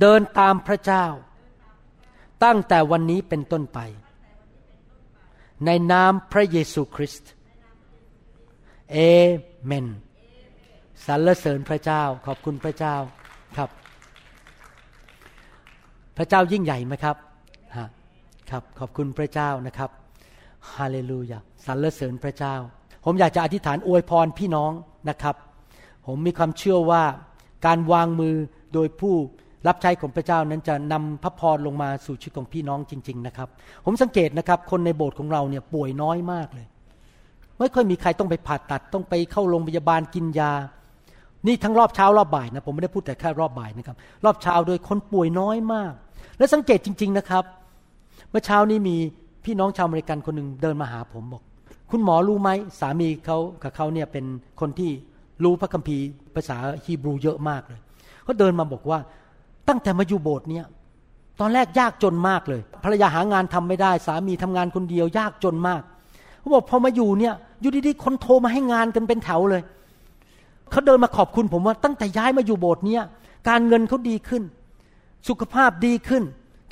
[0.00, 1.06] เดินตามพระเจ้า
[2.44, 3.78] ตั้งแต่วันนี้เป็นต้นไป
[5.66, 7.30] ในนามพระเยซูคริสต์
[8.92, 8.98] เอ
[9.64, 9.86] เมน
[11.06, 12.96] สรรเสริญพระเจ้าขอบคุณพระเจ้า
[13.56, 13.70] ครับ
[16.16, 17.16] พระเจ้ายิ่งใหญ่ไหมครับ
[17.76, 17.86] ฮะ
[18.50, 19.90] ครับขอบคุณพระเจ้านะครับ
[20.74, 22.54] ฮาเลลูยาสรรเสริญพระเจ้า
[23.04, 24.72] ผมอยากจะอธิษฐานอวยพรพี่น้อง
[25.08, 25.36] นะครับ
[26.06, 27.02] ผมมีความเชื่อว่า
[27.66, 28.34] การวางมือ
[28.74, 29.14] โดยผู้
[29.68, 33.48] รับใช้ของพระเจ้านั้นจะนำพระพรลงมาสู่ชีวิตของพี่น้องจริง ๆ นะครับ
[33.84, 36.66] ผมสังเกตนะครับ คนในโบสถ์ของเราเนี่ยป่วยน้อยมากเลย
[37.58, 40.52] ไม่ค่อยมีใครต้องไปผ่าตัดต้องไปเข้าโรงพยาบาลกินยา
[41.46, 45.92] นี่ทั้งรอบเช้ารอบบ่ายนะผมไม่ได้พูดแต่แค่รอบบ่ายนะครับ รอบเช้าโดยคนป่วยน้อยมาก
[46.38, 47.44] และสังเกตจริง ๆนะครับ
[48.30, 48.96] เมื่อเช้านี้มี
[49.44, 51.42] พี่น้องชาวอเมริกันคนหนึ่งเดินมาหาผมบอก
[51.90, 52.50] คุณหมอรู้ไหม
[52.80, 54.24] สามีเขากับเขาเนี่ยเป็น
[54.60, 54.90] คนที่
[55.42, 56.04] รู้พระคัมภีร์
[56.34, 57.80] ภาษาฮีบรูเยอะมากเลย
[58.24, 58.98] เขาเดินมาบอกว่า
[59.68, 60.66] ตั้งแต่มาอยู่โบสถ์เนี่ย
[61.40, 65.82] ตอนแรกยากจนมากเลยภรรยาหางานทำไม่ได้ สามีทำงานคนเดียวยากจนมาก
[66.40, 69.62] เขาบอกพอมาอยู่เนี่ยอยู่ดีๆคนโทรมาให้งานกันเป็นแถวเลย
[70.70, 73.02] เขาเดินมาขอบคุณผมว่าตั้งแต่ย้ายมาอยู่โบสถ์เนี่ย
[73.48, 74.42] การเงินเขาดีขึ้น
[75.28, 76.22] สุขภาพดีขึ้น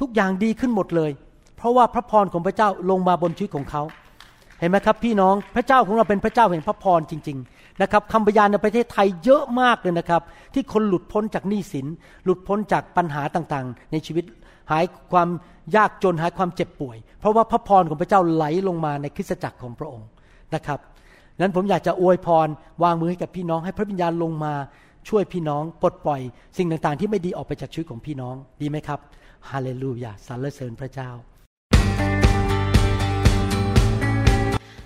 [0.00, 1.10] ทุกอย่างดีขึ้นหมดเลย
[1.56, 3.82] เพราะว่าพระพรของพระเจ้าลงมาบนชีวิตของเขา
[4.58, 10.22] เห็นไหมครับ พี่น้องพระเจ้าของเราเป็นพระเจ้าแห่งพระพรจริงๆ นะครับคำพยานในประเทศไทยเยอะมากเลยนะครับ
[10.54, 11.86] ที่คนหลุดพ้นจากหนี้สิน
[12.24, 14.24] หลุดพ้นจากปัญหาต่างๆ ในชีวิต
[14.70, 15.28] หายความ
[15.76, 20.08] ยากจนหายความเจ็บป่วย เพราะว่าพระพรของพระเจ้าไหลลงมาในคริสตจักรของพระองค์
[20.54, 20.78] นะครับ
[21.40, 22.48] นั้นผมอยากจะอวยพร
[22.82, 24.54] วางมือให้กับพี่น้อง ให้พระวิญญาณลงมา
[25.08, 26.20] ช่วยพี่น้องปลดปล่อย
[26.56, 28.98] สิ่งต่างๆ ที่ไม่ดีออกไปจากชีวิตของพี่น้องดีไหมครับ
[29.50, 31.10] ฮาเลลูยาสรรเสริญพระเจ้า